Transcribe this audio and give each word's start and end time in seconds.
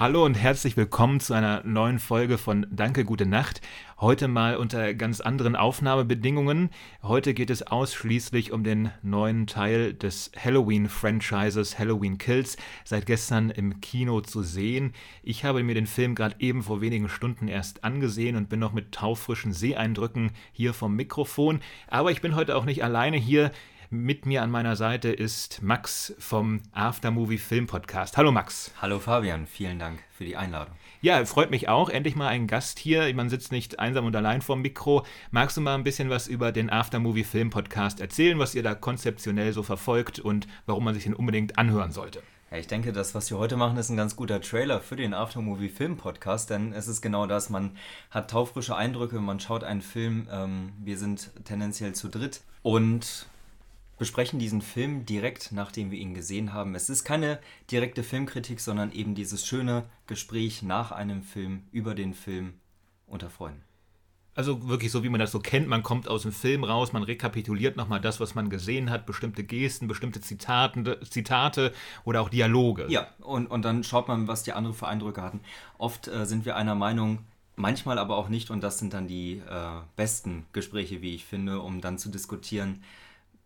Hallo 0.00 0.24
und 0.24 0.32
herzlich 0.32 0.78
willkommen 0.78 1.20
zu 1.20 1.34
einer 1.34 1.62
neuen 1.62 1.98
Folge 1.98 2.38
von 2.38 2.66
Danke, 2.70 3.04
gute 3.04 3.26
Nacht. 3.26 3.60
Heute 4.00 4.28
mal 4.28 4.56
unter 4.56 4.94
ganz 4.94 5.20
anderen 5.20 5.56
Aufnahmebedingungen. 5.56 6.70
Heute 7.02 7.34
geht 7.34 7.50
es 7.50 7.66
ausschließlich 7.66 8.50
um 8.50 8.64
den 8.64 8.92
neuen 9.02 9.46
Teil 9.46 9.92
des 9.92 10.32
Halloween-Franchises 10.42 11.78
Halloween 11.78 12.16
Kills, 12.16 12.56
seit 12.82 13.04
gestern 13.04 13.50
im 13.50 13.82
Kino 13.82 14.22
zu 14.22 14.42
sehen. 14.42 14.94
Ich 15.22 15.44
habe 15.44 15.62
mir 15.62 15.74
den 15.74 15.86
Film 15.86 16.14
gerade 16.14 16.36
eben 16.38 16.62
vor 16.62 16.80
wenigen 16.80 17.10
Stunden 17.10 17.46
erst 17.46 17.84
angesehen 17.84 18.36
und 18.36 18.48
bin 18.48 18.58
noch 18.58 18.72
mit 18.72 18.92
taufrischen 18.92 19.52
Seeeindrücken 19.52 20.30
hier 20.50 20.72
vom 20.72 20.96
Mikrofon. 20.96 21.60
Aber 21.88 22.10
ich 22.10 22.22
bin 22.22 22.36
heute 22.36 22.56
auch 22.56 22.64
nicht 22.64 22.82
alleine 22.82 23.18
hier. 23.18 23.52
Mit 23.92 24.24
mir 24.24 24.44
an 24.44 24.52
meiner 24.52 24.76
Seite 24.76 25.08
ist 25.08 25.62
Max 25.64 26.14
vom 26.20 26.60
Aftermovie 26.70 27.38
Film 27.38 27.66
Podcast. 27.66 28.16
Hallo 28.16 28.30
Max. 28.30 28.70
Hallo 28.80 29.00
Fabian, 29.00 29.48
vielen 29.48 29.80
Dank 29.80 29.98
für 30.12 30.24
die 30.24 30.36
Einladung. 30.36 30.76
Ja, 31.02 31.24
freut 31.24 31.50
mich 31.50 31.68
auch. 31.68 31.88
Endlich 31.88 32.14
mal 32.14 32.28
ein 32.28 32.46
Gast 32.46 32.78
hier. 32.78 33.12
Man 33.14 33.28
sitzt 33.28 33.50
nicht 33.50 33.80
einsam 33.80 34.06
und 34.06 34.14
allein 34.14 34.42
vorm 34.42 34.62
Mikro. 34.62 35.04
Magst 35.32 35.56
du 35.56 35.60
mal 35.60 35.74
ein 35.74 35.82
bisschen 35.82 36.08
was 36.08 36.28
über 36.28 36.52
den 36.52 36.70
Aftermovie 36.70 37.24
Film 37.24 37.50
Podcast 37.50 37.98
erzählen, 38.00 38.38
was 38.38 38.54
ihr 38.54 38.62
da 38.62 38.76
konzeptionell 38.76 39.52
so 39.52 39.64
verfolgt 39.64 40.20
und 40.20 40.46
warum 40.66 40.84
man 40.84 40.94
sich 40.94 41.02
den 41.02 41.14
unbedingt 41.14 41.58
anhören 41.58 41.90
sollte? 41.90 42.22
Ja, 42.52 42.58
ich 42.58 42.68
denke, 42.68 42.92
das, 42.92 43.16
was 43.16 43.28
wir 43.28 43.38
heute 43.38 43.56
machen, 43.56 43.76
ist 43.76 43.88
ein 43.88 43.96
ganz 43.96 44.14
guter 44.14 44.40
Trailer 44.40 44.80
für 44.80 44.94
den 44.94 45.14
Aftermovie 45.14 45.68
Film 45.68 45.96
Podcast, 45.96 46.50
denn 46.50 46.72
es 46.72 46.86
ist 46.86 47.00
genau 47.00 47.26
das, 47.26 47.50
man 47.50 47.72
hat 48.12 48.30
taufrische 48.30 48.76
Eindrücke, 48.76 49.18
man 49.18 49.40
schaut 49.40 49.64
einen 49.64 49.82
Film, 49.82 50.28
ähm, 50.30 50.74
wir 50.78 50.96
sind 50.96 51.32
tendenziell 51.44 51.92
zu 51.92 52.08
dritt 52.08 52.42
und 52.62 53.26
besprechen 54.00 54.38
diesen 54.38 54.62
Film 54.62 55.04
direkt, 55.04 55.52
nachdem 55.52 55.90
wir 55.90 55.98
ihn 55.98 56.14
gesehen 56.14 56.54
haben. 56.54 56.74
Es 56.74 56.88
ist 56.88 57.04
keine 57.04 57.38
direkte 57.70 58.02
Filmkritik, 58.02 58.58
sondern 58.58 58.92
eben 58.92 59.14
dieses 59.14 59.46
schöne 59.46 59.84
Gespräch 60.06 60.62
nach 60.62 60.90
einem 60.90 61.22
Film 61.22 61.64
über 61.70 61.94
den 61.94 62.14
Film 62.14 62.54
unter 63.06 63.28
Freunden. 63.28 63.62
Also 64.34 64.66
wirklich 64.70 64.90
so, 64.90 65.04
wie 65.04 65.10
man 65.10 65.20
das 65.20 65.32
so 65.32 65.38
kennt, 65.38 65.68
man 65.68 65.82
kommt 65.82 66.08
aus 66.08 66.22
dem 66.22 66.32
Film 66.32 66.64
raus, 66.64 66.94
man 66.94 67.02
rekapituliert 67.02 67.76
nochmal 67.76 68.00
das, 68.00 68.20
was 68.20 68.34
man 68.34 68.48
gesehen 68.48 68.88
hat, 68.88 69.04
bestimmte 69.04 69.44
Gesten, 69.44 69.86
bestimmte 69.86 70.22
Zitaten, 70.22 70.88
Zitate 71.02 71.74
oder 72.04 72.22
auch 72.22 72.30
Dialoge. 72.30 72.86
Ja, 72.88 73.06
und, 73.18 73.48
und 73.48 73.66
dann 73.66 73.84
schaut 73.84 74.08
man, 74.08 74.28
was 74.28 74.44
die 74.44 74.54
anderen 74.54 74.74
für 74.74 74.88
Eindrücke 74.88 75.20
hatten. 75.20 75.40
Oft 75.76 76.08
äh, 76.08 76.24
sind 76.24 76.46
wir 76.46 76.56
einer 76.56 76.74
Meinung, 76.74 77.18
manchmal 77.54 77.98
aber 77.98 78.16
auch 78.16 78.30
nicht 78.30 78.50
und 78.50 78.62
das 78.62 78.78
sind 78.78 78.94
dann 78.94 79.08
die 79.08 79.42
äh, 79.46 79.80
besten 79.94 80.46
Gespräche, 80.54 81.02
wie 81.02 81.14
ich 81.14 81.26
finde, 81.26 81.60
um 81.60 81.82
dann 81.82 81.98
zu 81.98 82.08
diskutieren, 82.08 82.82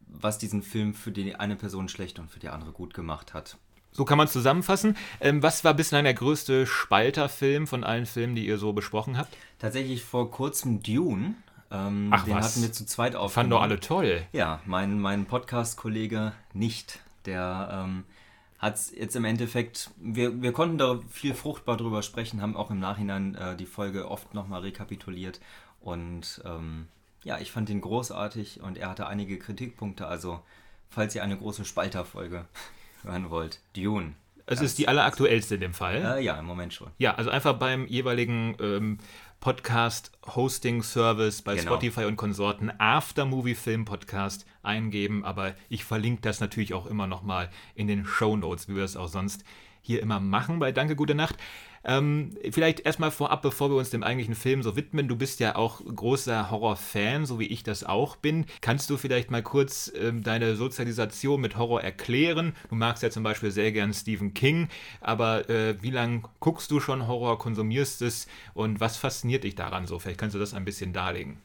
was 0.06 0.38
diesen 0.38 0.62
Film 0.62 0.94
für 0.94 1.10
die 1.10 1.34
eine 1.34 1.56
Person 1.56 1.88
schlecht 1.88 2.18
und 2.18 2.30
für 2.30 2.38
die 2.40 2.48
andere 2.48 2.72
gut 2.72 2.94
gemacht 2.94 3.34
hat. 3.34 3.58
So 3.92 4.04
kann 4.04 4.18
man 4.18 4.26
es 4.26 4.32
zusammenfassen. 4.32 4.96
Ähm, 5.20 5.42
was 5.42 5.62
war 5.62 5.72
bislang 5.72 6.02
der 6.04 6.14
größte 6.14 6.66
Spalterfilm 6.66 7.68
von 7.68 7.84
allen 7.84 8.06
Filmen, 8.06 8.34
die 8.34 8.46
ihr 8.46 8.58
so 8.58 8.72
besprochen 8.72 9.16
habt? 9.16 9.36
Tatsächlich 9.60 10.02
vor 10.02 10.30
kurzem 10.32 10.82
Dune. 10.82 11.34
Ähm, 11.70 12.10
Ach 12.12 12.24
den 12.24 12.34
was? 12.34 12.46
hatten 12.46 12.62
wir 12.62 12.72
zu 12.72 12.86
zweit 12.86 13.14
aufgenommen. 13.14 13.30
Fanden 13.32 13.50
doch 13.50 13.62
alle 13.62 13.80
toll. 13.80 14.26
Ja, 14.32 14.60
mein, 14.66 14.98
mein 14.98 15.26
Podcast-Kollege 15.26 16.32
nicht. 16.52 17.00
Der 17.24 17.84
ähm, 17.84 18.04
hat 18.58 18.74
es 18.74 18.92
jetzt 18.94 19.14
im 19.14 19.24
Endeffekt, 19.24 19.90
wir, 20.00 20.42
wir 20.42 20.52
konnten 20.52 20.76
da 20.76 21.00
viel 21.08 21.34
fruchtbar 21.34 21.76
drüber 21.76 22.02
sprechen, 22.02 22.42
haben 22.42 22.56
auch 22.56 22.70
im 22.70 22.80
Nachhinein 22.80 23.36
äh, 23.36 23.56
die 23.56 23.66
Folge 23.66 24.10
oft 24.10 24.34
nochmal 24.34 24.62
rekapituliert 24.62 25.40
und 25.80 26.42
ähm, 26.44 26.88
ja, 27.24 27.38
ich 27.38 27.50
fand 27.50 27.70
ihn 27.70 27.80
großartig 27.80 28.60
und 28.60 28.78
er 28.78 28.90
hatte 28.90 29.06
einige 29.06 29.38
Kritikpunkte. 29.38 30.06
Also, 30.06 30.40
falls 30.90 31.14
ihr 31.14 31.22
eine 31.22 31.36
große 31.36 31.64
Spalterfolge 31.64 32.44
hören 33.02 33.30
wollt, 33.30 33.60
Dune. 33.74 34.14
Es 34.46 34.60
ist 34.60 34.78
die 34.78 34.88
alleraktuellste 34.88 35.54
in 35.54 35.62
dem 35.62 35.72
Fall. 35.72 36.18
Äh, 36.18 36.22
ja, 36.22 36.38
im 36.38 36.44
Moment 36.44 36.74
schon. 36.74 36.90
Ja, 36.98 37.14
also 37.14 37.30
einfach 37.30 37.54
beim 37.54 37.86
jeweiligen 37.86 38.54
ähm, 38.60 38.98
Podcast-Hosting-Service 39.40 41.40
bei 41.40 41.54
genau. 41.54 41.72
Spotify 41.72 42.04
und 42.04 42.16
Konsorten 42.16 42.70
Aftermovie 42.78 43.54
Film 43.54 43.86
Podcast 43.86 44.44
eingeben. 44.62 45.24
Aber 45.24 45.54
ich 45.70 45.84
verlinke 45.84 46.20
das 46.20 46.40
natürlich 46.40 46.74
auch 46.74 46.84
immer 46.84 47.06
nochmal 47.06 47.48
in 47.74 47.86
den 47.86 48.04
Show 48.04 48.36
Notes, 48.36 48.68
wie 48.68 48.76
wir 48.76 48.84
es 48.84 48.98
auch 48.98 49.08
sonst 49.08 49.44
hier 49.80 50.02
immer 50.02 50.20
machen 50.20 50.58
bei 50.58 50.72
Danke, 50.72 50.94
gute 50.94 51.14
Nacht. 51.14 51.36
Ähm, 51.84 52.30
vielleicht 52.50 52.80
erstmal 52.80 53.10
vorab, 53.10 53.42
bevor 53.42 53.70
wir 53.70 53.76
uns 53.76 53.90
dem 53.90 54.02
eigentlichen 54.02 54.34
Film 54.34 54.62
so 54.62 54.76
widmen. 54.76 55.08
Du 55.08 55.16
bist 55.16 55.40
ja 55.40 55.56
auch 55.56 55.82
großer 55.84 56.50
Horror-Fan, 56.50 57.26
so 57.26 57.38
wie 57.38 57.46
ich 57.46 57.62
das 57.62 57.84
auch 57.84 58.16
bin. 58.16 58.46
Kannst 58.60 58.88
du 58.90 58.96
vielleicht 58.96 59.30
mal 59.30 59.42
kurz 59.42 59.92
ähm, 59.94 60.22
deine 60.22 60.56
Sozialisation 60.56 61.40
mit 61.40 61.56
Horror 61.56 61.82
erklären? 61.82 62.54
Du 62.70 62.74
magst 62.74 63.02
ja 63.02 63.10
zum 63.10 63.22
Beispiel 63.22 63.50
sehr 63.50 63.72
gern 63.72 63.92
Stephen 63.92 64.32
King, 64.34 64.68
aber 65.00 65.48
äh, 65.50 65.80
wie 65.82 65.90
lange 65.90 66.22
guckst 66.40 66.70
du 66.70 66.80
schon 66.80 67.06
Horror, 67.06 67.38
konsumierst 67.38 68.02
es 68.02 68.26
und 68.54 68.80
was 68.80 68.96
fasziniert 68.96 69.44
dich 69.44 69.54
daran 69.54 69.86
so? 69.86 69.98
Vielleicht 69.98 70.20
kannst 70.20 70.34
du 70.34 70.40
das 70.40 70.54
ein 70.54 70.64
bisschen 70.64 70.92
darlegen. 70.92 71.38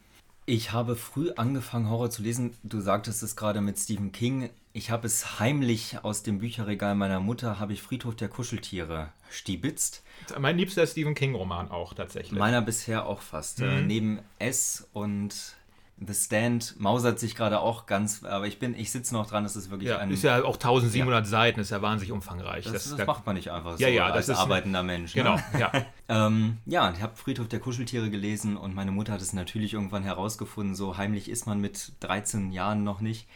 Ich 0.50 0.72
habe 0.72 0.96
früh 0.96 1.30
angefangen, 1.36 1.92
Horror 1.92 2.10
zu 2.10 2.24
lesen. 2.24 2.56
Du 2.64 2.82
sagtest 2.82 3.22
es 3.22 3.36
gerade 3.36 3.62
mit 3.62 3.78
Stephen 3.78 4.12
King. 4.12 4.50
Ich 4.74 4.90
habe 4.90 5.06
es 5.06 5.40
heimlich 5.40 6.00
aus 6.02 6.24
dem 6.24 6.40
Bücherregal 6.40 6.96
meiner 6.96 7.20
Mutter, 7.20 7.60
habe 7.60 7.74
ich 7.74 7.84
Friedhof 7.84 8.16
der 8.16 8.30
Kuscheltiere 8.30 9.10
stibitzt. 9.30 10.02
Mein 10.40 10.58
liebster 10.58 10.88
Stephen 10.88 11.14
King-Roman 11.14 11.70
auch 11.70 11.94
tatsächlich. 11.94 12.40
Meiner 12.40 12.64
bisher 12.64 13.06
auch 13.06 13.22
fast. 13.22 13.62
Äh, 13.62 13.82
mhm. 13.82 13.86
neben 13.86 14.20
S 14.40 14.88
und 14.92 15.56
The 16.06 16.14
Stand 16.14 16.80
mausert 16.80 17.20
sich 17.20 17.36
gerade 17.36 17.60
auch 17.60 17.86
ganz, 17.86 18.24
aber 18.24 18.48
ich 18.48 18.58
bin, 18.58 18.74
ich 18.74 18.92
sitze 18.92 19.14
noch 19.14 19.28
dran, 19.28 19.44
es 19.44 19.56
ist 19.56 19.70
wirklich 19.70 19.90
ja, 19.90 19.98
ein... 19.98 20.12
Ist 20.12 20.24
ja 20.24 20.44
auch 20.44 20.56
1700 20.56 21.26
ja. 21.26 21.30
Seiten, 21.30 21.60
ist 21.60 21.72
ja 21.72 21.82
wahnsinnig 21.82 22.14
umfangreich. 22.14 22.64
Das, 22.64 22.74
das, 22.74 22.96
das 22.96 23.08
macht 23.08 23.26
man 23.26 23.36
nicht 23.36 23.52
einfach 23.52 23.78
so 23.78 23.84
ja, 23.84 23.90
ja, 23.90 24.06
als 24.06 24.28
das 24.28 24.38
ist 24.38 24.44
arbeitender 24.44 24.82
Mensch. 24.82 25.14
Genau, 25.14 25.36
ne? 25.36 25.44
ja. 25.60 25.72
ähm, 26.08 26.58
ja, 26.66 26.92
ich 26.92 27.02
habe 27.02 27.18
Friedhof 27.18 27.50
der 27.50 27.60
Kuscheltiere 27.60 28.10
gelesen 28.10 28.56
und 28.56 28.74
meine 28.74 28.92
Mutter 28.92 29.14
hat 29.14 29.22
es 29.22 29.34
natürlich 29.34 29.74
irgendwann 29.74 30.04
herausgefunden, 30.04 30.74
so 30.74 30.98
heimlich 30.98 31.30
ist 31.30 31.48
man 31.48 31.60
mit 31.60 31.92
13 32.00 32.52
Jahren 32.52 32.84
noch 32.84 33.02
nicht 33.02 33.28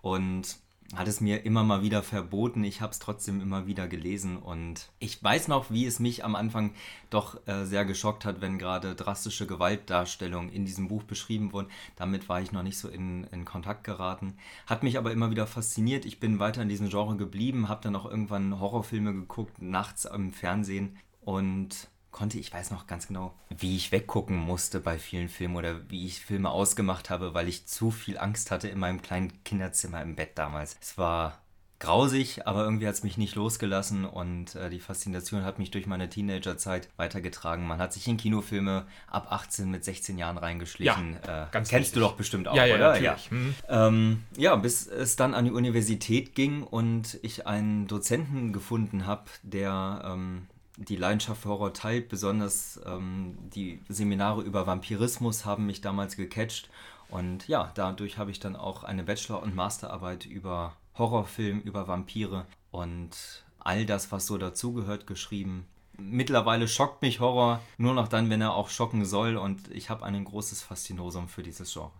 und 0.00 0.56
hat 0.94 1.08
es 1.08 1.20
mir 1.20 1.44
immer 1.44 1.64
mal 1.64 1.82
wieder 1.82 2.02
verboten. 2.02 2.62
Ich 2.64 2.80
habe 2.80 2.92
es 2.92 2.98
trotzdem 2.98 3.40
immer 3.40 3.66
wieder 3.66 3.88
gelesen 3.88 4.36
und 4.36 4.88
ich 4.98 5.22
weiß 5.22 5.48
noch, 5.48 5.70
wie 5.70 5.86
es 5.86 5.98
mich 5.98 6.24
am 6.24 6.36
Anfang 6.36 6.72
doch 7.10 7.46
äh, 7.46 7.64
sehr 7.64 7.84
geschockt 7.84 8.24
hat, 8.24 8.40
wenn 8.40 8.58
gerade 8.58 8.94
drastische 8.94 9.46
Gewaltdarstellungen 9.46 10.52
in 10.52 10.64
diesem 10.64 10.88
Buch 10.88 11.02
beschrieben 11.02 11.52
wurden. 11.52 11.68
Damit 11.96 12.28
war 12.28 12.40
ich 12.40 12.52
noch 12.52 12.62
nicht 12.62 12.78
so 12.78 12.88
in, 12.88 13.24
in 13.24 13.44
Kontakt 13.44 13.84
geraten. 13.84 14.36
Hat 14.66 14.82
mich 14.82 14.98
aber 14.98 15.12
immer 15.12 15.30
wieder 15.30 15.46
fasziniert. 15.46 16.04
Ich 16.04 16.20
bin 16.20 16.38
weiter 16.38 16.62
in 16.62 16.68
diesem 16.68 16.88
Genre 16.88 17.16
geblieben, 17.16 17.68
habe 17.68 17.82
dann 17.82 17.96
auch 17.96 18.06
irgendwann 18.06 18.60
Horrorfilme 18.60 19.12
geguckt, 19.12 19.60
nachts 19.60 20.04
im 20.04 20.32
Fernsehen 20.32 20.96
und 21.20 21.88
konnte, 22.16 22.38
ich 22.38 22.52
weiß 22.52 22.70
noch 22.70 22.86
ganz 22.86 23.08
genau, 23.08 23.34
wie 23.50 23.76
ich 23.76 23.92
weggucken 23.92 24.38
musste 24.38 24.80
bei 24.80 24.98
vielen 24.98 25.28
Filmen 25.28 25.54
oder 25.54 25.90
wie 25.90 26.06
ich 26.06 26.24
Filme 26.24 26.50
ausgemacht 26.50 27.10
habe, 27.10 27.34
weil 27.34 27.46
ich 27.46 27.66
zu 27.66 27.90
viel 27.90 28.16
Angst 28.16 28.50
hatte 28.50 28.68
in 28.68 28.78
meinem 28.78 29.02
kleinen 29.02 29.44
Kinderzimmer 29.44 30.00
im 30.00 30.16
Bett 30.16 30.30
damals. 30.34 30.76
Es 30.80 30.96
war 30.96 31.38
grausig, 31.78 32.46
aber 32.46 32.64
irgendwie 32.64 32.86
hat 32.86 32.94
es 32.94 33.02
mich 33.02 33.18
nicht 33.18 33.34
losgelassen 33.34 34.06
und 34.06 34.54
äh, 34.54 34.70
die 34.70 34.80
Faszination 34.80 35.44
hat 35.44 35.58
mich 35.58 35.70
durch 35.70 35.86
meine 35.86 36.08
Teenagerzeit 36.08 36.88
weitergetragen. 36.96 37.66
Man 37.66 37.80
hat 37.80 37.92
sich 37.92 38.08
in 38.08 38.16
Kinofilme 38.16 38.86
ab 39.08 39.30
18 39.30 39.70
mit 39.70 39.84
16 39.84 40.16
Jahren 40.16 40.38
reingeschlichen. 40.38 41.18
Ja, 41.26 41.44
äh, 41.44 41.46
ganz 41.52 41.68
kennst 41.68 41.88
richtig. 41.88 41.92
du 41.92 42.00
doch 42.00 42.14
bestimmt 42.14 42.48
auch, 42.48 42.56
ja, 42.56 42.64
ja, 42.64 42.76
oder? 42.76 42.98
Ja. 42.98 43.18
Mhm. 43.28 43.54
Ähm, 43.68 44.24
ja, 44.38 44.56
bis 44.56 44.86
es 44.86 45.16
dann 45.16 45.34
an 45.34 45.44
die 45.44 45.50
Universität 45.50 46.34
ging 46.34 46.62
und 46.62 47.18
ich 47.20 47.46
einen 47.46 47.86
Dozenten 47.86 48.54
gefunden 48.54 49.06
habe, 49.06 49.24
der 49.42 50.02
ähm, 50.06 50.46
die 50.76 50.96
Leidenschaft 50.96 51.42
für 51.42 51.48
Horror 51.48 51.72
teilt. 51.72 52.08
Besonders 52.08 52.80
ähm, 52.86 53.36
die 53.54 53.80
Seminare 53.88 54.42
über 54.42 54.66
Vampirismus 54.66 55.44
haben 55.44 55.66
mich 55.66 55.80
damals 55.80 56.16
gecatcht. 56.16 56.70
Und 57.08 57.46
ja, 57.48 57.70
dadurch 57.74 58.18
habe 58.18 58.30
ich 58.30 58.40
dann 58.40 58.56
auch 58.56 58.84
eine 58.84 59.04
Bachelor- 59.04 59.42
und 59.42 59.54
Masterarbeit 59.54 60.26
über 60.26 60.74
Horrorfilm, 60.98 61.60
über 61.60 61.86
Vampire 61.88 62.46
und 62.70 63.44
all 63.58 63.86
das, 63.86 64.12
was 64.12 64.26
so 64.26 64.38
dazugehört, 64.38 65.06
geschrieben. 65.06 65.66
Mittlerweile 65.98 66.68
schockt 66.68 67.02
mich 67.02 67.20
Horror 67.20 67.60
nur 67.78 67.94
noch 67.94 68.08
dann, 68.08 68.28
wenn 68.28 68.40
er 68.40 68.54
auch 68.54 68.68
schocken 68.68 69.04
soll. 69.04 69.36
Und 69.36 69.70
ich 69.70 69.88
habe 69.88 70.04
ein 70.04 70.24
großes 70.24 70.62
Faszinosum 70.62 71.28
für 71.28 71.42
dieses 71.42 71.72
Genre 71.72 71.92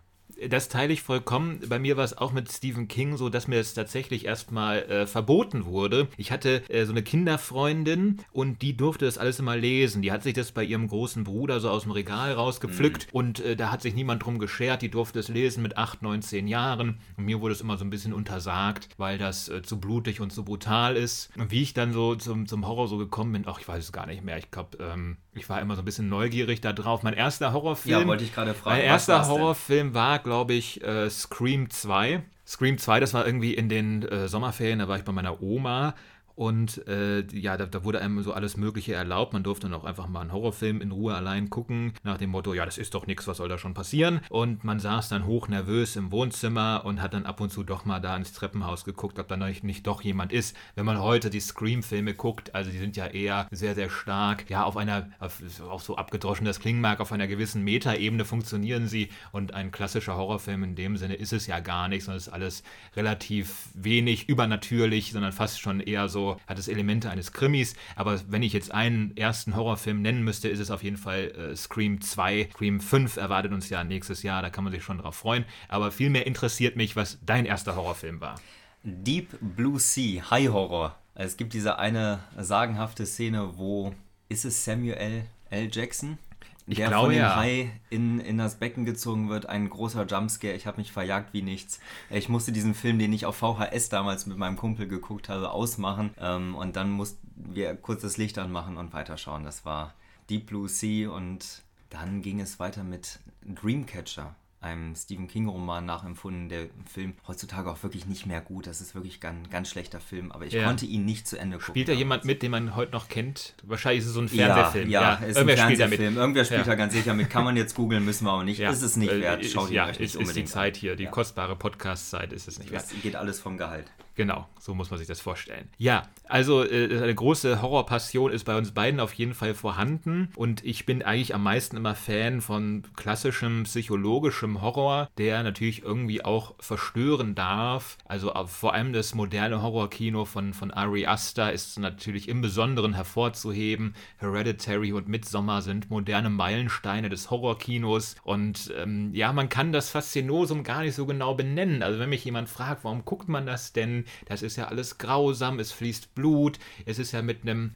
das 0.49 0.69
teile 0.69 0.93
ich 0.93 1.01
vollkommen. 1.01 1.59
Bei 1.67 1.79
mir 1.79 1.97
war 1.97 2.03
es 2.03 2.17
auch 2.17 2.31
mit 2.31 2.51
Stephen 2.51 2.87
King 2.87 3.17
so, 3.17 3.29
dass 3.29 3.47
mir 3.47 3.59
es 3.59 3.73
tatsächlich 3.73 4.25
erstmal 4.25 4.83
äh, 4.83 5.07
verboten 5.07 5.65
wurde. 5.65 6.07
Ich 6.17 6.31
hatte 6.31 6.63
äh, 6.69 6.85
so 6.85 6.91
eine 6.91 7.03
Kinderfreundin 7.03 8.19
und 8.31 8.61
die 8.61 8.75
durfte 8.75 9.05
das 9.05 9.17
alles 9.17 9.39
immer 9.39 9.55
lesen. 9.55 10.01
Die 10.01 10.11
hat 10.11 10.23
sich 10.23 10.33
das 10.33 10.51
bei 10.51 10.63
ihrem 10.63 10.87
großen 10.87 11.23
Bruder 11.23 11.59
so 11.59 11.69
aus 11.69 11.83
dem 11.83 11.91
Regal 11.91 12.33
rausgepflückt 12.33 13.07
mhm. 13.07 13.17
und 13.17 13.39
äh, 13.39 13.55
da 13.55 13.71
hat 13.71 13.81
sich 13.81 13.95
niemand 13.95 14.25
drum 14.25 14.39
geschert. 14.39 14.81
Die 14.81 14.91
durfte 14.91 15.19
es 15.19 15.27
lesen 15.27 15.63
mit 15.63 15.77
8, 15.77 16.01
9, 16.01 16.21
10 16.21 16.47
Jahren. 16.47 16.99
Und 17.17 17.25
mir 17.25 17.41
wurde 17.41 17.53
es 17.53 17.61
immer 17.61 17.77
so 17.77 17.85
ein 17.85 17.89
bisschen 17.89 18.13
untersagt, 18.13 18.89
weil 18.97 19.17
das 19.17 19.49
äh, 19.49 19.61
zu 19.61 19.79
blutig 19.79 20.21
und 20.21 20.31
zu 20.31 20.43
brutal 20.43 20.95
ist. 20.95 21.29
Und 21.37 21.51
wie 21.51 21.63
ich 21.63 21.73
dann 21.73 21.93
so 21.93 22.15
zum, 22.15 22.47
zum 22.47 22.67
Horror 22.67 22.87
so 22.87 22.97
gekommen 22.97 23.33
bin, 23.33 23.43
ach, 23.47 23.59
ich 23.59 23.67
weiß 23.67 23.83
es 23.83 23.91
gar 23.91 24.05
nicht 24.05 24.23
mehr. 24.23 24.37
Ich 24.37 24.51
glaube, 24.51 24.77
ähm, 24.79 25.17
ich 25.33 25.49
war 25.49 25.61
immer 25.61 25.75
so 25.75 25.81
ein 25.81 25.85
bisschen 25.85 26.09
neugierig 26.09 26.61
da 26.61 26.73
drauf. 26.73 27.03
Mein 27.03 27.13
erster 27.13 27.53
Horrorfilm. 27.53 28.01
Ja, 28.01 28.07
wollte 28.07 28.23
ich 28.23 28.33
gerade 28.33 28.53
fragen. 28.53 28.77
Mein 28.77 28.85
erster 28.85 29.27
Horrorfilm 29.27 29.93
war, 29.93 30.19
glaube 30.27 30.53
ich, 30.53 30.83
äh, 30.83 31.09
Scream 31.09 31.69
2. 31.69 32.21
Scream 32.45 32.77
2, 32.77 32.99
das 32.99 33.13
war 33.13 33.25
irgendwie 33.25 33.53
in 33.53 33.69
den 33.69 34.03
äh, 34.03 34.27
Sommerferien, 34.27 34.79
da 34.79 34.87
war 34.87 34.97
ich 34.97 35.03
bei 35.03 35.13
meiner 35.13 35.41
Oma 35.41 35.95
Und 36.37 36.87
äh, 36.87 37.25
ja, 37.35 37.57
da, 37.57 37.65
da, 37.65 37.83
wurde 37.83 37.99
einem 37.99 38.21
so 38.21 38.31
alles 38.31 38.57
Mögliche 38.57 38.93
erlaubt. 38.93 39.33
Man 39.33 39.41
durfte 39.41 39.67
dann 39.67 39.73
auch 39.73 39.85
einfach 39.85 40.07
mal 40.07 40.21
einen 40.21 40.31
Horrorfilm 40.31 40.81
in 40.81 40.91
Ruhe 40.91 41.15
allein 41.15 41.49
gucken, 41.49 41.93
nach 42.03 42.19
dem 42.19 42.29
Motto, 42.29 42.53
ja, 42.53 42.63
das 42.63 42.77
ist 42.77 42.93
doch 42.93 43.07
nichts, 43.07 43.27
was 43.27 43.37
soll 43.37 43.49
da 43.49 43.57
schon 43.57 43.73
passieren? 43.73 44.19
Und 44.29 44.63
man 44.63 44.79
saß 44.79 45.09
dann 45.09 45.25
hochnervös 45.25 45.95
im 45.95 46.11
Wohnzimmer 46.11 46.83
und 46.85 47.01
hat 47.01 47.15
dann 47.15 47.25
ab 47.25 47.41
und 47.41 47.51
zu 47.51 47.63
doch 47.63 47.85
mal 47.85 47.99
da 47.99 48.15
ins 48.15 48.33
Treppenhaus 48.33 48.85
geguckt, 48.85 49.17
ob 49.17 49.27
da 49.27 49.35
nicht, 49.35 49.63
nicht 49.63 49.87
doch 49.87 50.03
jemand 50.03 50.31
ist. 50.31 50.55
Wenn 50.75 50.85
man 50.85 51.01
heute 51.01 51.31
die 51.31 51.39
Scream-Filme 51.39 52.13
guckt, 52.13 52.53
also 52.53 52.69
die 52.69 52.77
sind 52.77 52.95
ja 52.95 53.07
eher 53.07 53.47
sehr, 53.49 53.73
sehr 53.73 53.89
stark, 53.89 54.47
ja, 54.47 54.63
auf 54.63 54.77
einer, 54.77 55.09
auf, 55.17 55.41
auch 55.67 55.81
so 55.81 55.95
abgedroschen 55.95 56.45
das 56.45 56.59
klingen 56.59 56.81
mag, 56.81 56.99
auf 56.99 57.11
einer 57.11 57.25
gewissen 57.25 57.63
Metaebene 57.63 58.25
funktionieren 58.25 58.87
sie. 58.87 59.09
Und 59.31 59.55
ein 59.55 59.71
klassischer 59.71 60.15
Horrorfilm 60.15 60.63
in 60.63 60.75
dem 60.75 60.97
Sinne 60.97 61.15
ist 61.15 61.33
es 61.33 61.47
ja 61.47 61.61
gar 61.61 61.87
nicht, 61.87 62.03
sondern 62.03 62.17
es 62.17 62.27
ist 62.27 62.33
alles 62.33 62.61
relativ 62.95 63.69
wenig 63.73 64.29
übernatürlich, 64.29 65.13
sondern 65.13 65.31
fast 65.31 65.59
schon 65.59 65.79
eher 65.79 66.09
so 66.09 66.26
hat 66.47 66.59
es 66.59 66.67
Elemente 66.67 67.09
eines 67.09 67.31
Krimis. 67.31 67.75
Aber 67.95 68.19
wenn 68.27 68.43
ich 68.43 68.53
jetzt 68.53 68.73
einen 68.73 69.15
ersten 69.15 69.55
Horrorfilm 69.55 70.01
nennen 70.01 70.23
müsste, 70.23 70.49
ist 70.49 70.59
es 70.59 70.71
auf 70.71 70.83
jeden 70.83 70.97
Fall 70.97 71.31
äh, 71.31 71.55
Scream 71.55 72.01
2. 72.01 72.49
Scream 72.53 72.81
5 72.81 73.17
erwartet 73.17 73.53
uns 73.53 73.69
ja 73.69 73.83
nächstes 73.83 74.23
Jahr, 74.23 74.41
da 74.41 74.49
kann 74.49 74.63
man 74.63 74.73
sich 74.73 74.83
schon 74.83 74.97
drauf 74.97 75.15
freuen. 75.15 75.45
Aber 75.69 75.91
vielmehr 75.91 76.27
interessiert 76.27 76.75
mich, 76.75 76.95
was 76.95 77.19
dein 77.25 77.45
erster 77.45 77.75
Horrorfilm 77.75 78.19
war. 78.19 78.35
Deep 78.83 79.29
Blue 79.41 79.79
Sea, 79.79 80.29
High 80.29 80.49
Horror. 80.49 80.97
Es 81.15 81.37
gibt 81.37 81.53
diese 81.53 81.79
eine 81.79 82.19
sagenhafte 82.37 83.05
Szene, 83.05 83.57
wo 83.57 83.93
ist 84.29 84.45
es 84.45 84.63
Samuel 84.63 85.25
L. 85.49 85.69
Jackson? 85.71 86.17
Ich 86.67 86.77
der 86.77 86.89
glaube, 86.89 87.05
von 87.05 87.13
dem 87.13 87.21
ja. 87.21 87.35
Hai 87.35 87.71
in, 87.89 88.19
in 88.19 88.37
das 88.37 88.59
Becken 88.59 88.83
gezogen 88.83 89.29
wird, 89.29 89.45
ein 89.47 89.69
großer 89.69 90.05
Jumpscare. 90.05 90.53
Ich 90.53 90.67
habe 90.67 90.77
mich 90.77 90.91
verjagt 90.91 91.33
wie 91.33 91.41
nichts. 91.41 91.79
Ich 92.09 92.27
musste 92.27 92.51
diesen 92.51 92.75
Film, 92.75 92.99
den 92.99 93.13
ich 93.13 93.25
auf 93.25 93.37
VHS 93.37 93.87
damals 93.87 94.25
mit 94.25 94.37
meinem 94.37 94.57
Kumpel 94.57 94.87
geguckt 94.87 95.29
habe, 95.29 95.51
ausmachen. 95.51 96.11
Ähm, 96.19 96.55
und 96.55 96.75
dann 96.75 96.91
mussten 96.91 97.25
wir 97.35 97.73
kurz 97.75 98.01
das 98.01 98.17
Licht 98.17 98.37
anmachen 98.37 98.75
und 98.75 98.91
weiterschauen. 98.93 99.45
Das 99.45 99.63
war 99.63 99.93
Deep 100.29 100.47
Blue 100.47 100.67
Sea 100.67 101.09
und 101.09 101.63
dann 101.89 102.21
ging 102.21 102.41
es 102.41 102.59
weiter 102.59 102.83
mit 102.83 103.19
Dreamcatcher 103.45 104.35
einem 104.59 104.95
Stephen 104.95 105.27
King-Roman 105.27 105.85
nachempfunden. 105.85 106.49
Der 106.49 106.67
Film 106.91 107.13
heutzutage 107.27 107.69
auch 107.69 107.81
wirklich 107.83 108.05
nicht 108.07 108.25
mehr 108.25 108.41
gut. 108.41 108.67
Das 108.67 108.81
ist 108.81 108.95
wirklich 108.95 109.23
ein 109.25 109.47
ganz 109.49 109.69
schlechter 109.69 109.99
Film, 109.99 110.31
aber 110.31 110.45
ich 110.45 110.53
ja. 110.53 110.65
konnte 110.65 110.85
ihn 110.85 111.05
nicht 111.05 111.27
zu 111.27 111.37
Ende 111.37 111.57
gucken. 111.57 111.73
Spielt 111.73 111.89
da 111.89 111.93
jemand 111.93 112.25
mit, 112.25 112.41
den 112.41 112.51
man 112.51 112.75
heute 112.75 112.91
noch 112.91 113.07
kennt? 113.07 113.55
Wahrscheinlich 113.63 113.99
ist 113.99 114.07
es 114.07 114.13
so 114.13 114.21
ein 114.21 114.29
Fernsehfilm. 114.29 114.89
Ja, 114.89 115.01
ja, 115.01 115.19
ja. 115.21 115.25
ist 115.27 115.37
Irgendwer 115.37 115.65
ein 115.65 115.75
Fernsehfilm. 115.75 116.17
Irgendwer 116.17 116.45
spielt 116.45 116.67
da 116.67 116.75
ganz 116.75 116.93
sicher 116.93 117.13
mit. 117.13 117.29
Kann 117.29 117.43
man 117.43 117.55
jetzt 117.55 117.75
googeln, 117.75 118.03
müssen 118.03 118.25
wir 118.25 118.33
auch 118.33 118.43
nicht. 118.43 118.59
Ist 118.59 118.81
es 118.81 118.95
nicht 118.95 119.11
äh, 119.11 119.21
wert. 119.21 119.45
Schaut 119.45 119.69
ihn 119.69 119.79
euch 119.79 119.87
nicht 119.87 120.01
ist, 120.01 120.15
unbedingt 120.15 120.45
ist 120.45 120.53
die 120.53 120.53
Zeit 120.53 120.77
hier, 120.77 120.95
die 120.95 121.05
kostbare 121.05 121.55
Podcast-Zeit 121.55 122.33
ist 122.33 122.47
es 122.47 122.59
nicht 122.59 122.71
wert. 122.71 122.83
Es 122.83 123.01
geht 123.01 123.15
alles 123.15 123.39
vom 123.39 123.57
Gehalt. 123.57 123.91
Genau, 124.17 124.47
so 124.59 124.73
muss 124.73 124.89
man 124.89 124.97
sich 124.97 125.07
das 125.07 125.21
vorstellen. 125.21 125.69
Ja, 125.77 126.07
also 126.23 126.63
äh, 126.63 127.03
eine 127.03 127.13
große 127.13 127.61
Horrorpassion 127.61 128.31
ist 128.31 128.45
bei 128.45 128.57
uns 128.57 128.71
beiden 128.71 128.99
auf 128.99 129.13
jeden 129.13 129.35
Fall 129.35 129.53
vorhanden 129.53 130.29
und 130.35 130.65
ich 130.65 130.87
bin 130.87 131.03
eigentlich 131.03 131.35
am 131.35 131.43
meisten 131.43 131.77
immer 131.77 131.93
Fan 131.93 132.41
von 132.41 132.83
klassischem 132.95 133.65
psychologischem 133.65 134.59
Horror, 134.63 135.07
der 135.19 135.43
natürlich 135.43 135.83
irgendwie 135.83 136.25
auch 136.25 136.55
verstören 136.59 137.35
darf. 137.35 137.99
Also 138.05 138.33
äh, 138.33 138.47
vor 138.47 138.73
allem 138.73 138.91
das 138.91 139.13
moderne 139.13 139.61
Horrorkino 139.61 140.25
von, 140.25 140.55
von 140.55 140.71
Ari 140.71 141.05
Aster 141.05 141.53
ist 141.53 141.77
natürlich 141.77 142.27
im 142.27 142.41
Besonderen 142.41 142.95
hervorzuheben. 142.95 143.93
Hereditary 144.17 144.93
und 144.93 145.07
Midsommar 145.07 145.61
sind 145.61 145.91
moderne 145.91 146.31
Meilensteine 146.31 147.09
des 147.09 147.29
Horrorkinos 147.29 148.15
und 148.23 148.73
ähm, 148.79 149.13
ja, 149.13 149.31
man 149.31 149.47
kann 149.47 149.71
das 149.71 149.91
Faszinosum 149.91 150.63
gar 150.63 150.81
nicht 150.81 150.95
so 150.95 151.05
genau 151.05 151.35
benennen. 151.35 151.83
Also 151.83 151.99
wenn 151.99 152.09
mich 152.09 152.25
jemand 152.25 152.49
fragt, 152.49 152.83
warum 152.83 153.05
guckt 153.05 153.29
man 153.29 153.45
das 153.45 153.73
denn? 153.73 154.05
Das 154.25 154.41
ist 154.41 154.55
ja 154.55 154.67
alles 154.67 154.97
grausam, 154.97 155.59
es 155.59 155.71
fließt 155.71 156.15
Blut, 156.15 156.59
es 156.85 156.99
ist 156.99 157.11
ja 157.11 157.21
mit 157.21 157.41
einem 157.41 157.71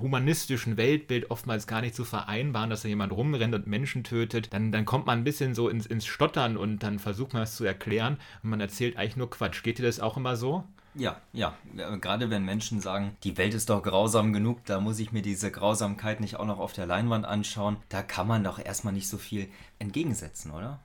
humanistischen 0.00 0.76
Weltbild 0.76 1.30
oftmals 1.30 1.66
gar 1.66 1.80
nicht 1.80 1.94
zu 1.94 2.04
vereinbaren, 2.04 2.70
dass 2.70 2.82
da 2.82 2.88
jemand 2.88 3.12
rumrennt 3.12 3.54
und 3.54 3.66
Menschen 3.66 4.04
tötet, 4.04 4.52
dann, 4.52 4.72
dann 4.72 4.84
kommt 4.84 5.06
man 5.06 5.18
ein 5.18 5.24
bisschen 5.24 5.54
so 5.54 5.68
ins, 5.68 5.86
ins 5.86 6.06
Stottern 6.06 6.56
und 6.56 6.82
dann 6.82 6.98
versucht 6.98 7.32
man 7.32 7.42
es 7.42 7.56
zu 7.56 7.64
erklären 7.64 8.18
und 8.42 8.50
man 8.50 8.60
erzählt 8.60 8.96
eigentlich 8.96 9.16
nur 9.16 9.30
Quatsch. 9.30 9.62
Geht 9.62 9.78
dir 9.78 9.84
das 9.84 10.00
auch 10.00 10.16
immer 10.16 10.36
so? 10.36 10.64
Ja, 10.94 11.16
ja. 11.32 11.54
Gerade 12.00 12.30
wenn 12.30 12.44
Menschen 12.44 12.80
sagen, 12.80 13.16
die 13.24 13.36
Welt 13.36 13.54
ist 13.54 13.68
doch 13.68 13.82
grausam 13.82 14.32
genug, 14.32 14.64
da 14.64 14.80
muss 14.80 15.00
ich 15.00 15.10
mir 15.10 15.22
diese 15.22 15.50
Grausamkeit 15.50 16.20
nicht 16.20 16.36
auch 16.36 16.46
noch 16.46 16.60
auf 16.60 16.72
der 16.72 16.86
Leinwand 16.86 17.24
anschauen, 17.24 17.78
da 17.88 18.02
kann 18.02 18.28
man 18.28 18.44
doch 18.44 18.64
erstmal 18.64 18.92
nicht 18.92 19.08
so 19.08 19.18
viel 19.18 19.48
entgegensetzen, 19.80 20.52
oder? 20.52 20.78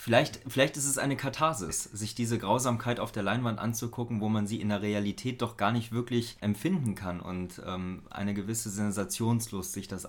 Vielleicht, 0.00 0.40
vielleicht 0.46 0.76
ist 0.76 0.86
es 0.86 0.96
eine 0.96 1.16
Katharsis, 1.16 1.82
sich 1.82 2.14
diese 2.14 2.38
Grausamkeit 2.38 3.00
auf 3.00 3.10
der 3.10 3.24
Leinwand 3.24 3.58
anzugucken, 3.58 4.20
wo 4.20 4.28
man 4.28 4.46
sie 4.46 4.60
in 4.60 4.68
der 4.68 4.80
Realität 4.80 5.42
doch 5.42 5.56
gar 5.56 5.72
nicht 5.72 5.90
wirklich 5.90 6.36
empfinden 6.40 6.94
kann 6.94 7.18
und 7.18 7.60
ähm, 7.66 8.04
eine 8.08 8.32
gewisse 8.32 8.70
Sensationslust, 8.70 9.72
sich 9.72 9.88
das 9.88 10.06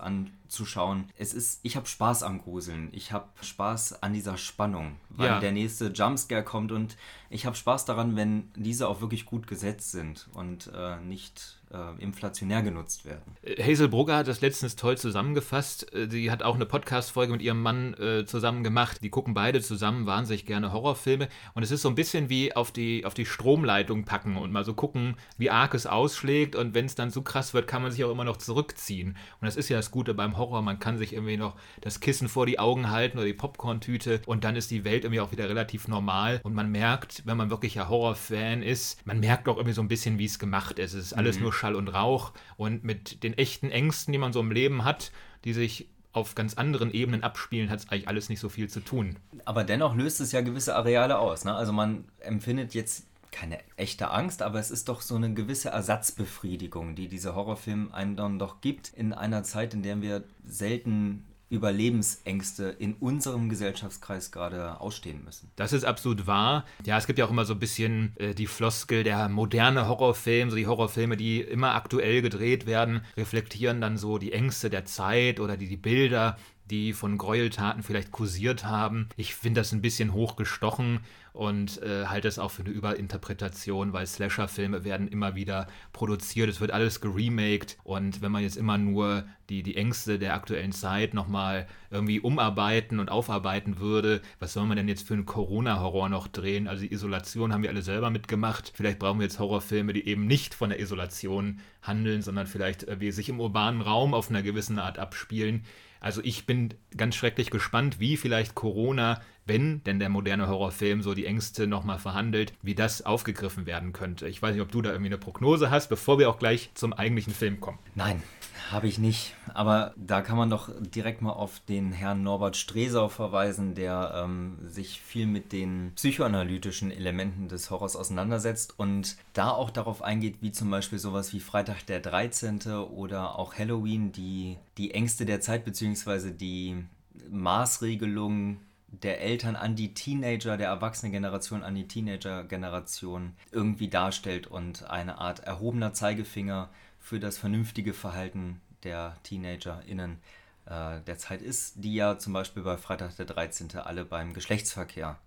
anzuschauen. 0.50 1.08
Es 1.16 1.32
ist, 1.32 1.60
ich 1.62 1.76
habe 1.76 1.86
Spaß 1.86 2.24
am 2.24 2.38
Gruseln, 2.38 2.88
ich 2.90 3.12
habe 3.12 3.28
Spaß 3.40 4.02
an 4.02 4.12
dieser 4.12 4.36
Spannung, 4.36 4.96
weil 5.10 5.28
ja. 5.28 5.40
der 5.40 5.52
nächste 5.52 5.86
Jumpscare 5.86 6.42
kommt 6.42 6.72
und 6.72 6.96
ich 7.30 7.46
habe 7.46 7.54
Spaß 7.54 7.84
daran, 7.84 8.16
wenn 8.16 8.50
diese 8.56 8.88
auch 8.88 9.00
wirklich 9.00 9.24
gut 9.24 9.46
gesetzt 9.46 9.92
sind 9.92 10.28
und 10.34 10.68
äh, 10.74 10.96
nicht 10.98 11.60
äh, 11.72 12.02
inflationär 12.02 12.62
genutzt 12.62 13.04
werden. 13.04 13.36
Hazel 13.58 13.88
Brugger 13.88 14.16
hat 14.16 14.28
das 14.28 14.40
letztens 14.40 14.76
toll 14.76 14.98
zusammengefasst. 14.98 15.94
Äh, 15.94 16.08
sie 16.10 16.30
hat 16.30 16.42
auch 16.42 16.56
eine 16.56 16.66
Podcast-Folge 16.66 17.32
mit 17.32 17.42
ihrem 17.42 17.62
Mann 17.62 17.94
äh, 17.94 18.24
zusammen 18.26 18.64
gemacht. 18.64 19.02
Die 19.02 19.10
gucken 19.10 19.34
beide 19.34 19.60
zusammen 19.60 20.06
wahnsinnig 20.06 20.46
gerne 20.46 20.72
Horrorfilme. 20.72 21.28
Und 21.54 21.62
es 21.62 21.70
ist 21.70 21.82
so 21.82 21.88
ein 21.88 21.94
bisschen 21.94 22.28
wie 22.28 22.54
auf 22.54 22.72
die, 22.72 23.04
auf 23.04 23.14
die 23.14 23.26
Stromleitung 23.26 24.04
packen 24.04 24.36
und 24.36 24.50
mal 24.50 24.64
so 24.64 24.74
gucken, 24.74 25.16
wie 25.38 25.50
arg 25.50 25.74
es 25.74 25.86
ausschlägt. 25.86 26.56
Und 26.56 26.74
wenn 26.74 26.86
es 26.86 26.96
dann 26.96 27.10
so 27.10 27.22
krass 27.22 27.54
wird, 27.54 27.68
kann 27.68 27.82
man 27.82 27.92
sich 27.92 28.02
auch 28.04 28.10
immer 28.10 28.24
noch 28.24 28.38
zurückziehen. 28.38 29.10
Und 29.40 29.46
das 29.46 29.56
ist 29.56 29.68
ja 29.68 29.76
das 29.76 29.92
Gute 29.92 30.14
beim 30.14 30.36
Horror. 30.40 30.62
Man 30.62 30.80
kann 30.80 30.98
sich 30.98 31.12
irgendwie 31.12 31.36
noch 31.36 31.54
das 31.80 32.00
Kissen 32.00 32.28
vor 32.28 32.46
die 32.46 32.58
Augen 32.58 32.90
halten 32.90 33.18
oder 33.18 33.26
die 33.26 33.34
Popcorn-Tüte. 33.34 34.22
Und 34.26 34.42
dann 34.42 34.56
ist 34.56 34.72
die 34.72 34.84
Welt 34.84 35.04
irgendwie 35.04 35.20
auch 35.20 35.30
wieder 35.30 35.48
relativ 35.48 35.86
normal. 35.86 36.40
Und 36.42 36.54
man 36.54 36.72
merkt, 36.72 37.22
wenn 37.26 37.36
man 37.36 37.50
wirklich 37.50 37.78
ein 37.78 37.88
Horrorfan 37.88 38.64
ist, 38.64 39.06
man 39.06 39.20
merkt 39.20 39.48
auch 39.48 39.56
irgendwie 39.56 39.74
so 39.74 39.82
ein 39.82 39.88
bisschen, 39.88 40.18
wie 40.18 40.24
es 40.24 40.40
gemacht 40.40 40.80
ist. 40.80 40.94
Es 40.94 41.06
ist 41.06 41.12
alles 41.12 41.36
mhm. 41.36 41.44
nur 41.44 41.52
Schall 41.52 41.76
und 41.76 41.86
Rauch 41.86 42.32
und 42.56 42.82
mit 42.82 43.22
den 43.22 43.38
echten 43.38 43.70
Ängsten, 43.70 44.10
die 44.10 44.18
man 44.18 44.32
so 44.32 44.40
im 44.40 44.50
Leben 44.50 44.84
hat, 44.84 45.12
die 45.44 45.52
sich 45.52 45.88
auf 46.12 46.34
ganz 46.34 46.54
anderen 46.54 46.92
Ebenen 46.92 47.22
abspielen, 47.22 47.70
hat 47.70 47.80
es 47.80 47.88
eigentlich 47.88 48.08
alles 48.08 48.28
nicht 48.28 48.40
so 48.40 48.48
viel 48.48 48.68
zu 48.68 48.80
tun. 48.80 49.16
Aber 49.44 49.62
dennoch 49.62 49.94
löst 49.94 50.20
es 50.20 50.32
ja 50.32 50.40
gewisse 50.40 50.74
Areale 50.74 51.18
aus. 51.18 51.44
Ne? 51.44 51.54
Also 51.54 51.72
man 51.72 52.04
empfindet 52.18 52.74
jetzt 52.74 53.06
keine 53.32 53.58
echte 53.76 54.10
Angst, 54.10 54.42
aber 54.42 54.58
es 54.58 54.70
ist 54.70 54.88
doch 54.88 55.00
so 55.00 55.16
eine 55.16 55.32
gewisse 55.34 55.70
Ersatzbefriedigung, 55.70 56.94
die 56.94 57.08
dieser 57.08 57.34
Horrorfilm 57.34 57.92
einem 57.92 58.16
dann 58.16 58.38
doch 58.38 58.60
gibt, 58.60 58.88
in 58.94 59.12
einer 59.12 59.42
Zeit, 59.42 59.74
in 59.74 59.82
der 59.82 60.00
wir 60.02 60.24
selten 60.44 61.24
Überlebensängste 61.50 62.76
in 62.78 62.94
unserem 62.94 63.48
Gesellschaftskreis 63.48 64.30
gerade 64.30 64.80
ausstehen 64.80 65.24
müssen. 65.24 65.50
Das 65.56 65.72
ist 65.72 65.84
absolut 65.84 66.28
wahr. 66.28 66.64
Ja, 66.86 66.96
es 66.96 67.08
gibt 67.08 67.18
ja 67.18 67.24
auch 67.24 67.30
immer 67.30 67.44
so 67.44 67.54
ein 67.54 67.58
bisschen 67.58 68.14
äh, 68.18 68.34
die 68.34 68.46
Floskel, 68.46 69.02
der 69.02 69.28
moderne 69.28 69.88
Horrorfilm, 69.88 70.50
so 70.50 70.56
die 70.56 70.68
Horrorfilme, 70.68 71.16
die 71.16 71.40
immer 71.40 71.74
aktuell 71.74 72.22
gedreht 72.22 72.66
werden, 72.66 73.02
reflektieren 73.16 73.80
dann 73.80 73.98
so 73.98 74.18
die 74.18 74.32
Ängste 74.32 74.70
der 74.70 74.84
Zeit 74.84 75.40
oder 75.40 75.56
die, 75.56 75.66
die 75.66 75.76
Bilder, 75.76 76.38
die 76.70 76.92
von 76.92 77.18
Gräueltaten 77.18 77.82
vielleicht 77.82 78.12
kursiert 78.12 78.64
haben. 78.64 79.08
Ich 79.16 79.34
finde 79.34 79.60
das 79.60 79.72
ein 79.72 79.82
bisschen 79.82 80.12
hochgestochen 80.12 81.00
und 81.32 81.80
äh, 81.82 82.06
halte 82.06 82.28
es 82.28 82.38
auch 82.38 82.50
für 82.50 82.62
eine 82.62 82.72
Überinterpretation, 82.72 83.92
weil 83.92 84.06
Slasher-Filme 84.06 84.84
werden 84.84 85.08
immer 85.08 85.34
wieder 85.34 85.66
produziert, 85.92 86.48
es 86.48 86.60
wird 86.60 86.70
alles 86.70 87.00
geremaked 87.00 87.78
und 87.84 88.20
wenn 88.20 88.32
man 88.32 88.42
jetzt 88.42 88.56
immer 88.56 88.78
nur 88.78 89.24
die, 89.48 89.62
die 89.62 89.76
Ängste 89.76 90.18
der 90.18 90.34
aktuellen 90.34 90.72
Zeit 90.72 91.14
nochmal 91.14 91.66
irgendwie 91.90 92.20
umarbeiten 92.20 93.00
und 93.00 93.10
aufarbeiten 93.10 93.78
würde, 93.78 94.22
was 94.38 94.52
soll 94.52 94.66
man 94.66 94.76
denn 94.76 94.88
jetzt 94.88 95.06
für 95.06 95.14
einen 95.14 95.26
Corona-Horror 95.26 96.08
noch 96.08 96.28
drehen? 96.28 96.68
Also 96.68 96.82
die 96.82 96.92
Isolation 96.92 97.52
haben 97.52 97.62
wir 97.62 97.70
alle 97.70 97.82
selber 97.82 98.10
mitgemacht. 98.10 98.72
Vielleicht 98.74 98.98
brauchen 98.98 99.18
wir 99.18 99.24
jetzt 99.26 99.38
Horrorfilme, 99.38 99.92
die 99.92 100.06
eben 100.06 100.26
nicht 100.26 100.54
von 100.54 100.70
der 100.70 100.80
Isolation 100.80 101.60
handeln, 101.82 102.22
sondern 102.22 102.46
vielleicht 102.46 102.84
äh, 102.84 103.00
wie 103.00 103.10
sich 103.12 103.28
im 103.28 103.40
urbanen 103.40 103.82
Raum 103.82 104.14
auf 104.14 104.30
einer 104.30 104.42
gewissen 104.42 104.78
Art 104.78 104.98
abspielen. 104.98 105.64
Also 106.00 106.22
ich 106.24 106.46
bin 106.46 106.74
ganz 106.96 107.14
schrecklich 107.14 107.50
gespannt, 107.50 108.00
wie 108.00 108.16
vielleicht 108.16 108.54
Corona, 108.54 109.20
wenn 109.50 109.82
denn 109.82 109.98
der 109.98 110.08
moderne 110.08 110.46
Horrorfilm 110.46 111.02
so 111.02 111.12
die 111.12 111.26
Ängste 111.26 111.66
nochmal 111.66 111.98
verhandelt, 111.98 112.52
wie 112.62 112.76
das 112.76 113.04
aufgegriffen 113.04 113.66
werden 113.66 113.92
könnte. 113.92 114.28
Ich 114.28 114.40
weiß 114.40 114.52
nicht, 114.52 114.62
ob 114.62 114.70
du 114.70 114.80
da 114.80 114.90
irgendwie 114.90 115.08
eine 115.08 115.18
Prognose 115.18 115.72
hast, 115.72 115.88
bevor 115.88 116.20
wir 116.20 116.30
auch 116.30 116.38
gleich 116.38 116.70
zum 116.74 116.92
eigentlichen 116.92 117.34
Film 117.34 117.58
kommen. 117.58 117.80
Nein, 117.96 118.22
habe 118.70 118.86
ich 118.86 118.98
nicht. 118.98 119.34
Aber 119.52 119.92
da 119.96 120.22
kann 120.22 120.36
man 120.36 120.50
doch 120.50 120.70
direkt 120.78 121.20
mal 121.20 121.32
auf 121.32 121.58
den 121.68 121.90
Herrn 121.90 122.22
Norbert 122.22 122.56
Stresau 122.56 123.08
verweisen, 123.08 123.74
der 123.74 124.22
ähm, 124.22 124.58
sich 124.68 125.00
viel 125.00 125.26
mit 125.26 125.50
den 125.50 125.90
psychoanalytischen 125.96 126.92
Elementen 126.92 127.48
des 127.48 127.70
Horrors 127.70 127.96
auseinandersetzt 127.96 128.78
und 128.78 129.16
da 129.32 129.50
auch 129.50 129.70
darauf 129.70 130.02
eingeht, 130.02 130.36
wie 130.42 130.52
zum 130.52 130.70
Beispiel 130.70 131.00
sowas 131.00 131.32
wie 131.32 131.40
Freitag 131.40 131.84
der 131.86 131.98
13. 131.98 132.60
oder 132.68 133.36
auch 133.36 133.58
Halloween, 133.58 134.12
die 134.12 134.58
die 134.78 134.92
Ängste 134.92 135.26
der 135.26 135.40
Zeit 135.40 135.64
bzw. 135.64 136.30
die 136.30 136.84
Maßregelungen 137.28 138.60
der 138.92 139.20
Eltern 139.20 139.56
an 139.56 139.76
die 139.76 139.94
Teenager, 139.94 140.56
der 140.56 140.68
Erwachsenen-Generation 140.68 141.62
an 141.62 141.74
die 141.74 141.86
Teenager-Generation 141.86 143.34
irgendwie 143.52 143.88
darstellt 143.88 144.46
und 144.46 144.88
eine 144.90 145.18
Art 145.18 145.40
erhobener 145.40 145.92
Zeigefinger 145.92 146.68
für 146.98 147.20
das 147.20 147.38
vernünftige 147.38 147.94
Verhalten 147.94 148.60
der 148.82 149.16
TeenagerInnen 149.22 150.18
äh, 150.66 151.00
der 151.06 151.18
Zeit 151.18 151.42
ist, 151.42 151.74
die 151.76 151.94
ja 151.94 152.18
zum 152.18 152.32
Beispiel 152.32 152.62
bei 152.62 152.76
Freitag 152.76 153.16
der 153.16 153.26
13. 153.26 153.76
alle 153.76 154.04
beim 154.04 154.32
Geschlechtsverkehr 154.32 155.18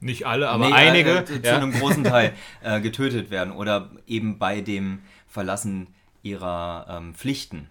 nicht 0.00 0.26
alle, 0.26 0.50
aber 0.50 0.68
nee, 0.68 0.74
einige. 0.74 1.20
Äh, 1.20 1.24
zu 1.24 1.40
ja. 1.42 1.56
einem 1.56 1.72
großen 1.72 2.04
Teil 2.04 2.34
äh, 2.62 2.80
getötet 2.80 3.30
werden 3.30 3.52
oder 3.52 3.90
eben 4.06 4.38
bei 4.38 4.60
dem 4.60 5.02
Verlassen 5.26 5.94
ihrer 6.22 6.86
ähm, 6.90 7.14
Pflichten 7.14 7.70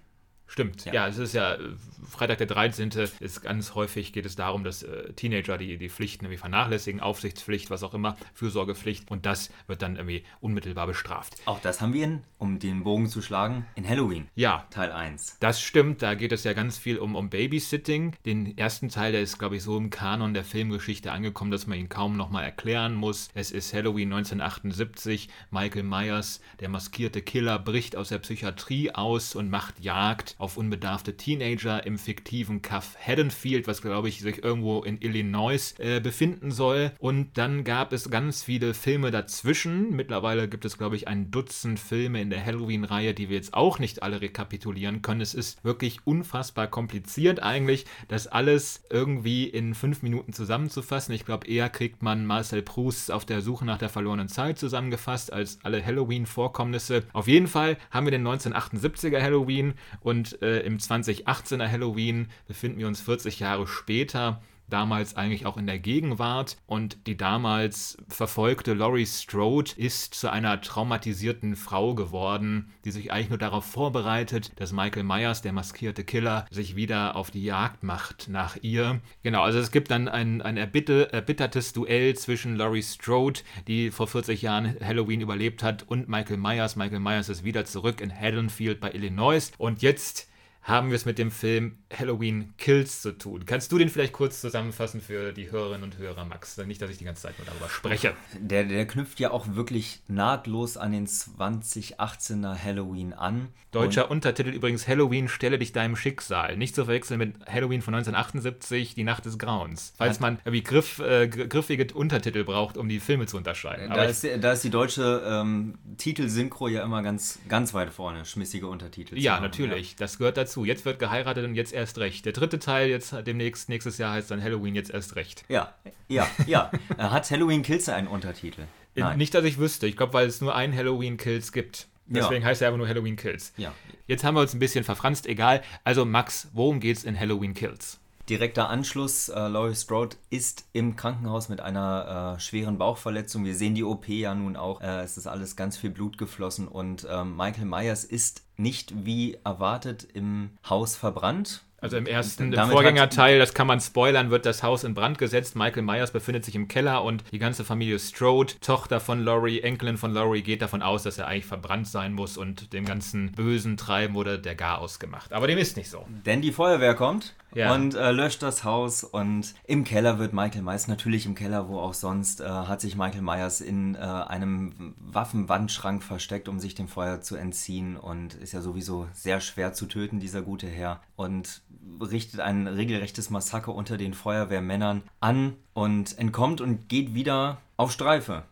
Stimmt, 0.54 0.86
ja. 0.86 0.94
ja. 0.94 1.08
es 1.08 1.18
ist 1.18 1.34
ja 1.34 1.56
äh, 1.56 1.72
Freitag 2.08 2.38
der 2.38 2.46
13. 2.46 2.92
ist 3.20 3.42
ganz 3.42 3.74
häufig 3.74 4.14
geht 4.14 4.28
es 4.28 4.36
darum, 4.36 4.64
dass 4.64 4.84
äh, 4.84 5.12
Teenager 5.14 5.58
die, 5.58 5.80
die 5.80 5.90
Pflichten 5.90 6.26
irgendwie 6.26 6.38
vernachlässigen, 6.38 7.02
Aufsichtspflicht, 7.02 7.72
was 7.72 7.82
auch 7.82 7.96
immer, 7.96 8.18
Fürsorgepflicht 8.36 9.10
und 9.10 9.26
das 9.26 9.50
wird 9.66 9.82
dann 9.82 9.96
irgendwie 9.96 10.24
unmittelbar 10.42 10.86
bestraft. 10.86 11.38
Auch 11.46 11.60
das 11.60 11.82
haben 11.82 11.94
wir, 11.96 12.04
in, 12.06 12.22
um 12.38 12.60
den 12.60 12.84
Bogen 12.84 13.08
zu 13.08 13.24
schlagen, 13.24 13.66
in 13.74 13.90
Halloween. 13.90 14.28
Ja. 14.36 14.68
Teil 14.70 14.92
1. 14.92 15.38
Das 15.40 15.60
stimmt, 15.60 16.04
da 16.04 16.14
geht 16.14 16.32
es 16.32 16.44
ja 16.44 16.54
ganz 16.54 16.78
viel 16.78 17.00
um, 17.00 17.16
um 17.16 17.32
Babysitting. 17.32 18.16
Den 18.24 18.56
ersten 18.56 18.90
Teil, 18.90 19.12
der 19.12 19.22
ist, 19.22 19.40
glaube 19.40 19.56
ich, 19.56 19.64
so 19.64 19.76
im 19.76 19.90
Kanon 19.90 20.36
der 20.36 20.44
Filmgeschichte 20.44 21.12
angekommen, 21.12 21.50
dass 21.50 21.66
man 21.66 21.80
ihn 21.80 21.90
kaum 21.90 22.16
nochmal 22.16 22.44
erklären 22.44 22.94
muss. 22.94 23.30
Es 23.34 23.50
ist 23.50 23.74
Halloween 23.74 24.14
1978, 24.14 25.30
Michael 25.50 25.82
Myers, 25.82 26.42
der 26.60 26.70
maskierte 26.70 27.24
Killer, 27.24 27.58
bricht 27.58 27.96
aus 27.96 28.10
der 28.10 28.20
Psychiatrie 28.20 28.92
aus 28.92 29.34
und 29.34 29.50
macht 29.50 29.80
Jagd 29.80 30.36
auf 30.44 30.58
unbedarfte 30.58 31.16
Teenager 31.16 31.86
im 31.86 31.98
fiktiven 31.98 32.62
Kaff 32.62 32.98
Haddonfield, 33.00 33.66
was 33.66 33.82
glaube 33.82 34.10
ich 34.10 34.20
sich 34.20 34.44
irgendwo 34.44 34.84
in 34.84 35.02
Illinois 35.02 35.74
äh, 35.80 36.02
befinden 36.02 36.52
soll. 36.52 36.92
Und 37.00 37.38
dann 37.38 37.64
gab 37.64 37.94
es 37.94 38.10
ganz 38.10 38.44
viele 38.44 38.74
Filme 38.74 39.10
dazwischen. 39.10 39.96
Mittlerweile 39.96 40.50
gibt 40.50 40.66
es 40.66 40.78
glaube 40.78 40.98
ich 40.98 41.08
ein 41.08 41.32
Dutzend 41.32 41.80
Filme 41.80 42.22
in 42.22 42.30
der 42.30 42.46
Halloween-Reihe, 42.46 43.14
die 43.14 43.30
wir 43.30 43.38
jetzt 43.38 43.54
auch 43.54 43.80
nicht 43.80 44.04
alle 44.04 44.20
rekapitulieren 44.20 45.02
können. 45.02 45.22
Es 45.22 45.34
ist 45.34 45.64
wirklich 45.64 46.06
unfassbar 46.06 46.68
kompliziert 46.68 47.42
eigentlich, 47.42 47.86
das 48.10 48.28
alles 48.28 48.84
irgendwie 48.90 49.46
in 49.46 49.74
fünf 49.76 50.04
Minuten 50.04 50.34
zusammenzufassen. 50.34 51.16
Ich 51.16 51.26
glaube, 51.26 51.48
eher 51.48 51.70
kriegt 51.70 52.02
man 52.02 52.26
Marcel 52.26 52.62
Proust 52.62 53.12
auf 53.14 53.24
der 53.24 53.42
Suche 53.42 53.64
nach 53.64 53.78
der 53.78 53.90
verlorenen 53.90 54.28
Zeit 54.28 54.60
zusammengefasst 54.60 55.32
als 55.32 55.60
alle 55.64 55.86
Halloween-Vorkommnisse. 55.86 57.04
Auf 57.14 57.30
jeden 57.30 57.48
Fall 57.48 57.78
haben 57.92 58.06
wir 58.06 58.12
den 58.12 58.28
1978er 58.28 59.22
Halloween 59.22 59.76
und 60.02 60.33
äh, 60.42 60.60
im 60.66 60.78
2018er 60.78 61.70
Halloween 61.70 62.28
befinden 62.48 62.80
wir 62.80 62.88
uns 62.88 63.02
40 63.02 63.40
Jahre 63.40 63.68
später 63.68 64.42
damals 64.74 65.16
eigentlich 65.16 65.46
auch 65.46 65.56
in 65.58 65.68
der 65.68 65.78
Gegenwart 65.78 66.58
und 66.66 67.06
die 67.06 67.16
damals 67.16 67.96
verfolgte 68.08 68.74
Laurie 68.74 69.06
Strode 69.06 69.72
ist 69.78 70.16
zu 70.16 70.32
einer 70.32 70.60
traumatisierten 70.62 71.56
Frau 71.56 71.94
geworden, 71.94 72.74
die 72.84 72.92
sich 72.92 73.12
eigentlich 73.12 73.30
nur 73.30 73.38
darauf 73.38 73.66
vorbereitet, 73.66 74.52
dass 74.56 74.74
Michael 74.74 75.04
Myers, 75.04 75.44
der 75.44 75.54
maskierte 75.54 76.04
Killer, 76.04 76.48
sich 76.50 76.76
wieder 76.76 77.16
auf 77.16 77.30
die 77.30 77.44
Jagd 77.44 77.84
macht 77.84 78.30
nach 78.30 78.58
ihr. 78.62 79.00
Genau, 79.22 79.44
also 79.44 79.60
es 79.60 79.72
gibt 79.72 79.92
dann 79.92 80.08
ein, 80.08 80.42
ein 80.42 80.58
erbitte, 80.58 81.14
erbittertes 81.14 81.74
Duell 81.74 82.16
zwischen 82.16 82.56
Laurie 82.56 82.82
Strode, 82.82 83.42
die 83.68 83.92
vor 83.92 84.08
40 84.08 84.42
Jahren 84.42 84.76
Halloween 84.82 85.22
überlebt 85.22 85.62
hat, 85.62 85.84
und 85.84 86.10
Michael 86.10 86.38
Myers. 86.38 86.76
Michael 86.76 87.00
Myers 87.00 87.30
ist 87.30 87.44
wieder 87.44 87.66
zurück 87.66 88.02
in 88.02 88.12
Haddonfield 88.12 88.80
bei 88.80 88.92
Illinois 88.92 89.52
und 89.60 89.84
jetzt 89.84 90.30
haben 90.64 90.90
wir 90.90 90.96
es 90.96 91.06
mit 91.06 91.18
dem 91.18 91.30
Film 91.30 91.78
Halloween 91.94 92.54
Kills 92.58 93.02
zu 93.02 93.12
tun. 93.18 93.46
Kannst 93.46 93.72
du 93.72 93.78
den 93.78 93.90
vielleicht 93.90 94.14
kurz 94.14 94.40
zusammenfassen 94.40 95.02
für 95.02 95.34
die 95.34 95.52
Hörerinnen 95.52 95.84
und 95.84 95.98
Hörer, 95.98 96.24
Max? 96.24 96.58
Nicht, 96.58 96.82
dass 96.82 96.90
ich 96.90 96.98
die 96.98 97.04
ganze 97.04 97.24
Zeit 97.24 97.38
nur 97.38 97.46
darüber 97.46 97.68
spreche. 97.70 98.14
Der, 98.40 98.64
der 98.64 98.88
knüpft 98.88 99.20
ja 99.20 99.32
auch 99.32 99.46
wirklich 99.56 100.02
nahtlos 100.08 100.78
an 100.78 100.94
den 100.94 101.06
2018er 101.06 102.58
Halloween 102.58 103.14
an. 103.14 103.50
Deutscher 103.72 104.06
und 104.06 104.18
Untertitel 104.18 104.52
übrigens 104.52 104.88
Halloween, 104.88 105.28
stelle 105.28 105.58
dich 105.58 105.74
deinem 105.74 105.96
Schicksal. 105.96 106.56
Nicht 106.58 106.76
zu 106.76 106.86
verwechseln 106.86 107.18
mit 107.18 107.36
Halloween 107.48 107.82
von 107.82 107.96
1978, 107.96 108.94
Die 108.96 109.04
Nacht 109.04 109.26
des 109.26 109.38
Grauens. 109.40 109.94
Falls 109.98 110.20
man 110.20 110.38
irgendwie 110.46 110.64
griff, 110.64 111.00
äh, 111.00 111.28
griffige 111.28 111.94
Untertitel 111.94 112.44
braucht, 112.44 112.78
um 112.78 112.88
die 112.88 113.00
Filme 113.00 113.26
zu 113.26 113.36
unterscheiden. 113.36 113.90
Da, 113.90 114.04
ist, 114.04 114.26
da 114.40 114.52
ist, 114.52 114.64
die 114.64 114.70
deutsche 114.70 115.24
ähm, 115.26 115.74
Titelsynchro 115.98 116.68
ja 116.68 116.84
immer 116.84 117.02
ganz, 117.02 117.40
ganz 117.50 117.74
weit 117.74 117.90
vorne, 117.90 118.26
schmissige 118.26 118.68
Untertitel. 118.68 119.18
Ja, 119.18 119.40
natürlich. 119.40 119.92
Ja. 119.92 119.96
Das 119.98 120.20
gehört 120.20 120.38
dazu 120.38 120.53
dazu. 120.54 120.66
Jetzt 120.66 120.86
wird 120.86 121.00
geheiratet 121.00 121.46
und 121.46 121.56
jetzt 121.56 121.74
erst 121.74 121.98
recht. 121.98 122.26
Der 122.26 122.34
dritte 122.34 122.60
Teil 122.60 122.90
jetzt 122.90 123.16
demnächst, 123.26 123.70
nächstes 123.70 123.98
Jahr 123.98 124.14
heißt 124.14 124.32
dann 124.32 124.42
Halloween 124.42 124.76
jetzt 124.76 124.92
erst 124.92 125.16
recht. 125.16 125.44
Ja, 125.50 125.74
ja, 126.08 126.28
ja. 126.46 126.72
Hat 126.98 127.30
Halloween 127.30 127.64
Kills 127.64 127.90
einen 127.90 128.08
Untertitel? 128.08 128.64
Nein. 128.96 129.18
Nicht, 129.18 129.34
dass 129.34 129.44
ich 129.44 129.58
wüsste. 129.58 129.88
Ich 129.88 129.98
glaube, 129.98 130.14
weil 130.14 130.28
es 130.28 130.42
nur 130.42 130.56
ein 130.56 130.76
Halloween 130.76 131.18
Kills 131.18 131.52
gibt. 131.52 131.88
Deswegen 132.06 132.44
ja. 132.44 132.50
heißt 132.50 132.62
er 132.62 132.68
aber 132.68 132.78
nur 132.78 132.88
Halloween 132.88 133.16
Kills. 133.16 133.54
Ja. 133.58 133.74
Jetzt 134.08 134.24
haben 134.24 134.36
wir 134.36 134.42
uns 134.42 134.54
ein 134.54 134.60
bisschen 134.60 134.84
verfranst, 134.84 135.26
egal. 135.26 135.64
Also 135.84 136.06
Max, 136.06 136.50
worum 136.54 136.80
geht's 136.80 137.04
in 137.04 137.20
Halloween 137.20 137.54
Kills? 137.54 138.00
Direkter 138.30 138.70
Anschluss, 138.70 139.28
äh, 139.28 139.48
Laurie 139.48 139.76
Strode 139.76 140.16
ist 140.30 140.66
im 140.72 140.96
Krankenhaus 140.96 141.50
mit 141.50 141.60
einer 141.60 142.36
äh, 142.38 142.40
schweren 142.40 142.78
Bauchverletzung. 142.78 143.44
Wir 143.44 143.54
sehen 143.54 143.76
die 143.76 143.84
OP 143.84 144.08
ja 144.08 144.34
nun 144.34 144.56
auch. 144.56 144.80
Äh, 144.80 145.02
es 145.02 145.18
ist 145.18 145.28
alles 145.28 145.58
ganz 145.58 145.76
viel 145.76 145.90
Blut 145.90 146.18
geflossen 146.18 146.70
und 146.70 147.06
ähm, 147.10 147.36
Michael 147.36 147.66
Myers 147.66 148.06
ist 148.06 148.44
nicht 148.56 148.94
wie 149.06 149.38
erwartet 149.44 150.08
im 150.14 150.52
Haus 150.70 150.96
verbrannt. 150.96 151.64
Also 151.82 151.98
im 151.98 152.06
ersten, 152.06 152.54
im 152.54 152.70
Vorgängerteil, 152.70 153.40
das 153.40 153.54
kann 153.54 153.68
man 153.68 153.82
spoilern, 153.82 154.30
wird 154.30 154.46
das 154.46 154.64
Haus 154.64 154.86
in 154.86 154.94
Brand 154.94 155.18
gesetzt. 155.18 155.58
Michael 155.58 155.84
Myers 155.84 156.12
befindet 156.12 156.46
sich 156.46 156.56
im 156.56 156.70
Keller 156.70 157.04
und 157.04 157.26
die 157.34 157.40
ganze 157.40 157.66
Familie 157.66 158.00
Strode, 158.00 158.54
Tochter 158.62 159.02
von 159.02 159.22
Laurie, 159.22 159.60
Enkelin 159.60 159.98
von 159.98 160.14
Laurie, 160.14 160.44
geht 160.44 160.62
davon 160.62 160.82
aus, 160.82 161.04
dass 161.04 161.18
er 161.18 161.28
eigentlich 161.28 161.46
verbrannt 161.46 161.90
sein 161.90 162.14
muss 162.14 162.38
und 162.38 162.72
dem 162.72 162.86
ganzen 162.86 163.34
bösen 163.34 163.76
Treiben 163.76 164.14
wurde 164.14 164.40
der 164.40 164.56
Gar 164.56 164.80
ausgemacht. 164.80 165.34
Aber 165.34 165.46
dem 165.48 165.58
ist 165.58 165.76
nicht 165.76 165.90
so. 165.90 166.06
Denn 166.26 166.42
die 166.42 166.54
Feuerwehr 166.54 166.94
kommt 166.94 167.34
ja. 167.56 167.74
und 167.74 167.96
äh, 167.96 168.12
löscht 168.12 168.42
das 168.44 168.64
Haus 168.64 169.04
und 169.04 169.54
im 169.66 169.84
Keller 169.84 170.20
wird 170.20 170.34
Michael 170.34 170.62
Myers, 170.62 170.88
natürlich 170.88 171.26
im 171.26 171.36
Keller, 171.36 171.68
wo 171.70 171.80
auch 171.80 171.94
sonst, 171.94 172.42
äh, 172.42 172.46
hat 172.48 172.82
sich 172.82 172.96
Michael 172.96 173.22
Myers 173.22 173.62
in 173.62 173.96
äh, 173.96 174.00
einem 174.00 174.96
Waffenwandschrank 174.98 176.04
versteckt, 176.04 176.48
um 176.50 176.60
sich 176.60 176.76
dem 176.76 176.88
Feuer 176.88 177.22
zu 177.22 177.36
entziehen 177.36 177.98
und 177.98 178.36
ist 178.36 178.54
ja 178.54 178.62
sowieso 178.62 179.08
sehr 179.14 179.42
schwer 179.42 179.74
zu 179.74 179.86
töten, 179.86 180.20
dieser 180.20 180.42
gute 180.42 180.68
Herr. 180.68 181.02
Und 181.16 181.62
richtet 182.02 182.40
ein 182.40 182.68
regelrechtes 182.68 183.30
Massaker 183.30 183.74
unter 183.74 183.98
den 183.98 184.14
Feuerwehrmännern 184.14 185.04
an 185.20 185.56
und 185.74 186.18
entkommt 186.18 186.62
und 186.62 186.88
geht 186.90 187.14
wieder 187.14 187.58
auf 187.78 187.92
Streife. 187.92 188.44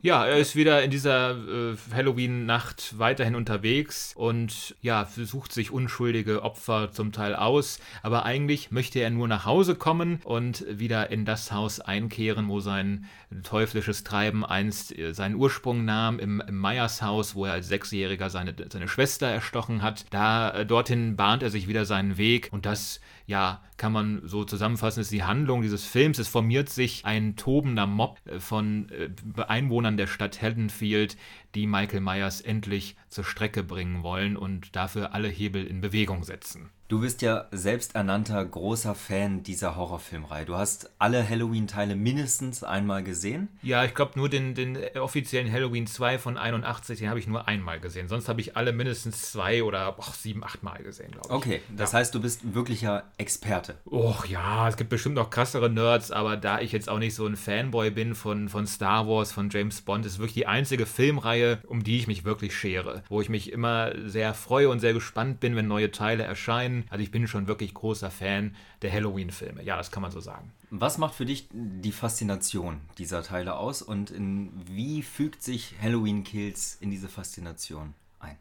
Ja, 0.00 0.26
er 0.26 0.38
ist 0.38 0.56
wieder 0.56 0.82
in 0.82 0.90
dieser 0.90 1.32
äh, 1.32 1.76
Halloween-Nacht 1.92 2.98
weiterhin 2.98 3.34
unterwegs 3.34 4.14
und 4.16 4.74
ja, 4.80 5.04
sucht 5.04 5.52
sich 5.52 5.70
unschuldige 5.70 6.42
Opfer 6.42 6.90
zum 6.90 7.12
Teil 7.12 7.36
aus. 7.36 7.78
Aber 8.02 8.24
eigentlich 8.24 8.70
möchte 8.70 9.00
er 9.00 9.10
nur 9.10 9.28
nach 9.28 9.44
Hause 9.44 9.74
kommen 9.74 10.20
und 10.24 10.64
wieder 10.68 11.10
in 11.10 11.24
das 11.24 11.52
Haus 11.52 11.80
einkehren, 11.80 12.48
wo 12.48 12.60
sein 12.60 13.04
teuflisches 13.42 14.04
Treiben 14.04 14.44
einst 14.44 14.96
äh, 14.98 15.12
seinen 15.12 15.34
Ursprung 15.34 15.84
nahm, 15.84 16.18
im, 16.18 16.40
im 16.40 16.58
Meyers 16.58 17.02
Haus, 17.02 17.34
wo 17.34 17.44
er 17.44 17.52
als 17.52 17.68
Sechsjähriger 17.68 18.30
seine, 18.30 18.54
seine 18.70 18.88
Schwester 18.88 19.26
erstochen 19.26 19.82
hat. 19.82 20.06
Da, 20.10 20.50
äh, 20.50 20.66
dorthin 20.66 21.16
bahnt 21.16 21.42
er 21.42 21.50
sich 21.50 21.68
wieder 21.68 21.84
seinen 21.84 22.16
Weg 22.16 22.48
und 22.52 22.64
das 22.64 23.00
ja, 23.26 23.62
kann 23.76 23.92
man 23.92 24.22
so 24.24 24.44
zusammenfassen, 24.44 25.00
ist 25.00 25.12
die 25.12 25.24
Handlung 25.24 25.62
dieses 25.62 25.84
Films. 25.84 26.18
Es 26.18 26.28
formiert 26.28 26.68
sich 26.68 27.04
ein 27.04 27.36
tobender 27.36 27.86
Mob 27.86 28.18
äh, 28.26 28.38
von 28.38 28.88
äh, 28.90 29.10
Einwohnern 29.42 29.96
der 29.96 30.06
Stadt 30.06 30.40
Haddonfield, 30.40 31.16
die 31.54 31.66
Michael 31.66 32.00
Myers 32.00 32.40
endlich 32.40 32.96
zur 33.08 33.24
Strecke 33.24 33.62
bringen 33.62 34.02
wollen 34.02 34.36
und 34.36 34.74
dafür 34.76 35.14
alle 35.14 35.28
Hebel 35.28 35.66
in 35.66 35.80
Bewegung 35.80 36.24
setzen. 36.24 36.70
Du 36.92 37.00
bist 37.00 37.22
ja 37.22 37.46
selbsternannter 37.52 38.44
großer 38.44 38.94
Fan 38.94 39.42
dieser 39.42 39.76
Horrorfilmreihe. 39.76 40.44
Du 40.44 40.56
hast 40.56 40.90
alle 40.98 41.26
Halloween-Teile 41.26 41.96
mindestens 41.96 42.62
einmal 42.62 43.02
gesehen? 43.02 43.48
Ja, 43.62 43.82
ich 43.86 43.94
glaube 43.94 44.12
nur 44.16 44.28
den, 44.28 44.54
den 44.54 44.76
offiziellen 45.00 45.50
Halloween 45.50 45.86
2 45.86 46.18
von 46.18 46.36
81, 46.36 46.98
den 46.98 47.08
habe 47.08 47.18
ich 47.18 47.26
nur 47.26 47.48
einmal 47.48 47.80
gesehen. 47.80 48.08
Sonst 48.08 48.28
habe 48.28 48.42
ich 48.42 48.58
alle 48.58 48.74
mindestens 48.74 49.32
zwei 49.32 49.62
oder 49.62 49.98
och, 49.98 50.12
sieben, 50.12 50.44
acht 50.44 50.62
Mal 50.62 50.82
gesehen, 50.82 51.12
glaube 51.12 51.28
ich. 51.30 51.34
Okay, 51.34 51.60
das 51.74 51.92
ja. 51.92 52.00
heißt, 52.00 52.14
du 52.14 52.20
bist 52.20 52.52
wirklicher 52.52 53.04
Experte. 53.16 53.76
Och 53.86 54.26
ja, 54.26 54.68
es 54.68 54.76
gibt 54.76 54.90
bestimmt 54.90 55.14
noch 55.14 55.30
krassere 55.30 55.70
Nerds, 55.70 56.10
aber 56.10 56.36
da 56.36 56.60
ich 56.60 56.72
jetzt 56.72 56.90
auch 56.90 56.98
nicht 56.98 57.14
so 57.14 57.24
ein 57.24 57.36
Fanboy 57.36 57.90
bin 57.90 58.14
von, 58.14 58.50
von 58.50 58.66
Star 58.66 59.08
Wars, 59.08 59.32
von 59.32 59.48
James 59.48 59.80
Bond, 59.80 60.04
ist 60.04 60.18
wirklich 60.18 60.34
die 60.34 60.46
einzige 60.46 60.84
Filmreihe, 60.84 61.60
um 61.66 61.84
die 61.84 61.96
ich 61.96 62.06
mich 62.06 62.26
wirklich 62.26 62.54
schere. 62.54 63.02
Wo 63.08 63.22
ich 63.22 63.30
mich 63.30 63.50
immer 63.50 63.92
sehr 64.04 64.34
freue 64.34 64.68
und 64.68 64.80
sehr 64.80 64.92
gespannt 64.92 65.40
bin, 65.40 65.56
wenn 65.56 65.66
neue 65.66 65.90
Teile 65.90 66.24
erscheinen 66.24 66.81
also 66.90 67.02
ich 67.02 67.10
bin 67.10 67.26
schon 67.26 67.46
wirklich 67.46 67.74
großer 67.74 68.10
Fan 68.10 68.54
der 68.82 68.92
Halloween-Filme. 68.92 69.62
Ja, 69.62 69.76
das 69.76 69.90
kann 69.90 70.02
man 70.02 70.10
so 70.10 70.20
sagen. 70.20 70.52
Was 70.70 70.98
macht 70.98 71.14
für 71.14 71.26
dich 71.26 71.48
die 71.52 71.92
Faszination 71.92 72.80
dieser 72.98 73.22
Teile 73.22 73.56
aus 73.56 73.82
und 73.82 74.10
in 74.10 74.50
wie 74.66 75.02
fügt 75.02 75.42
sich 75.42 75.74
Halloween 75.80 76.24
Kills 76.24 76.76
in 76.80 76.90
diese 76.90 77.08
Faszination 77.08 77.94
ein? 78.20 78.36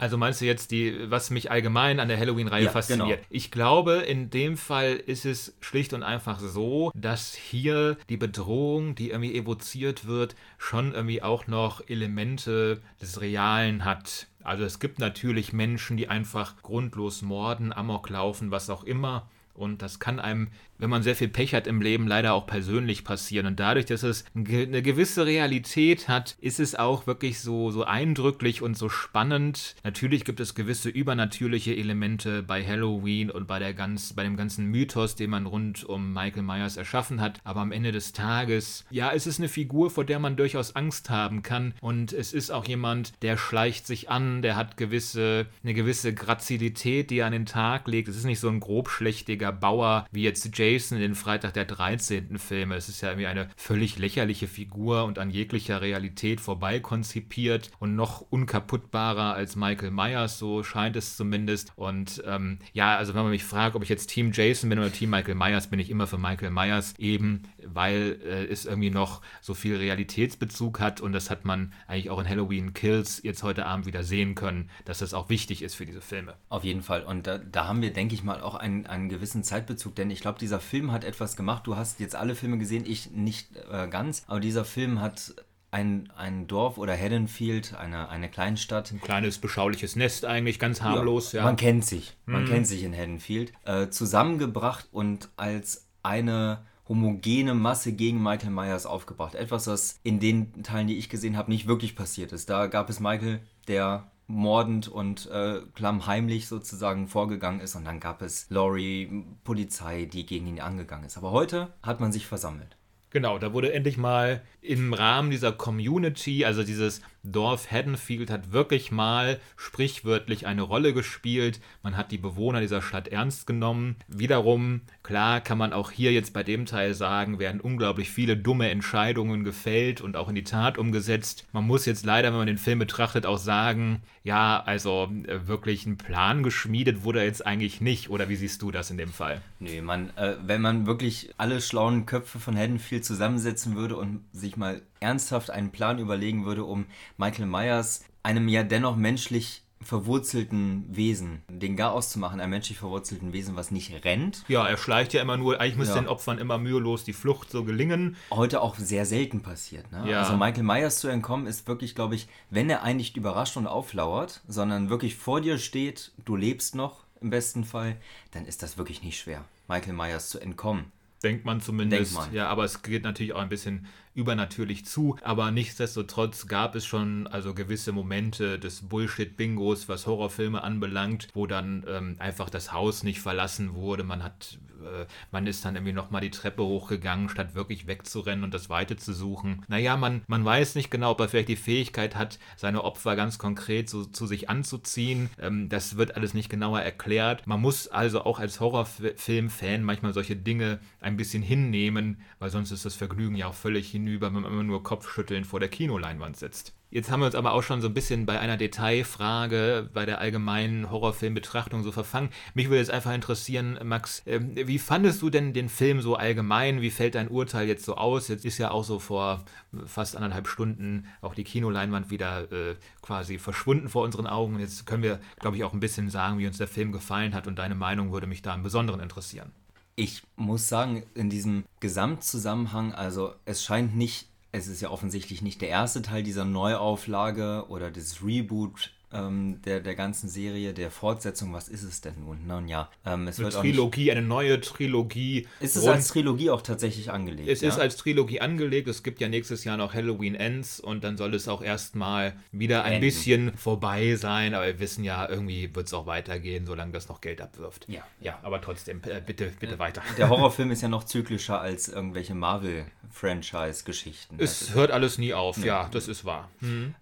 Also 0.00 0.16
meinst 0.16 0.40
du 0.40 0.46
jetzt 0.46 0.70
die, 0.70 1.10
was 1.10 1.30
mich 1.30 1.50
allgemein 1.50 2.00
an 2.00 2.08
der 2.08 2.18
Halloween-Reihe 2.18 2.64
Ja, 2.64 2.70
fasziniert? 2.70 3.18
genau. 3.18 3.26
Ich 3.30 3.50
glaube, 3.50 3.96
in 3.96 4.30
dem 4.30 4.56
Fall 4.56 4.94
ist 4.94 5.24
es 5.26 5.54
schlicht 5.60 5.92
und 5.92 6.02
einfach 6.02 6.40
so, 6.40 6.90
dass 6.94 7.34
hier 7.34 7.96
die 8.08 8.16
Bedrohung, 8.16 8.94
die 8.94 9.10
irgendwie 9.10 9.36
evoziert 9.36 10.06
wird, 10.06 10.34
schon 10.58 10.94
irgendwie 10.94 11.22
auch 11.22 11.46
noch 11.46 11.82
Elemente 11.88 12.80
des 13.00 13.20
Realen 13.20 13.84
hat. 13.84 14.26
Also 14.42 14.64
es 14.64 14.78
gibt 14.80 14.98
natürlich 14.98 15.52
Menschen, 15.52 15.96
die 15.96 16.08
einfach 16.08 16.62
grundlos 16.62 17.20
morden, 17.22 17.72
Amok 17.72 18.08
laufen, 18.08 18.50
was 18.50 18.70
auch 18.70 18.84
immer. 18.84 19.28
Und 19.52 19.82
das 19.82 19.98
kann 19.98 20.18
einem, 20.18 20.48
wenn 20.80 20.90
man 20.90 21.02
sehr 21.02 21.16
viel 21.16 21.28
Pech 21.28 21.54
hat 21.54 21.66
im 21.66 21.80
Leben, 21.80 22.06
leider 22.06 22.34
auch 22.34 22.46
persönlich 22.46 23.04
passieren. 23.04 23.46
Und 23.46 23.60
dadurch, 23.60 23.86
dass 23.86 24.02
es 24.02 24.24
eine 24.34 24.82
gewisse 24.82 25.26
Realität 25.26 26.08
hat, 26.08 26.36
ist 26.40 26.60
es 26.60 26.74
auch 26.74 27.06
wirklich 27.06 27.40
so, 27.40 27.70
so 27.70 27.84
eindrücklich 27.84 28.62
und 28.62 28.76
so 28.76 28.88
spannend. 28.88 29.76
Natürlich 29.84 30.24
gibt 30.24 30.40
es 30.40 30.54
gewisse 30.54 30.88
übernatürliche 30.88 31.74
Elemente 31.74 32.42
bei 32.42 32.64
Halloween 32.64 33.30
und 33.30 33.46
bei, 33.46 33.58
der 33.58 33.74
ganz, 33.74 34.14
bei 34.14 34.24
dem 34.24 34.36
ganzen 34.36 34.66
Mythos, 34.66 35.16
den 35.16 35.30
man 35.30 35.46
rund 35.46 35.84
um 35.84 36.12
Michael 36.12 36.42
Myers 36.42 36.76
erschaffen 36.76 37.20
hat. 37.20 37.40
Aber 37.44 37.60
am 37.60 37.72
Ende 37.72 37.92
des 37.92 38.12
Tages, 38.12 38.84
ja, 38.90 39.12
es 39.12 39.26
ist 39.26 39.38
eine 39.38 39.48
Figur, 39.48 39.90
vor 39.90 40.04
der 40.04 40.18
man 40.18 40.36
durchaus 40.36 40.74
Angst 40.76 41.10
haben 41.10 41.42
kann. 41.42 41.74
Und 41.80 42.12
es 42.12 42.32
ist 42.32 42.50
auch 42.50 42.66
jemand, 42.66 43.12
der 43.22 43.36
schleicht 43.36 43.86
sich 43.86 44.10
an, 44.10 44.42
der 44.42 44.56
hat 44.56 44.76
gewisse, 44.76 45.46
eine 45.62 45.74
gewisse 45.74 46.14
Grazilität, 46.14 47.10
die 47.10 47.18
er 47.18 47.26
an 47.26 47.32
den 47.32 47.46
Tag 47.46 47.86
legt. 47.86 48.08
Es 48.08 48.16
ist 48.16 48.24
nicht 48.24 48.40
so 48.40 48.48
ein 48.48 48.60
grobschlächtiger 48.60 49.52
Bauer 49.52 50.06
wie 50.12 50.22
jetzt 50.22 50.56
Jason 50.70 50.98
in 50.98 51.02
den 51.02 51.14
Freitag 51.14 51.54
der 51.54 51.64
13. 51.64 52.38
Filme. 52.38 52.76
Es 52.76 52.88
ist 52.88 53.00
ja 53.00 53.10
irgendwie 53.10 53.26
eine 53.26 53.48
völlig 53.56 53.98
lächerliche 53.98 54.46
Figur 54.46 55.04
und 55.04 55.18
an 55.18 55.30
jeglicher 55.30 55.80
Realität 55.80 56.40
vorbei 56.40 56.80
konzipiert 56.80 57.70
und 57.78 57.96
noch 57.96 58.20
unkaputtbarer 58.20 59.34
als 59.34 59.56
Michael 59.56 59.90
Myers, 59.90 60.38
so 60.38 60.62
scheint 60.62 60.96
es 60.96 61.16
zumindest. 61.16 61.72
Und 61.76 62.22
ähm, 62.26 62.58
ja, 62.72 62.96
also 62.96 63.14
wenn 63.14 63.22
man 63.22 63.30
mich 63.30 63.44
fragt, 63.44 63.74
ob 63.74 63.82
ich 63.82 63.88
jetzt 63.88 64.08
Team 64.08 64.30
Jason 64.32 64.70
bin 64.70 64.78
oder 64.78 64.92
Team 64.92 65.10
Michael 65.10 65.34
Myers, 65.34 65.68
bin 65.68 65.80
ich 65.80 65.90
immer 65.90 66.06
für 66.06 66.18
Michael 66.18 66.50
Myers, 66.50 66.94
eben 66.98 67.42
weil 67.66 68.20
äh, 68.24 68.44
es 68.46 68.64
irgendwie 68.64 68.90
noch 68.90 69.22
so 69.40 69.54
viel 69.54 69.76
Realitätsbezug 69.76 70.80
hat 70.80 71.00
und 71.00 71.12
das 71.12 71.30
hat 71.30 71.44
man 71.44 71.72
eigentlich 71.86 72.10
auch 72.10 72.18
in 72.18 72.28
Halloween 72.28 72.72
Kills 72.72 73.22
jetzt 73.22 73.42
heute 73.42 73.66
Abend 73.66 73.86
wieder 73.86 74.02
sehen 74.02 74.34
können, 74.34 74.70
dass 74.84 74.98
das 74.98 75.14
auch 75.14 75.28
wichtig 75.28 75.62
ist 75.62 75.74
für 75.74 75.86
diese 75.86 76.00
Filme. 76.00 76.34
Auf 76.48 76.64
jeden 76.64 76.82
Fall. 76.82 77.02
Und 77.02 77.26
da, 77.26 77.38
da 77.38 77.66
haben 77.66 77.82
wir, 77.82 77.92
denke 77.92 78.14
ich 78.14 78.22
mal, 78.22 78.40
auch 78.40 78.54
einen, 78.54 78.86
einen 78.86 79.08
gewissen 79.08 79.44
Zeitbezug. 79.44 79.94
Denn 79.94 80.10
ich 80.10 80.20
glaube, 80.20 80.38
dieser 80.38 80.60
Film 80.60 80.92
hat 80.92 81.04
etwas 81.04 81.36
gemacht. 81.36 81.66
Du 81.66 81.76
hast 81.76 82.00
jetzt 82.00 82.16
alle 82.16 82.34
Filme 82.34 82.58
gesehen, 82.58 82.84
ich 82.86 83.10
nicht 83.10 83.56
äh, 83.70 83.88
ganz. 83.88 84.24
Aber 84.26 84.40
dieser 84.40 84.64
Film 84.64 85.00
hat 85.00 85.34
ein, 85.70 86.12
ein 86.16 86.46
Dorf 86.46 86.78
oder 86.78 86.96
Haddonfield, 86.96 87.74
eine, 87.74 88.08
eine 88.08 88.28
Kleinstadt. 88.28 88.90
Ein 88.92 89.00
kleines, 89.00 89.38
beschauliches 89.38 89.96
Nest 89.96 90.24
eigentlich, 90.24 90.58
ganz 90.58 90.82
harmlos, 90.82 91.32
ja. 91.32 91.44
Man 91.44 91.56
kennt 91.56 91.84
sich. 91.84 92.16
Man 92.26 92.44
kennt 92.44 92.66
sich 92.66 92.82
in 92.82 92.94
Haddonfield. 92.94 93.52
Äh, 93.64 93.88
zusammengebracht 93.88 94.88
und 94.90 95.28
als 95.36 95.86
eine 96.02 96.64
homogene 96.90 97.54
Masse 97.54 97.92
gegen 97.92 98.20
Michael 98.20 98.50
Myers 98.50 98.84
aufgebracht. 98.84 99.36
Etwas, 99.36 99.68
was 99.68 100.00
in 100.02 100.18
den 100.18 100.64
Teilen, 100.64 100.88
die 100.88 100.98
ich 100.98 101.08
gesehen 101.08 101.36
habe, 101.36 101.52
nicht 101.52 101.68
wirklich 101.68 101.94
passiert 101.94 102.32
ist. 102.32 102.50
Da 102.50 102.66
gab 102.66 102.90
es 102.90 102.98
Michael, 102.98 103.40
der 103.68 104.10
mordend 104.26 104.88
und 104.88 105.30
äh, 105.30 105.60
klammheimlich 105.74 106.48
sozusagen 106.48 107.06
vorgegangen 107.06 107.60
ist 107.60 107.76
und 107.76 107.84
dann 107.84 108.00
gab 108.00 108.22
es 108.22 108.46
Laurie, 108.50 109.24
Polizei, 109.44 110.04
die 110.04 110.26
gegen 110.26 110.48
ihn 110.48 110.60
angegangen 110.60 111.04
ist. 111.04 111.16
Aber 111.16 111.30
heute 111.30 111.72
hat 111.82 112.00
man 112.00 112.10
sich 112.10 112.26
versammelt. 112.26 112.76
Genau, 113.10 113.38
da 113.38 113.52
wurde 113.52 113.72
endlich 113.72 113.96
mal 113.96 114.42
im 114.60 114.92
Rahmen 114.92 115.30
dieser 115.30 115.52
Community, 115.52 116.44
also 116.44 116.62
dieses 116.62 117.02
Dorf 117.22 117.70
Haddonfield 117.70 118.30
hat 118.30 118.52
wirklich 118.52 118.90
mal 118.90 119.40
sprichwörtlich 119.56 120.46
eine 120.46 120.62
Rolle 120.62 120.94
gespielt. 120.94 121.60
Man 121.82 121.96
hat 121.96 122.12
die 122.12 122.18
Bewohner 122.18 122.60
dieser 122.60 122.82
Stadt 122.82 123.08
ernst 123.08 123.46
genommen. 123.46 123.96
Wiederum, 124.08 124.80
klar 125.02 125.40
kann 125.40 125.58
man 125.58 125.72
auch 125.72 125.90
hier 125.90 126.12
jetzt 126.12 126.32
bei 126.32 126.42
dem 126.42 126.66
Teil 126.66 126.94
sagen, 126.94 127.38
werden 127.38 127.60
unglaublich 127.60 128.10
viele 128.10 128.36
dumme 128.36 128.70
Entscheidungen 128.70 129.44
gefällt 129.44 130.00
und 130.00 130.16
auch 130.16 130.28
in 130.28 130.34
die 130.34 130.44
Tat 130.44 130.78
umgesetzt. 130.78 131.46
Man 131.52 131.66
muss 131.66 131.86
jetzt 131.86 132.06
leider, 132.06 132.30
wenn 132.30 132.38
man 132.38 132.46
den 132.46 132.58
Film 132.58 132.78
betrachtet, 132.78 133.26
auch 133.26 133.38
sagen, 133.38 134.02
ja, 134.22 134.62
also 134.64 135.10
äh, 135.26 135.46
wirklich 135.46 135.86
ein 135.86 135.96
Plan 135.96 136.42
geschmiedet 136.42 137.04
wurde 137.04 137.22
jetzt 137.22 137.46
eigentlich 137.46 137.80
nicht. 137.80 138.10
Oder 138.10 138.28
wie 138.28 138.36
siehst 138.36 138.62
du 138.62 138.70
das 138.70 138.90
in 138.90 138.98
dem 138.98 139.12
Fall? 139.12 139.42
Nee, 139.58 139.80
man, 139.80 140.10
äh, 140.16 140.36
wenn 140.44 140.60
man 140.60 140.86
wirklich 140.86 141.34
alle 141.36 141.60
schlauen 141.60 142.06
Köpfe 142.06 142.38
von 142.38 142.56
Haddonfield 142.56 143.04
zusammensetzen 143.04 143.76
würde 143.76 143.96
und 143.96 144.24
sich 144.32 144.56
mal 144.56 144.82
ernsthaft 145.00 145.50
einen 145.50 145.70
Plan 145.70 145.98
überlegen 145.98 146.44
würde, 146.44 146.64
um 146.64 146.86
Michael 147.16 147.46
Myers, 147.46 148.04
einem 148.22 148.48
ja 148.48 148.62
dennoch 148.62 148.96
menschlich 148.96 149.62
verwurzelten 149.82 150.84
Wesen, 150.94 151.42
den 151.48 151.76
Garaus 151.76 152.10
zu 152.10 152.18
machen, 152.18 152.40
einem 152.40 152.50
menschlich 152.50 152.78
verwurzelten 152.78 153.32
Wesen, 153.32 153.56
was 153.56 153.70
nicht 153.70 154.04
rennt, 154.04 154.44
Ja, 154.48 154.66
er 154.66 154.76
schleicht 154.76 155.12
ja 155.14 155.22
immer 155.22 155.36
nur, 155.36 155.60
eigentlich 155.60 155.76
müsste 155.76 155.94
Ja. 155.96 156.02
den 156.02 156.08
Opfern 156.08 156.38
immer 156.38 156.58
mühelos 156.58 157.04
die 157.04 157.12
Flucht 157.12 157.50
so 157.50 157.64
gelingen. 157.64 158.16
heute 158.30 158.60
auch 158.60 158.76
sehr 158.76 159.06
selten 159.06 159.40
passiert. 159.42 159.90
Ne? 159.92 160.04
Ja. 160.10 160.20
Also 160.20 160.36
Michael 160.36 160.64
Myers 160.64 160.98
zu 161.00 161.08
entkommen 161.08 161.46
ist 161.46 161.66
wirklich, 161.68 161.94
glaube 161.94 162.14
ich, 162.14 162.28
wenn 162.50 162.68
er 162.68 162.82
einen 162.82 162.98
nicht 162.98 163.16
überrascht 163.16 163.56
und 163.56 163.66
auflauert, 163.66 164.42
sondern 164.48 164.90
wirklich 164.90 165.16
vor 165.16 165.40
dir 165.40 165.58
steht, 165.58 166.12
du 166.24 166.36
lebst 166.36 166.74
noch 166.74 167.04
im 167.20 167.30
besten 167.30 167.64
Fall, 167.64 167.96
dann 168.32 168.46
ist 168.46 168.62
das 168.62 168.78
wirklich 168.78 169.02
nicht 169.02 169.18
schwer, 169.18 169.44
Michael 169.68 169.92
Myers 169.94 170.30
zu 170.30 170.40
entkommen. 170.40 170.92
Denkt 171.22 171.44
man 171.44 171.60
zumindest. 171.60 172.14
Denkt 172.16 172.26
man. 172.26 172.34
Ja, 172.34 172.48
aber 172.48 172.64
es 172.64 172.82
geht 172.82 173.02
natürlich 173.02 173.34
auch 173.34 173.40
ein 173.40 173.50
bisschen 173.50 173.86
übernatürlich 174.14 174.84
zu. 174.84 175.16
Aber 175.22 175.50
nichtsdestotrotz 175.50 176.46
gab 176.46 176.74
es 176.74 176.84
schon 176.84 177.26
also 177.26 177.54
gewisse 177.54 177.92
Momente 177.92 178.58
des 178.58 178.88
Bullshit-Bingos, 178.88 179.88
was 179.88 180.06
Horrorfilme 180.06 180.62
anbelangt, 180.62 181.28
wo 181.34 181.46
dann 181.46 181.84
ähm, 181.88 182.16
einfach 182.18 182.50
das 182.50 182.72
Haus 182.72 183.02
nicht 183.02 183.20
verlassen 183.20 183.74
wurde. 183.74 184.02
Man 184.02 184.24
hat, 184.24 184.58
äh, 184.82 185.06
man 185.30 185.46
ist 185.46 185.64
dann 185.64 185.76
irgendwie 185.76 185.92
nochmal 185.92 186.22
die 186.22 186.30
Treppe 186.30 186.64
hochgegangen, 186.64 187.28
statt 187.28 187.54
wirklich 187.54 187.86
wegzurennen 187.86 188.44
und 188.44 188.52
das 188.52 188.68
Weite 188.68 188.96
zu 188.96 189.12
suchen. 189.12 189.64
Naja, 189.68 189.96
man, 189.96 190.22
man 190.26 190.44
weiß 190.44 190.74
nicht 190.74 190.90
genau, 190.90 191.12
ob 191.12 191.20
er 191.20 191.28
vielleicht 191.28 191.48
die 191.48 191.56
Fähigkeit 191.56 192.16
hat, 192.16 192.38
seine 192.56 192.82
Opfer 192.82 193.14
ganz 193.14 193.38
konkret 193.38 193.88
so 193.88 194.04
zu 194.04 194.26
sich 194.26 194.50
anzuziehen. 194.50 195.30
Ähm, 195.40 195.68
das 195.68 195.96
wird 195.96 196.16
alles 196.16 196.34
nicht 196.34 196.48
genauer 196.48 196.80
erklärt. 196.80 197.46
Man 197.46 197.60
muss 197.60 197.86
also 197.86 198.24
auch 198.24 198.40
als 198.40 198.58
Horrorfilm-Fan 198.58 199.84
manchmal 199.84 200.12
solche 200.12 200.34
Dinge 200.34 200.80
ein 201.00 201.16
bisschen 201.16 201.42
hinnehmen, 201.42 202.20
weil 202.40 202.50
sonst 202.50 202.72
ist 202.72 202.84
das 202.84 202.96
Vergnügen 202.96 203.36
ja 203.36 203.46
auch 203.46 203.54
völlig 203.54 203.88
hinüber, 204.04 204.26
wenn 204.26 204.42
man 204.42 204.52
immer 204.52 204.62
nur 204.62 204.82
Kopfschütteln 204.82 205.44
vor 205.44 205.60
der 205.60 205.68
Kinoleinwand 205.68 206.36
sitzt. 206.36 206.74
Jetzt 206.92 207.08
haben 207.08 207.20
wir 207.20 207.26
uns 207.26 207.36
aber 207.36 207.52
auch 207.52 207.62
schon 207.62 207.80
so 207.80 207.86
ein 207.86 207.94
bisschen 207.94 208.26
bei 208.26 208.40
einer 208.40 208.56
Detailfrage, 208.56 209.88
bei 209.94 210.06
der 210.06 210.18
allgemeinen 210.18 210.90
Horrorfilmbetrachtung 210.90 211.84
so 211.84 211.92
verfangen. 211.92 212.30
Mich 212.54 212.66
würde 212.66 212.78
jetzt 212.78 212.90
einfach 212.90 213.14
interessieren, 213.14 213.78
Max, 213.84 214.24
ähm, 214.26 214.56
wie 214.56 214.80
fandest 214.80 215.22
du 215.22 215.30
denn 215.30 215.52
den 215.52 215.68
Film 215.68 216.00
so 216.00 216.16
allgemein? 216.16 216.80
Wie 216.80 216.90
fällt 216.90 217.14
dein 217.14 217.28
Urteil 217.28 217.68
jetzt 217.68 217.84
so 217.84 217.94
aus? 217.94 218.26
Jetzt 218.26 218.44
ist 218.44 218.58
ja 218.58 218.72
auch 218.72 218.82
so 218.82 218.98
vor 218.98 219.44
fast 219.86 220.16
anderthalb 220.16 220.48
Stunden 220.48 221.06
auch 221.20 221.36
die 221.36 221.44
Kinoleinwand 221.44 222.10
wieder 222.10 222.50
äh, 222.50 222.74
quasi 223.02 223.38
verschwunden 223.38 223.88
vor 223.88 224.02
unseren 224.02 224.26
Augen. 224.26 224.58
Jetzt 224.58 224.84
können 224.84 225.04
wir, 225.04 225.20
glaube 225.38 225.56
ich, 225.56 225.62
auch 225.62 225.72
ein 225.72 225.80
bisschen 225.80 226.10
sagen, 226.10 226.40
wie 226.40 226.46
uns 226.48 226.58
der 226.58 226.66
Film 226.66 226.90
gefallen 226.90 227.34
hat 227.34 227.46
und 227.46 227.56
deine 227.60 227.76
Meinung 227.76 228.10
würde 228.12 228.26
mich 228.26 228.42
da 228.42 228.52
im 228.52 228.64
Besonderen 228.64 228.98
interessieren. 228.98 229.52
Ich 230.00 230.22
muss 230.34 230.66
sagen, 230.66 231.02
in 231.14 231.28
diesem 231.28 231.64
Gesamtzusammenhang, 231.80 232.94
also 232.94 233.34
es 233.44 233.62
scheint 233.62 233.94
nicht, 233.94 234.28
es 234.50 234.66
ist 234.66 234.80
ja 234.80 234.88
offensichtlich 234.88 235.42
nicht 235.42 235.60
der 235.60 235.68
erste 235.68 236.00
Teil 236.00 236.22
dieser 236.22 236.46
Neuauflage 236.46 237.66
oder 237.68 237.90
des 237.90 238.24
Reboot 238.24 238.94
ähm, 239.12 239.60
der, 239.64 239.80
der 239.80 239.94
ganzen 239.94 240.28
Serie, 240.28 240.72
der 240.72 240.90
Fortsetzung. 240.90 241.52
Was 241.52 241.68
ist 241.68 241.82
es 241.82 242.00
denn 242.00 242.14
nun? 242.20 242.46
Nun 242.46 242.68
ja, 242.68 242.88
ähm, 243.04 243.26
es 243.26 243.38
Eine 243.38 243.46
wird 243.46 243.56
auch 243.56 243.62
nicht, 243.62 243.74
Trilogie, 243.74 244.12
eine 244.12 244.22
neue 244.22 244.60
Trilogie. 244.60 245.46
ist 245.58 245.76
es 245.76 245.86
als 245.86 246.08
Trilogie 246.08 246.50
auch 246.50 246.62
tatsächlich 246.62 247.10
angelegt? 247.10 247.48
Es 247.48 247.60
ja? 247.60 247.68
ist 247.68 247.78
als 247.78 247.96
Trilogie 247.96 248.40
angelegt. 248.40 248.88
Es 248.88 249.02
gibt 249.02 249.20
ja 249.20 249.28
nächstes 249.28 249.64
Jahr 249.64 249.76
noch 249.76 249.94
Halloween 249.94 250.34
Ends 250.34 250.80
und 250.80 251.02
dann 251.02 251.16
soll 251.16 251.34
es 251.34 251.48
auch 251.48 251.62
erstmal 251.62 252.34
wieder 252.52 252.84
ein 252.84 252.94
Enden. 252.94 253.04
bisschen 253.04 253.56
vorbei 253.56 254.14
sein. 254.14 254.54
Aber 254.54 254.66
wir 254.66 254.78
wissen 254.78 255.02
ja, 255.02 255.28
irgendwie 255.28 255.74
wird 255.74 255.88
es 255.88 255.94
auch 255.94 256.06
weitergehen, 256.06 256.66
solange 256.66 256.92
das 256.92 257.08
noch 257.08 257.20
Geld 257.20 257.40
abwirft. 257.40 257.86
Ja. 257.88 258.02
Ja, 258.20 258.38
aber 258.42 258.60
trotzdem, 258.60 259.00
äh, 259.06 259.20
bitte, 259.24 259.52
bitte 259.58 259.78
weiter. 259.78 260.02
Der 260.18 260.28
Horrorfilm 260.28 260.70
ist 260.70 260.82
ja 260.82 260.88
noch 260.88 261.04
zyklischer 261.04 261.60
als 261.60 261.88
irgendwelche 261.88 262.34
Marvel-Franchise-Geschichten. 262.34 264.36
Es 264.38 264.74
hört 264.74 264.92
alles 264.92 265.18
nie 265.18 265.34
auf, 265.34 265.64
ja, 265.64 265.88
das 265.90 266.06
ist 266.06 266.24
wahr. 266.24 266.48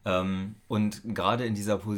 Ähm, 0.04 0.54
und 0.68 1.02
gerade 1.14 1.44
in 1.44 1.54
dieser 1.54 1.78
Position 1.78 1.97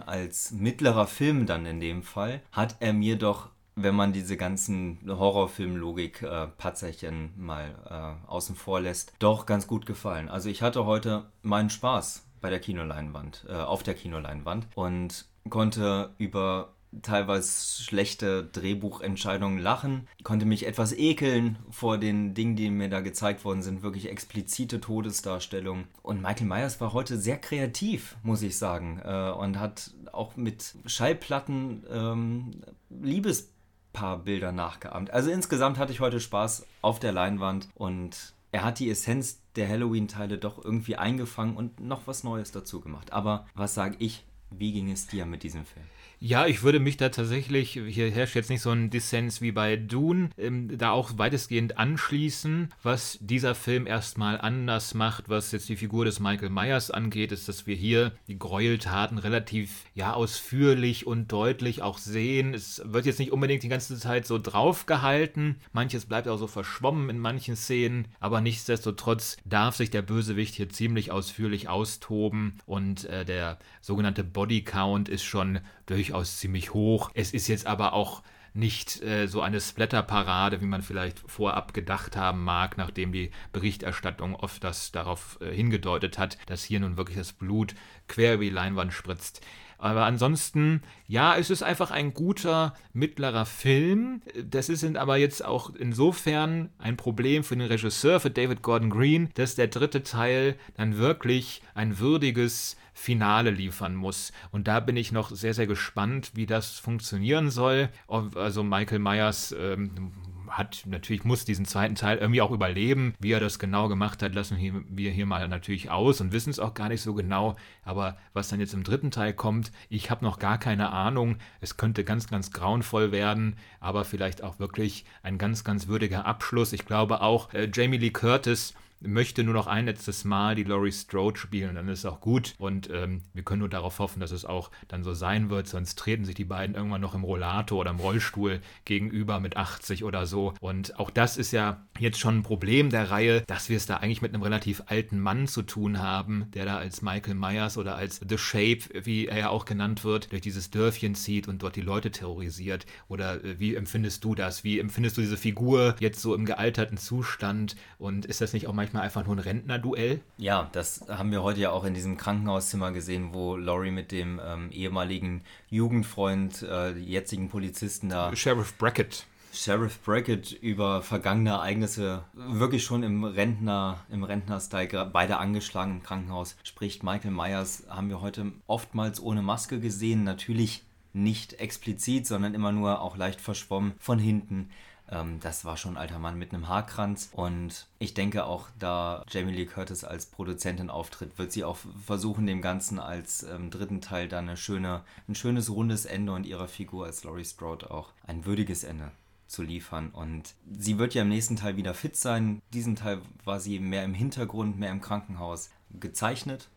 als 0.00 0.50
mittlerer 0.52 1.06
Film 1.06 1.46
dann 1.46 1.64
in 1.66 1.80
dem 1.80 2.02
Fall, 2.02 2.42
hat 2.52 2.76
er 2.80 2.92
mir 2.92 3.16
doch, 3.16 3.48
wenn 3.74 3.94
man 3.94 4.12
diese 4.12 4.36
ganzen 4.36 4.98
Horrorfilm-Logik-Patzerchen 5.06 7.30
mal 7.36 7.74
äh, 7.88 8.14
außen 8.28 8.56
vor 8.56 8.80
lässt, 8.80 9.14
doch 9.18 9.46
ganz 9.46 9.66
gut 9.66 9.86
gefallen. 9.86 10.28
Also 10.28 10.48
ich 10.48 10.62
hatte 10.62 10.86
heute 10.86 11.24
meinen 11.42 11.70
Spaß 11.70 12.24
bei 12.40 12.50
der 12.50 12.60
Kinoleinwand, 12.60 13.46
äh, 13.48 13.54
auf 13.54 13.82
der 13.82 13.94
Kinoleinwand 13.94 14.68
und 14.74 15.26
konnte 15.48 16.10
über 16.18 16.75
teilweise 17.02 17.82
schlechte 17.82 18.44
Drehbuchentscheidungen 18.44 19.58
lachen, 19.58 20.08
konnte 20.22 20.46
mich 20.46 20.66
etwas 20.66 20.92
ekeln 20.92 21.58
vor 21.70 21.98
den 21.98 22.34
Dingen, 22.34 22.56
die 22.56 22.70
mir 22.70 22.88
da 22.88 23.00
gezeigt 23.00 23.44
worden 23.44 23.62
sind, 23.62 23.82
wirklich 23.82 24.10
explizite 24.10 24.80
Todesdarstellungen. 24.80 25.88
Und 26.02 26.22
Michael 26.22 26.46
Myers 26.46 26.80
war 26.80 26.92
heute 26.92 27.18
sehr 27.18 27.38
kreativ, 27.38 28.16
muss 28.22 28.42
ich 28.42 28.58
sagen, 28.58 29.00
äh, 29.04 29.30
und 29.30 29.58
hat 29.58 29.92
auch 30.12 30.36
mit 30.36 30.74
Schallplatten 30.86 31.84
ähm, 31.90 32.62
Liebespaarbilder 32.90 34.52
nachgeahmt. 34.52 35.10
Also 35.10 35.30
insgesamt 35.30 35.78
hatte 35.78 35.92
ich 35.92 36.00
heute 36.00 36.20
Spaß 36.20 36.66
auf 36.82 36.98
der 36.98 37.12
Leinwand 37.12 37.68
und 37.74 38.34
er 38.52 38.64
hat 38.64 38.78
die 38.78 38.88
Essenz 38.88 39.42
der 39.56 39.68
Halloween-Teile 39.68 40.38
doch 40.38 40.62
irgendwie 40.64 40.96
eingefangen 40.96 41.56
und 41.56 41.80
noch 41.80 42.06
was 42.06 42.24
Neues 42.24 42.52
dazu 42.52 42.80
gemacht. 42.80 43.12
Aber 43.12 43.46
was 43.54 43.74
sage 43.74 43.96
ich? 43.98 44.24
Wie 44.50 44.72
ging 44.72 44.90
es 44.90 45.06
dir 45.06 45.26
mit 45.26 45.42
diesem 45.42 45.66
Film? 45.66 45.84
Ja, 46.18 46.46
ich 46.46 46.62
würde 46.62 46.80
mich 46.80 46.96
da 46.96 47.10
tatsächlich, 47.10 47.72
hier 47.72 48.10
herrscht 48.10 48.36
jetzt 48.36 48.48
nicht 48.48 48.62
so 48.62 48.70
ein 48.70 48.88
Dissens 48.88 49.42
wie 49.42 49.52
bei 49.52 49.76
Dune, 49.76 50.30
ähm, 50.38 50.78
da 50.78 50.92
auch 50.92 51.18
weitestgehend 51.18 51.76
anschließen. 51.76 52.70
Was 52.82 53.18
dieser 53.20 53.54
Film 53.54 53.86
erstmal 53.86 54.40
anders 54.40 54.94
macht, 54.94 55.28
was 55.28 55.52
jetzt 55.52 55.68
die 55.68 55.76
Figur 55.76 56.06
des 56.06 56.18
Michael 56.18 56.48
Myers 56.48 56.90
angeht, 56.90 57.32
ist, 57.32 57.50
dass 57.50 57.66
wir 57.66 57.76
hier 57.76 58.12
die 58.28 58.38
Gräueltaten 58.38 59.18
relativ 59.18 59.84
ja 59.94 60.14
ausführlich 60.14 61.06
und 61.06 61.30
deutlich 61.30 61.82
auch 61.82 61.98
sehen. 61.98 62.54
Es 62.54 62.80
wird 62.82 63.04
jetzt 63.04 63.18
nicht 63.18 63.32
unbedingt 63.32 63.62
die 63.62 63.68
ganze 63.68 63.98
Zeit 63.98 64.26
so 64.26 64.38
draufgehalten. 64.38 65.56
Manches 65.74 66.06
bleibt 66.06 66.28
auch 66.28 66.38
so 66.38 66.46
verschwommen 66.46 67.10
in 67.10 67.18
manchen 67.18 67.56
Szenen, 67.56 68.08
aber 68.20 68.40
nichtsdestotrotz 68.40 69.36
darf 69.44 69.76
sich 69.76 69.90
der 69.90 70.02
Bösewicht 70.02 70.54
hier 70.54 70.70
ziemlich 70.70 71.12
ausführlich 71.12 71.68
austoben 71.68 72.54
und 72.64 73.04
äh, 73.04 73.26
der 73.26 73.58
sogenannte 73.82 74.24
Bodycount 74.24 75.10
ist 75.10 75.24
schon 75.24 75.60
durchaus 76.06 76.38
ziemlich 76.38 76.72
hoch. 76.72 77.10
Es 77.14 77.32
ist 77.32 77.48
jetzt 77.48 77.66
aber 77.66 77.92
auch 77.92 78.22
nicht 78.54 79.02
äh, 79.02 79.26
so 79.26 79.42
eine 79.42 79.60
Splatterparade, 79.60 80.62
wie 80.62 80.66
man 80.66 80.80
vielleicht 80.80 81.18
vorab 81.30 81.74
gedacht 81.74 82.16
haben 82.16 82.42
mag, 82.42 82.78
nachdem 82.78 83.12
die 83.12 83.30
Berichterstattung 83.52 84.34
oft 84.34 84.64
das 84.64 84.92
darauf 84.92 85.38
äh, 85.42 85.52
hingedeutet 85.52 86.16
hat, 86.16 86.38
dass 86.46 86.64
hier 86.64 86.80
nun 86.80 86.96
wirklich 86.96 87.18
das 87.18 87.32
Blut 87.32 87.74
quer 88.08 88.34
über 88.34 88.44
Leinwand 88.44 88.94
spritzt. 88.94 89.42
Aber 89.78 90.04
ansonsten, 90.06 90.82
ja, 91.06 91.36
es 91.36 91.50
ist 91.50 91.62
einfach 91.62 91.90
ein 91.90 92.14
guter 92.14 92.72
mittlerer 92.94 93.44
Film. 93.44 94.22
Das 94.42 94.70
ist 94.70 94.84
aber 94.96 95.18
jetzt 95.18 95.44
auch 95.44 95.74
insofern 95.74 96.70
ein 96.78 96.96
Problem 96.96 97.44
für 97.44 97.56
den 97.56 97.68
Regisseur, 97.68 98.20
für 98.20 98.30
David 98.30 98.62
Gordon 98.62 98.88
Green, 98.88 99.28
dass 99.34 99.54
der 99.54 99.68
dritte 99.68 100.02
Teil 100.02 100.56
dann 100.76 100.96
wirklich 100.96 101.60
ein 101.74 101.98
würdiges 101.98 102.78
Finale 102.98 103.50
liefern 103.50 103.94
muss. 103.94 104.32
Und 104.50 104.68
da 104.68 104.80
bin 104.80 104.96
ich 104.96 105.12
noch 105.12 105.30
sehr, 105.30 105.52
sehr 105.52 105.66
gespannt, 105.66 106.30
wie 106.34 106.46
das 106.46 106.78
funktionieren 106.78 107.50
soll. 107.50 107.90
Also 108.08 108.64
Michael 108.64 109.00
Myers 109.00 109.54
ähm, 109.56 110.12
hat 110.48 110.84
natürlich 110.86 111.22
muss 111.22 111.44
diesen 111.44 111.66
zweiten 111.66 111.94
Teil 111.94 112.16
irgendwie 112.16 112.40
auch 112.40 112.50
überleben. 112.50 113.12
Wie 113.20 113.32
er 113.32 113.40
das 113.40 113.58
genau 113.58 113.88
gemacht 113.88 114.22
hat, 114.22 114.34
lassen 114.34 114.56
wir 114.88 115.10
hier 115.10 115.26
mal 115.26 115.46
natürlich 115.46 115.90
aus 115.90 116.22
und 116.22 116.32
wissen 116.32 116.48
es 116.48 116.58
auch 116.58 116.72
gar 116.72 116.88
nicht 116.88 117.02
so 117.02 117.12
genau. 117.12 117.56
Aber 117.82 118.16
was 118.32 118.48
dann 118.48 118.60
jetzt 118.60 118.72
im 118.72 118.82
dritten 118.82 119.10
Teil 119.10 119.34
kommt, 119.34 119.72
ich 119.90 120.10
habe 120.10 120.24
noch 120.24 120.38
gar 120.38 120.56
keine 120.56 120.90
Ahnung. 120.90 121.36
Es 121.60 121.76
könnte 121.76 122.02
ganz, 122.02 122.28
ganz 122.28 122.50
grauenvoll 122.50 123.12
werden, 123.12 123.56
aber 123.78 124.06
vielleicht 124.06 124.42
auch 124.42 124.58
wirklich 124.58 125.04
ein 125.22 125.36
ganz, 125.36 125.64
ganz 125.64 125.86
würdiger 125.86 126.24
Abschluss. 126.24 126.72
Ich 126.72 126.86
glaube 126.86 127.20
auch, 127.20 127.52
äh, 127.52 127.68
Jamie 127.70 127.98
Lee 127.98 128.10
Curtis 128.10 128.72
möchte 129.00 129.44
nur 129.44 129.54
noch 129.54 129.66
ein 129.66 129.86
letztes 129.86 130.24
Mal 130.24 130.54
die 130.54 130.64
Laurie 130.64 130.92
Strode 130.92 131.38
spielen, 131.38 131.74
dann 131.74 131.88
ist 131.88 132.00
es 132.00 132.06
auch 132.06 132.20
gut. 132.20 132.54
Und 132.58 132.88
ähm, 132.92 133.22
wir 133.34 133.42
können 133.42 133.60
nur 133.60 133.68
darauf 133.68 133.98
hoffen, 133.98 134.20
dass 134.20 134.30
es 134.30 134.44
auch 134.44 134.70
dann 134.88 135.02
so 135.02 135.14
sein 135.14 135.50
wird, 135.50 135.68
sonst 135.68 135.98
treten 135.98 136.24
sich 136.24 136.34
die 136.34 136.44
beiden 136.44 136.74
irgendwann 136.76 137.00
noch 137.00 137.14
im 137.14 137.24
Rollator 137.24 137.80
oder 137.80 137.90
im 137.90 138.00
Rollstuhl 138.00 138.60
gegenüber 138.84 139.40
mit 139.40 139.56
80 139.56 140.04
oder 140.04 140.26
so. 140.26 140.54
Und 140.60 140.98
auch 140.98 141.10
das 141.10 141.36
ist 141.36 141.52
ja 141.52 141.86
jetzt 141.98 142.18
schon 142.18 142.38
ein 142.38 142.42
Problem 142.42 142.90
der 142.90 143.10
Reihe, 143.10 143.42
dass 143.46 143.68
wir 143.68 143.76
es 143.76 143.86
da 143.86 143.98
eigentlich 143.98 144.22
mit 144.22 144.32
einem 144.32 144.42
relativ 144.42 144.82
alten 144.86 145.20
Mann 145.20 145.46
zu 145.46 145.62
tun 145.62 146.00
haben, 146.00 146.50
der 146.54 146.64
da 146.64 146.78
als 146.78 147.02
Michael 147.02 147.34
Myers 147.34 147.78
oder 147.78 147.96
als 147.96 148.20
The 148.26 148.38
Shape, 148.38 149.04
wie 149.04 149.26
er 149.26 149.38
ja 149.38 149.48
auch 149.50 149.64
genannt 149.64 150.04
wird, 150.04 150.32
durch 150.32 150.42
dieses 150.42 150.70
Dörfchen 150.70 151.14
zieht 151.14 151.48
und 151.48 151.62
dort 151.62 151.76
die 151.76 151.82
Leute 151.82 152.10
terrorisiert. 152.10 152.86
Oder 153.08 153.44
äh, 153.44 153.58
wie 153.58 153.74
empfindest 153.74 154.24
du 154.24 154.34
das? 154.34 154.64
Wie 154.64 154.78
empfindest 154.78 155.16
du 155.16 155.20
diese 155.20 155.36
Figur 155.36 155.96
jetzt 156.00 156.20
so 156.20 156.34
im 156.34 156.46
gealterten 156.46 156.98
Zustand? 156.98 157.76
Und 157.98 158.26
ist 158.26 158.40
das 158.40 158.52
nicht 158.52 158.66
auch 158.66 158.72
manchmal 158.86 159.02
einfach 159.02 159.26
nur 159.26 159.34
ein 159.34 159.40
Rentnerduell? 159.40 160.20
Ja, 160.38 160.68
das 160.72 161.04
haben 161.08 161.32
wir 161.32 161.42
heute 161.42 161.60
ja 161.60 161.70
auch 161.70 161.84
in 161.84 161.94
diesem 161.94 162.16
Krankenhauszimmer 162.16 162.92
gesehen, 162.92 163.30
wo 163.32 163.56
Laurie 163.56 163.90
mit 163.90 164.12
dem 164.12 164.40
ähm, 164.44 164.70
ehemaligen 164.70 165.42
Jugendfreund, 165.68 166.62
äh, 166.62 166.92
jetzigen 166.92 167.48
Polizisten 167.48 168.08
da. 168.08 168.34
Sheriff 168.36 168.78
Brackett. 168.78 169.26
Sheriff 169.52 169.98
Brackett 170.04 170.52
über 170.52 171.02
vergangene 171.02 171.50
Ereignisse 171.50 172.22
wirklich 172.34 172.84
schon 172.84 173.02
im 173.02 173.24
Rentner, 173.24 174.04
im 174.08 174.22
Rentner-Style, 174.22 175.10
beide 175.12 175.38
angeschlagen 175.38 175.92
im 175.92 176.02
Krankenhaus, 176.02 176.56
spricht 176.62 177.02
Michael 177.02 177.32
Myers, 177.32 177.84
haben 177.88 178.08
wir 178.08 178.20
heute 178.20 178.52
oftmals 178.66 179.20
ohne 179.20 179.42
Maske 179.42 179.80
gesehen. 179.80 180.24
Natürlich 180.24 180.84
nicht 181.12 181.54
explizit, 181.54 182.26
sondern 182.26 182.54
immer 182.54 182.70
nur 182.70 183.00
auch 183.00 183.16
leicht 183.16 183.40
verschwommen 183.40 183.94
von 183.98 184.18
hinten. 184.18 184.68
Ähm, 185.10 185.40
das 185.40 185.64
war 185.64 185.76
schon 185.76 185.92
ein 185.92 186.00
alter 186.00 186.18
Mann 186.18 186.38
mit 186.38 186.52
einem 186.52 186.68
Haarkranz. 186.68 187.30
Und 187.32 187.86
ich 187.98 188.14
denke 188.14 188.44
auch, 188.44 188.68
da 188.78 189.24
Jamie 189.28 189.52
Lee 189.52 189.66
Curtis 189.66 190.04
als 190.04 190.26
Produzentin 190.26 190.90
auftritt, 190.90 191.38
wird 191.38 191.52
sie 191.52 191.64
auch 191.64 191.78
versuchen, 192.04 192.46
dem 192.46 192.62
Ganzen 192.62 192.98
als 192.98 193.42
ähm, 193.42 193.70
dritten 193.70 194.00
Teil 194.00 194.28
dann 194.28 194.48
eine 194.48 194.56
schöne, 194.56 195.02
ein 195.28 195.34
schönes 195.34 195.70
rundes 195.70 196.04
Ende 196.04 196.32
und 196.32 196.46
ihrer 196.46 196.68
Figur 196.68 197.06
als 197.06 197.24
Laurie 197.24 197.44
Strode 197.44 197.90
auch 197.90 198.12
ein 198.26 198.44
würdiges 198.44 198.84
Ende 198.84 199.12
zu 199.46 199.62
liefern. 199.62 200.10
Und 200.10 200.54
sie 200.78 200.98
wird 200.98 201.14
ja 201.14 201.22
im 201.22 201.28
nächsten 201.28 201.56
Teil 201.56 201.76
wieder 201.76 201.94
fit 201.94 202.16
sein. 202.16 202.60
Diesen 202.72 202.96
Teil 202.96 203.20
war 203.44 203.60
sie 203.60 203.78
mehr 203.78 204.04
im 204.04 204.14
Hintergrund, 204.14 204.78
mehr 204.78 204.90
im 204.90 205.00
Krankenhaus 205.00 205.70
gezeichnet. 206.00 206.68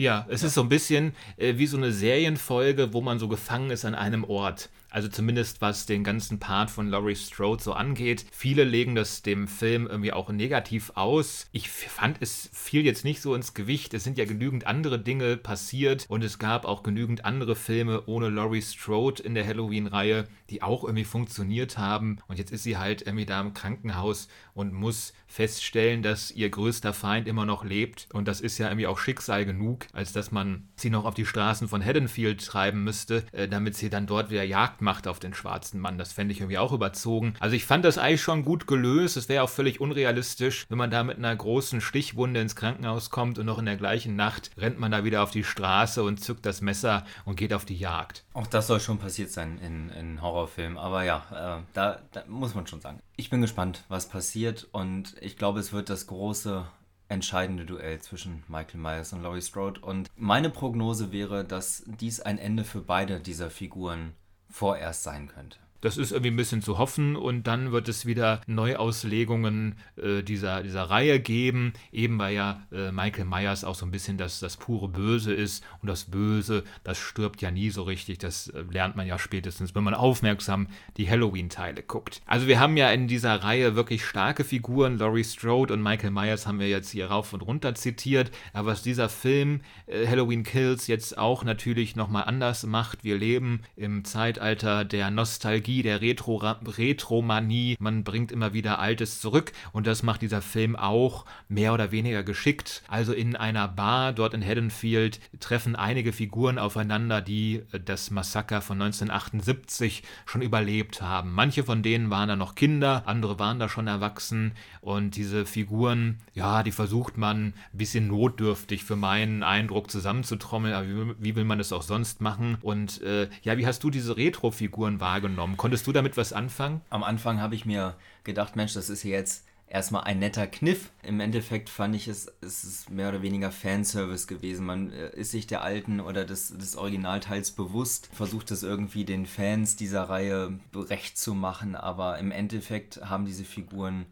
Ja, 0.00 0.24
es 0.30 0.40
ja. 0.40 0.48
ist 0.48 0.54
so 0.54 0.62
ein 0.62 0.70
bisschen 0.70 1.12
äh, 1.36 1.58
wie 1.58 1.66
so 1.66 1.76
eine 1.76 1.92
Serienfolge, 1.92 2.94
wo 2.94 3.02
man 3.02 3.18
so 3.18 3.28
gefangen 3.28 3.70
ist 3.70 3.84
an 3.84 3.94
einem 3.94 4.24
Ort. 4.24 4.70
Also 4.90 5.08
zumindest 5.08 5.60
was 5.60 5.86
den 5.86 6.02
ganzen 6.02 6.40
Part 6.40 6.70
von 6.70 6.88
Laurie 6.88 7.14
Strode 7.14 7.62
so 7.62 7.72
angeht. 7.72 8.26
Viele 8.32 8.64
legen 8.64 8.96
das 8.96 9.22
dem 9.22 9.46
Film 9.46 9.86
irgendwie 9.86 10.12
auch 10.12 10.30
negativ 10.30 10.92
aus. 10.96 11.46
Ich 11.52 11.70
fand, 11.70 12.16
es 12.20 12.50
fiel 12.52 12.84
jetzt 12.84 13.04
nicht 13.04 13.20
so 13.20 13.34
ins 13.34 13.54
Gewicht. 13.54 13.94
Es 13.94 14.02
sind 14.02 14.18
ja 14.18 14.24
genügend 14.24 14.66
andere 14.66 14.98
Dinge 14.98 15.36
passiert 15.36 16.06
und 16.08 16.24
es 16.24 16.40
gab 16.40 16.64
auch 16.64 16.82
genügend 16.82 17.24
andere 17.24 17.54
Filme 17.54 18.02
ohne 18.06 18.30
Laurie 18.30 18.62
Strode 18.62 19.22
in 19.22 19.34
der 19.34 19.46
Halloween-Reihe, 19.46 20.26
die 20.50 20.62
auch 20.62 20.82
irgendwie 20.82 21.04
funktioniert 21.04 21.78
haben. 21.78 22.18
Und 22.26 22.38
jetzt 22.38 22.50
ist 22.50 22.64
sie 22.64 22.76
halt 22.76 23.02
irgendwie 23.02 23.26
da 23.26 23.40
im 23.40 23.54
Krankenhaus 23.54 24.26
und 24.54 24.72
muss 24.72 25.12
feststellen, 25.28 26.02
dass 26.02 26.32
ihr 26.32 26.50
größter 26.50 26.92
Feind 26.92 27.28
immer 27.28 27.46
noch 27.46 27.64
lebt. 27.64 28.08
Und 28.12 28.26
das 28.26 28.40
ist 28.40 28.58
ja 28.58 28.66
irgendwie 28.66 28.88
auch 28.88 28.98
Schicksal 28.98 29.44
genug, 29.44 29.86
als 29.92 30.12
dass 30.12 30.30
man 30.30 30.68
sie 30.76 30.90
noch 30.90 31.04
auf 31.04 31.14
die 31.14 31.26
Straßen 31.26 31.68
von 31.68 31.84
Haddonfield 31.84 32.44
treiben 32.44 32.84
müsste, 32.84 33.24
äh, 33.32 33.48
damit 33.48 33.76
sie 33.76 33.90
dann 33.90 34.06
dort 34.06 34.30
wieder 34.30 34.44
Jagd 34.44 34.82
macht 34.82 35.06
auf 35.06 35.18
den 35.18 35.34
schwarzen 35.34 35.80
Mann. 35.80 35.98
Das 35.98 36.12
fände 36.12 36.32
ich 36.32 36.40
irgendwie 36.40 36.58
auch 36.58 36.72
überzogen. 36.72 37.34
Also 37.40 37.56
ich 37.56 37.64
fand 37.64 37.84
das 37.84 37.98
eigentlich 37.98 38.22
schon 38.22 38.44
gut 38.44 38.66
gelöst. 38.66 39.16
Es 39.16 39.28
wäre 39.28 39.44
auch 39.44 39.50
völlig 39.50 39.80
unrealistisch, 39.80 40.66
wenn 40.68 40.78
man 40.78 40.90
da 40.90 41.04
mit 41.04 41.18
einer 41.18 41.34
großen 41.34 41.80
Stichwunde 41.80 42.40
ins 42.40 42.56
Krankenhaus 42.56 43.10
kommt 43.10 43.38
und 43.38 43.46
noch 43.46 43.58
in 43.58 43.66
der 43.66 43.76
gleichen 43.76 44.16
Nacht 44.16 44.50
rennt 44.56 44.78
man 44.78 44.92
da 44.92 45.04
wieder 45.04 45.22
auf 45.22 45.30
die 45.30 45.44
Straße 45.44 46.02
und 46.02 46.22
zückt 46.22 46.46
das 46.46 46.60
Messer 46.60 47.04
und 47.24 47.36
geht 47.36 47.52
auf 47.52 47.64
die 47.64 47.76
Jagd. 47.76 48.24
Auch 48.32 48.46
das 48.46 48.66
soll 48.66 48.80
schon 48.80 48.98
passiert 48.98 49.30
sein 49.30 49.58
in, 49.58 49.90
in 49.90 50.22
Horrorfilmen. 50.22 50.78
Aber 50.78 51.02
ja, 51.04 51.58
äh, 51.60 51.62
da, 51.72 52.00
da 52.12 52.24
muss 52.26 52.54
man 52.54 52.66
schon 52.66 52.80
sagen. 52.80 53.00
Ich 53.16 53.30
bin 53.30 53.40
gespannt, 53.40 53.84
was 53.88 54.08
passiert 54.08 54.68
und 54.72 55.14
ich 55.20 55.36
glaube, 55.36 55.60
es 55.60 55.72
wird 55.72 55.90
das 55.90 56.06
große 56.06 56.64
entscheidende 57.10 57.66
Duell 57.66 58.00
zwischen 58.00 58.44
Michael 58.48 58.80
Myers 58.80 59.12
und 59.12 59.22
Laurie 59.22 59.42
Strode. 59.42 59.80
Und 59.80 60.08
meine 60.16 60.48
Prognose 60.48 61.12
wäre, 61.12 61.44
dass 61.44 61.82
dies 61.86 62.20
ein 62.20 62.38
Ende 62.38 62.64
für 62.64 62.80
beide 62.80 63.20
dieser 63.20 63.50
Figuren 63.50 64.14
vorerst 64.48 65.02
sein 65.02 65.28
könnte. 65.28 65.58
Das 65.80 65.96
ist 65.96 66.12
irgendwie 66.12 66.30
ein 66.30 66.36
bisschen 66.36 66.62
zu 66.62 66.78
hoffen 66.78 67.16
und 67.16 67.46
dann 67.46 67.72
wird 67.72 67.88
es 67.88 68.04
wieder 68.04 68.40
Neuauslegungen 68.46 69.76
äh, 69.96 70.22
dieser, 70.22 70.62
dieser 70.62 70.84
Reihe 70.84 71.20
geben, 71.20 71.72
eben 71.90 72.18
weil 72.18 72.34
ja 72.34 72.62
äh, 72.70 72.92
Michael 72.92 73.24
Myers 73.24 73.64
auch 73.64 73.74
so 73.74 73.86
ein 73.86 73.90
bisschen 73.90 74.18
das, 74.18 74.40
das 74.40 74.56
pure 74.56 74.88
Böse 74.88 75.32
ist 75.32 75.64
und 75.80 75.88
das 75.88 76.04
Böse, 76.04 76.64
das 76.84 76.98
stirbt 76.98 77.40
ja 77.40 77.50
nie 77.50 77.70
so 77.70 77.84
richtig, 77.84 78.18
das 78.18 78.48
äh, 78.48 78.62
lernt 78.70 78.96
man 78.96 79.06
ja 79.06 79.18
spätestens, 79.18 79.74
wenn 79.74 79.84
man 79.84 79.94
aufmerksam 79.94 80.68
die 80.96 81.08
Halloween-Teile 81.08 81.82
guckt. 81.82 82.20
Also 82.26 82.46
wir 82.46 82.60
haben 82.60 82.76
ja 82.76 82.90
in 82.90 83.08
dieser 83.08 83.42
Reihe 83.42 83.74
wirklich 83.74 84.04
starke 84.04 84.44
Figuren, 84.44 84.98
Laurie 84.98 85.24
Strode 85.24 85.72
und 85.72 85.82
Michael 85.82 86.10
Myers 86.10 86.46
haben 86.46 86.60
wir 86.60 86.68
jetzt 86.68 86.90
hier 86.90 87.06
rauf 87.06 87.32
und 87.32 87.40
runter 87.40 87.74
zitiert, 87.74 88.30
aber 88.52 88.72
was 88.72 88.82
dieser 88.82 89.08
Film 89.08 89.62
äh, 89.86 90.06
Halloween 90.06 90.42
Kills 90.42 90.88
jetzt 90.88 91.16
auch 91.16 91.42
natürlich 91.42 91.96
nochmal 91.96 92.24
anders 92.24 92.64
macht, 92.66 93.02
wir 93.02 93.16
leben 93.16 93.62
im 93.76 94.04
Zeitalter 94.04 94.84
der 94.84 95.10
Nostalgie, 95.10 95.69
Nostalgie, 95.70 95.82
der 95.82 96.00
Retro 96.00 96.36
Retromanie. 96.36 97.76
Man 97.78 98.02
bringt 98.02 98.32
immer 98.32 98.52
wieder 98.52 98.78
Altes 98.78 99.20
zurück 99.20 99.52
und 99.72 99.86
das 99.86 100.02
macht 100.02 100.22
dieser 100.22 100.42
Film 100.42 100.74
auch 100.74 101.24
mehr 101.48 101.72
oder 101.72 101.92
weniger 101.92 102.22
geschickt. 102.22 102.82
Also 102.88 103.12
in 103.12 103.36
einer 103.36 103.68
Bar 103.68 104.12
dort 104.12 104.34
in 104.34 104.44
Haddonfield 104.44 105.20
treffen 105.38 105.76
einige 105.76 106.12
Figuren 106.12 106.58
aufeinander, 106.58 107.20
die 107.20 107.62
äh, 107.72 107.80
das 107.80 108.10
Massaker 108.10 108.60
von 108.60 108.80
1978 108.82 110.02
schon 110.26 110.42
überlebt 110.42 111.02
haben. 111.02 111.32
Manche 111.32 111.62
von 111.62 111.82
denen 111.82 112.10
waren 112.10 112.28
da 112.28 112.36
noch 112.36 112.54
Kinder, 112.54 113.04
andere 113.06 113.38
waren 113.38 113.58
da 113.58 113.68
schon 113.68 113.86
erwachsen 113.86 114.52
und 114.80 115.16
diese 115.16 115.46
Figuren, 115.46 116.18
ja, 116.34 116.62
die 116.62 116.72
versucht 116.72 117.16
man 117.16 117.46
ein 117.48 117.54
bisschen 117.72 118.08
notdürftig 118.08 118.84
für 118.84 118.96
meinen 118.96 119.42
Eindruck 119.42 119.90
zusammenzutrommeln, 119.90 120.74
aber 120.74 120.88
wie, 120.88 121.14
wie 121.18 121.36
will 121.36 121.44
man 121.44 121.58
das 121.58 121.72
auch 121.72 121.82
sonst 121.82 122.20
machen? 122.20 122.58
Und 122.62 123.02
äh, 123.02 123.28
ja, 123.42 123.56
wie 123.58 123.66
hast 123.66 123.84
du 123.84 123.90
diese 123.90 124.16
Retro-Figuren 124.16 125.00
wahrgenommen? 125.00 125.56
Konntest 125.60 125.86
du 125.86 125.92
damit 125.92 126.16
was 126.16 126.32
anfangen? 126.32 126.80
Am 126.88 127.04
Anfang 127.04 127.42
habe 127.42 127.54
ich 127.54 127.66
mir 127.66 127.94
gedacht, 128.24 128.56
Mensch, 128.56 128.72
das 128.72 128.88
ist 128.88 129.02
jetzt 129.02 129.44
erstmal 129.66 130.04
ein 130.04 130.18
netter 130.18 130.46
Kniff. 130.46 130.90
Im 131.02 131.20
Endeffekt 131.20 131.68
fand 131.68 131.94
ich 131.94 132.08
es, 132.08 132.32
es 132.40 132.64
ist 132.64 132.88
mehr 132.88 133.10
oder 133.10 133.20
weniger 133.20 133.52
Fanservice 133.52 134.26
gewesen. 134.26 134.64
Man 134.64 134.90
äh, 134.90 135.10
ist 135.10 135.32
sich 135.32 135.46
der 135.46 135.60
alten 135.60 136.00
oder 136.00 136.24
des, 136.24 136.56
des 136.56 136.76
Originalteils 136.76 137.50
bewusst, 137.50 138.08
versucht 138.10 138.50
es 138.52 138.62
irgendwie 138.62 139.04
den 139.04 139.26
Fans 139.26 139.76
dieser 139.76 140.04
Reihe 140.04 140.58
recht 140.74 141.18
zu 141.18 141.34
machen, 141.34 141.74
aber 141.74 142.18
im 142.18 142.32
Endeffekt 142.32 143.02
haben 143.04 143.26
diese 143.26 143.44
Figuren 143.44 144.06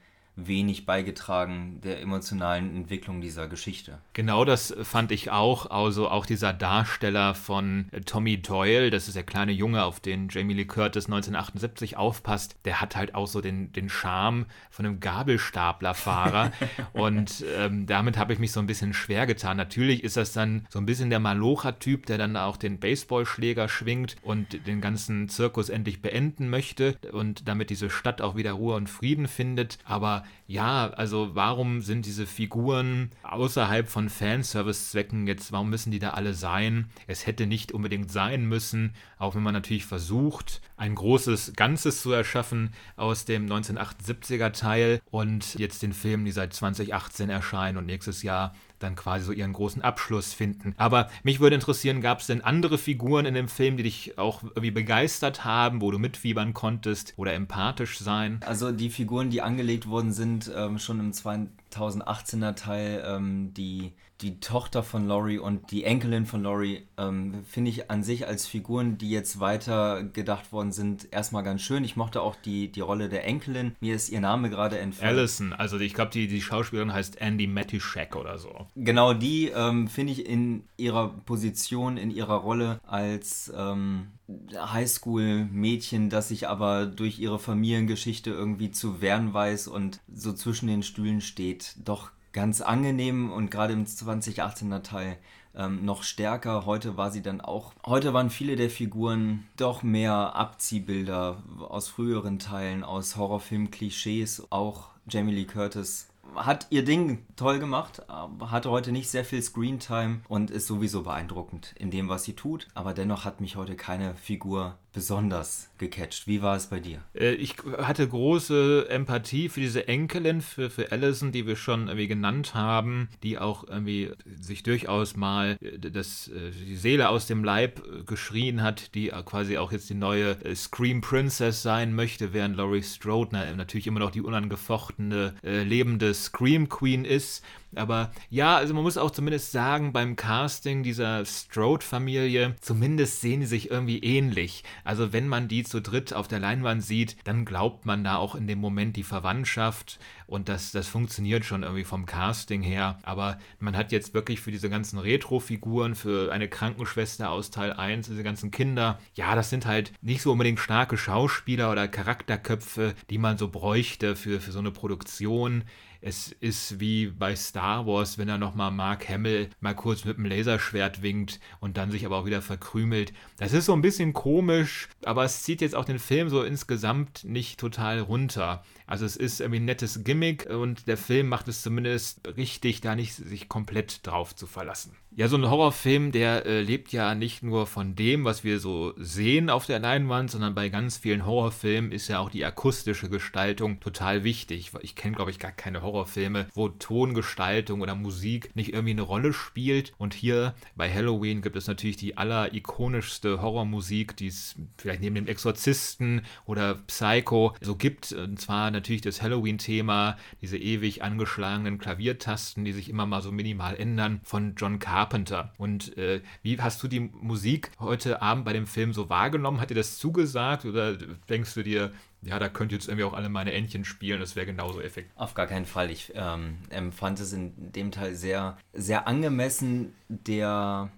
wenig 0.46 0.86
beigetragen 0.86 1.80
der 1.82 2.00
emotionalen 2.00 2.74
Entwicklung 2.74 3.20
dieser 3.20 3.48
Geschichte. 3.48 3.98
Genau 4.12 4.44
das 4.44 4.74
fand 4.82 5.10
ich 5.10 5.30
auch. 5.30 5.70
Also 5.70 6.08
auch 6.08 6.26
dieser 6.26 6.52
Darsteller 6.52 7.34
von 7.34 7.86
Tommy 8.06 8.40
Doyle, 8.40 8.90
das 8.90 9.08
ist 9.08 9.16
der 9.16 9.24
kleine 9.24 9.52
Junge, 9.52 9.84
auf 9.84 10.00
den 10.00 10.28
Jamie 10.28 10.54
Lee 10.54 10.64
Curtis 10.64 11.06
1978 11.06 11.96
aufpasst, 11.96 12.56
der 12.64 12.80
hat 12.80 12.96
halt 12.96 13.14
auch 13.14 13.26
so 13.26 13.40
den, 13.40 13.72
den 13.72 13.88
Charme 13.88 14.46
von 14.70 14.86
einem 14.86 15.00
Gabelstaplerfahrer. 15.00 16.52
und 16.92 17.44
ähm, 17.56 17.86
damit 17.86 18.16
habe 18.16 18.32
ich 18.32 18.38
mich 18.38 18.52
so 18.52 18.60
ein 18.60 18.66
bisschen 18.66 18.94
schwer 18.94 19.26
getan. 19.26 19.56
Natürlich 19.56 20.04
ist 20.04 20.16
das 20.16 20.32
dann 20.32 20.66
so 20.70 20.78
ein 20.78 20.86
bisschen 20.86 21.10
der 21.10 21.20
Malocha-Typ, 21.20 22.06
der 22.06 22.18
dann 22.18 22.36
auch 22.36 22.56
den 22.56 22.78
Baseballschläger 22.78 23.68
schwingt 23.68 24.16
und 24.22 24.66
den 24.66 24.80
ganzen 24.80 25.28
Zirkus 25.28 25.68
endlich 25.68 26.00
beenden 26.00 26.48
möchte 26.48 26.96
und 27.12 27.48
damit 27.48 27.70
diese 27.70 27.90
Stadt 27.90 28.20
auch 28.20 28.36
wieder 28.36 28.52
Ruhe 28.52 28.76
und 28.76 28.88
Frieden 28.88 29.26
findet. 29.26 29.78
Aber 29.84 30.24
ja, 30.46 30.88
also 30.90 31.34
warum 31.34 31.82
sind 31.82 32.06
diese 32.06 32.26
Figuren 32.26 33.10
außerhalb 33.22 33.88
von 33.88 34.08
Fanservice-Zwecken 34.08 35.26
jetzt, 35.26 35.52
warum 35.52 35.68
müssen 35.68 35.90
die 35.90 35.98
da 35.98 36.10
alle 36.10 36.32
sein? 36.34 36.86
Es 37.06 37.26
hätte 37.26 37.46
nicht 37.46 37.72
unbedingt 37.72 38.10
sein 38.10 38.46
müssen, 38.46 38.94
auch 39.18 39.34
wenn 39.34 39.42
man 39.42 39.54
natürlich 39.54 39.84
versucht, 39.84 40.62
ein 40.76 40.94
großes 40.94 41.52
Ganzes 41.54 42.00
zu 42.00 42.12
erschaffen 42.12 42.72
aus 42.96 43.24
dem 43.26 43.46
1978er 43.46 44.52
Teil 44.52 45.00
und 45.10 45.54
jetzt 45.58 45.82
den 45.82 45.92
Film, 45.92 46.24
die 46.24 46.32
seit 46.32 46.54
2018 46.54 47.28
erscheinen 47.28 47.76
und 47.76 47.86
nächstes 47.86 48.22
Jahr 48.22 48.54
dann 48.78 48.96
quasi 48.96 49.24
so 49.24 49.32
ihren 49.32 49.52
großen 49.52 49.82
Abschluss 49.82 50.32
finden. 50.32 50.74
Aber 50.76 51.08
mich 51.22 51.40
würde 51.40 51.54
interessieren, 51.54 52.00
gab 52.00 52.20
es 52.20 52.26
denn 52.26 52.42
andere 52.42 52.78
Figuren 52.78 53.26
in 53.26 53.34
dem 53.34 53.48
Film, 53.48 53.76
die 53.76 53.82
dich 53.82 54.18
auch 54.18 54.42
irgendwie 54.42 54.70
begeistert 54.70 55.44
haben, 55.44 55.80
wo 55.80 55.90
du 55.90 55.98
mitfiebern 55.98 56.54
konntest 56.54 57.14
oder 57.16 57.34
empathisch 57.34 57.98
sein? 57.98 58.40
Also 58.46 58.72
die 58.72 58.90
Figuren, 58.90 59.30
die 59.30 59.42
angelegt 59.42 59.88
worden 59.88 60.12
sind, 60.12 60.50
ähm, 60.54 60.78
schon 60.78 61.00
im 61.00 61.12
2018er 61.12 62.54
Teil, 62.54 63.04
ähm, 63.06 63.52
die 63.54 63.92
die 64.20 64.40
Tochter 64.40 64.82
von 64.82 65.06
Laurie 65.06 65.38
und 65.38 65.70
die 65.70 65.84
Enkelin 65.84 66.26
von 66.26 66.42
Laurie 66.42 66.82
ähm, 66.96 67.44
finde 67.48 67.70
ich 67.70 67.90
an 67.90 68.02
sich 68.02 68.26
als 68.26 68.46
Figuren, 68.46 68.98
die 68.98 69.10
jetzt 69.10 69.38
weiter 69.38 70.02
gedacht 70.02 70.50
worden 70.52 70.72
sind, 70.72 71.08
erstmal 71.12 71.44
ganz 71.44 71.62
schön. 71.62 71.84
Ich 71.84 71.96
mochte 71.96 72.20
auch 72.20 72.34
die, 72.34 72.72
die 72.72 72.80
Rolle 72.80 73.08
der 73.08 73.24
Enkelin. 73.24 73.76
Mir 73.80 73.94
ist 73.94 74.10
ihr 74.10 74.20
Name 74.20 74.50
gerade 74.50 74.78
entfallen. 74.78 75.16
Allison, 75.16 75.52
also 75.52 75.78
ich 75.78 75.94
glaube, 75.94 76.10
die, 76.10 76.26
die 76.26 76.42
Schauspielerin 76.42 76.92
heißt 76.92 77.20
Andy 77.20 77.46
Matischek 77.46 78.16
oder 78.16 78.38
so. 78.38 78.66
Genau, 78.74 79.14
die 79.14 79.48
ähm, 79.54 79.86
finde 79.86 80.12
ich 80.12 80.26
in 80.26 80.64
ihrer 80.76 81.08
Position, 81.08 81.96
in 81.96 82.10
ihrer 82.10 82.36
Rolle 82.36 82.80
als 82.86 83.52
ähm, 83.56 84.08
Highschool-Mädchen, 84.52 86.10
das 86.10 86.28
sich 86.28 86.48
aber 86.48 86.86
durch 86.86 87.20
ihre 87.20 87.38
Familiengeschichte 87.38 88.30
irgendwie 88.30 88.72
zu 88.72 89.00
wehren 89.00 89.32
weiß 89.32 89.68
und 89.68 90.00
so 90.12 90.32
zwischen 90.32 90.66
den 90.66 90.82
Stühlen 90.82 91.20
steht, 91.20 91.76
doch 91.84 92.10
ganz 92.32 92.60
angenehm 92.60 93.32
und 93.32 93.50
gerade 93.50 93.72
im 93.72 93.84
2018er 93.84 94.82
Teil 94.82 95.16
ähm, 95.54 95.84
noch 95.84 96.02
stärker. 96.02 96.66
Heute 96.66 96.96
war 96.96 97.10
sie 97.10 97.22
dann 97.22 97.40
auch. 97.40 97.72
Heute 97.84 98.12
waren 98.14 98.30
viele 98.30 98.56
der 98.56 98.70
Figuren 98.70 99.46
doch 99.56 99.82
mehr 99.82 100.36
Abziehbilder 100.36 101.42
aus 101.68 101.88
früheren 101.88 102.38
Teilen, 102.38 102.84
aus 102.84 103.16
Horrorfilm-Klischees. 103.16 104.46
Auch 104.50 104.90
Jamie 105.06 105.34
Lee 105.34 105.44
Curtis 105.44 106.08
hat 106.34 106.66
ihr 106.70 106.84
Ding 106.84 107.24
toll 107.36 107.58
gemacht, 107.58 108.02
hatte 108.40 108.70
heute 108.70 108.92
nicht 108.92 109.08
sehr 109.08 109.24
viel 109.24 109.42
Screentime 109.42 110.20
und 110.28 110.50
ist 110.50 110.66
sowieso 110.66 111.02
beeindruckend 111.02 111.74
in 111.78 111.90
dem, 111.90 112.08
was 112.08 112.24
sie 112.24 112.34
tut. 112.34 112.68
Aber 112.74 112.94
dennoch 112.94 113.24
hat 113.24 113.40
mich 113.40 113.56
heute 113.56 113.76
keine 113.76 114.14
Figur 114.14 114.76
besonders 114.98 115.70
gecatcht. 115.78 116.26
Wie 116.26 116.42
war 116.42 116.56
es 116.56 116.66
bei 116.66 116.80
dir? 116.80 117.00
Äh, 117.14 117.34
ich 117.34 117.54
hatte 117.78 118.08
große 118.08 118.86
Empathie 118.88 119.48
für 119.48 119.60
diese 119.60 119.86
Enkelin, 119.86 120.40
für, 120.40 120.70
für 120.70 120.90
Allison, 120.90 121.30
die 121.30 121.46
wir 121.46 121.54
schon 121.54 121.86
irgendwie 121.86 122.08
genannt 122.08 122.54
haben, 122.54 123.08
die 123.22 123.38
auch 123.38 123.62
irgendwie 123.62 124.10
sich 124.40 124.64
durchaus 124.64 125.14
mal 125.14 125.56
äh, 125.60 125.78
das, 125.78 126.26
äh, 126.26 126.50
die 126.50 126.74
Seele 126.74 127.10
aus 127.10 127.28
dem 127.28 127.44
Leib 127.44 127.80
geschrien 128.06 128.60
hat, 128.60 128.92
die 128.96 129.12
quasi 129.24 129.56
auch 129.56 129.70
jetzt 129.70 129.88
die 129.88 129.94
neue 129.94 130.36
Scream 130.56 131.00
Princess 131.00 131.62
sein 131.62 131.94
möchte, 131.94 132.32
während 132.32 132.56
Laurie 132.56 132.82
Strode 132.82 133.54
natürlich 133.56 133.86
immer 133.86 134.00
noch 134.00 134.10
die 134.10 134.22
unangefochtene, 134.22 135.34
lebende 135.42 136.12
Scream 136.12 136.68
Queen 136.68 137.04
ist. 137.04 137.44
Aber 137.74 138.12
ja, 138.30 138.56
also 138.56 138.74
man 138.74 138.82
muss 138.82 138.96
auch 138.96 139.10
zumindest 139.10 139.52
sagen, 139.52 139.92
beim 139.92 140.16
Casting 140.16 140.82
dieser 140.82 141.24
Strode-Familie, 141.24 142.56
zumindest 142.60 143.20
sehen 143.20 143.40
die 143.40 143.46
sich 143.46 143.70
irgendwie 143.70 143.98
ähnlich. 143.98 144.64
Also 144.84 145.12
wenn 145.12 145.28
man 145.28 145.48
die 145.48 145.64
zu 145.64 145.80
dritt 145.80 146.12
auf 146.12 146.28
der 146.28 146.40
Leinwand 146.40 146.82
sieht, 146.82 147.16
dann 147.24 147.44
glaubt 147.44 147.86
man 147.86 148.04
da 148.04 148.16
auch 148.16 148.34
in 148.34 148.46
dem 148.46 148.58
Moment 148.58 148.96
die 148.96 149.02
Verwandtschaft 149.02 149.98
und 150.26 150.48
das, 150.50 150.72
das 150.72 150.88
funktioniert 150.88 151.46
schon 151.46 151.62
irgendwie 151.62 151.84
vom 151.84 152.04
Casting 152.04 152.62
her. 152.62 152.98
Aber 153.02 153.38
man 153.60 153.76
hat 153.76 153.92
jetzt 153.92 154.12
wirklich 154.12 154.40
für 154.40 154.50
diese 154.50 154.68
ganzen 154.68 154.98
Retro-Figuren, 154.98 155.94
für 155.94 156.30
eine 156.32 156.48
Krankenschwester 156.48 157.30
aus 157.30 157.50
Teil 157.50 157.72
1, 157.72 158.08
diese 158.08 158.22
ganzen 158.22 158.50
Kinder, 158.50 158.98
ja, 159.14 159.34
das 159.34 159.48
sind 159.48 159.64
halt 159.64 159.92
nicht 160.02 160.20
so 160.20 160.32
unbedingt 160.32 160.60
starke 160.60 160.98
Schauspieler 160.98 161.70
oder 161.70 161.88
Charakterköpfe, 161.88 162.94
die 163.08 163.18
man 163.18 163.38
so 163.38 163.48
bräuchte 163.48 164.16
für, 164.16 164.40
für 164.40 164.52
so 164.52 164.58
eine 164.58 164.70
Produktion. 164.70 165.64
Es 166.00 166.30
ist 166.30 166.78
wie 166.78 167.08
bei 167.08 167.34
Star 167.34 167.86
Wars, 167.86 168.18
wenn 168.18 168.28
er 168.28 168.38
nochmal 168.38 168.70
Mark 168.70 169.08
Hamill 169.08 169.50
mal 169.60 169.74
kurz 169.74 170.04
mit 170.04 170.16
dem 170.16 170.26
Laserschwert 170.26 171.02
winkt 171.02 171.40
und 171.58 171.76
dann 171.76 171.90
sich 171.90 172.06
aber 172.06 172.16
auch 172.16 172.26
wieder 172.26 172.40
verkrümelt. 172.40 173.12
Das 173.36 173.52
ist 173.52 173.66
so 173.66 173.72
ein 173.72 173.82
bisschen 173.82 174.12
komisch, 174.12 174.88
aber 175.04 175.24
es 175.24 175.42
zieht 175.42 175.60
jetzt 175.60 175.74
auch 175.74 175.84
den 175.84 175.98
Film 175.98 176.28
so 176.28 176.44
insgesamt 176.44 177.24
nicht 177.24 177.58
total 177.58 177.98
runter. 177.98 178.62
Also 178.88 179.04
es 179.04 179.16
ist 179.16 179.40
irgendwie 179.40 179.60
ein 179.60 179.66
nettes 179.66 180.02
Gimmick 180.02 180.46
und 180.46 180.88
der 180.88 180.96
Film 180.96 181.28
macht 181.28 181.46
es 181.46 181.62
zumindest 181.62 182.26
richtig, 182.36 182.80
da 182.80 182.96
nicht 182.96 183.14
sich 183.14 183.48
komplett 183.48 184.06
drauf 184.06 184.34
zu 184.34 184.46
verlassen. 184.46 184.96
Ja, 185.18 185.26
so 185.26 185.36
ein 185.36 185.50
Horrorfilm, 185.50 186.12
der 186.12 186.46
äh, 186.46 186.60
lebt 186.60 186.92
ja 186.92 187.14
nicht 187.16 187.42
nur 187.42 187.66
von 187.66 187.96
dem, 187.96 188.24
was 188.24 188.44
wir 188.44 188.60
so 188.60 188.94
sehen 188.96 189.50
auf 189.50 189.66
der 189.66 189.80
Leinwand, 189.80 190.30
sondern 190.30 190.54
bei 190.54 190.68
ganz 190.68 190.96
vielen 190.96 191.26
Horrorfilmen 191.26 191.90
ist 191.90 192.06
ja 192.06 192.20
auch 192.20 192.30
die 192.30 192.44
akustische 192.44 193.08
Gestaltung 193.08 193.80
total 193.80 194.22
wichtig. 194.22 194.70
Ich 194.80 194.94
kenne, 194.94 195.16
glaube 195.16 195.32
ich, 195.32 195.40
gar 195.40 195.50
keine 195.50 195.82
Horrorfilme, 195.82 196.46
wo 196.54 196.68
Tongestaltung 196.68 197.80
oder 197.80 197.96
Musik 197.96 198.54
nicht 198.54 198.72
irgendwie 198.72 198.92
eine 198.92 199.02
Rolle 199.02 199.32
spielt. 199.32 199.92
Und 199.98 200.14
hier 200.14 200.54
bei 200.76 200.88
Halloween 200.88 201.42
gibt 201.42 201.56
es 201.56 201.66
natürlich 201.66 201.96
die 201.96 202.16
allerikonischste 202.16 203.42
Horrormusik, 203.42 204.16
die 204.16 204.28
es 204.28 204.54
vielleicht 204.76 205.00
neben 205.00 205.16
dem 205.16 205.26
Exorzisten 205.26 206.22
oder 206.46 206.76
Psycho 206.86 207.56
so 207.60 207.74
gibt. 207.74 208.12
Und 208.12 208.40
zwar 208.40 208.70
natürlich 208.78 209.02
das 209.02 209.22
Halloween-Thema, 209.22 210.16
diese 210.40 210.56
ewig 210.56 211.02
angeschlagenen 211.02 211.78
Klaviertasten, 211.78 212.64
die 212.64 212.72
sich 212.72 212.88
immer 212.88 213.06
mal 213.06 213.22
so 213.22 213.32
minimal 213.32 213.76
ändern, 213.76 214.20
von 214.24 214.54
John 214.56 214.78
Carpenter. 214.78 215.52
Und 215.58 215.96
äh, 215.96 216.22
wie 216.42 216.60
hast 216.60 216.82
du 216.82 216.88
die 216.88 217.00
Musik 217.00 217.70
heute 217.78 218.22
Abend 218.22 218.44
bei 218.44 218.52
dem 218.52 218.66
Film 218.66 218.92
so 218.92 219.08
wahrgenommen? 219.08 219.60
Hat 219.60 219.70
dir 219.70 219.74
das 219.74 219.98
zugesagt 219.98 220.64
oder 220.64 220.96
denkst 221.28 221.54
du 221.54 221.62
dir, 221.62 221.92
ja, 222.22 222.38
da 222.38 222.48
könnt 222.48 222.72
jetzt 222.72 222.88
irgendwie 222.88 223.04
auch 223.04 223.12
alle 223.12 223.28
meine 223.28 223.52
Entchen 223.52 223.84
spielen, 223.84 224.20
das 224.20 224.34
wäre 224.34 224.46
genauso 224.46 224.80
effektiv. 224.80 225.12
Auf 225.16 225.34
gar 225.34 225.46
keinen 225.46 225.66
Fall. 225.66 225.90
Ich 225.90 226.12
ähm, 226.14 226.58
empfand 226.70 227.20
es 227.20 227.32
in 227.32 227.52
dem 227.72 227.90
Teil 227.90 228.14
sehr, 228.14 228.56
sehr 228.72 229.06
angemessen 229.06 229.94
der, 230.08 230.90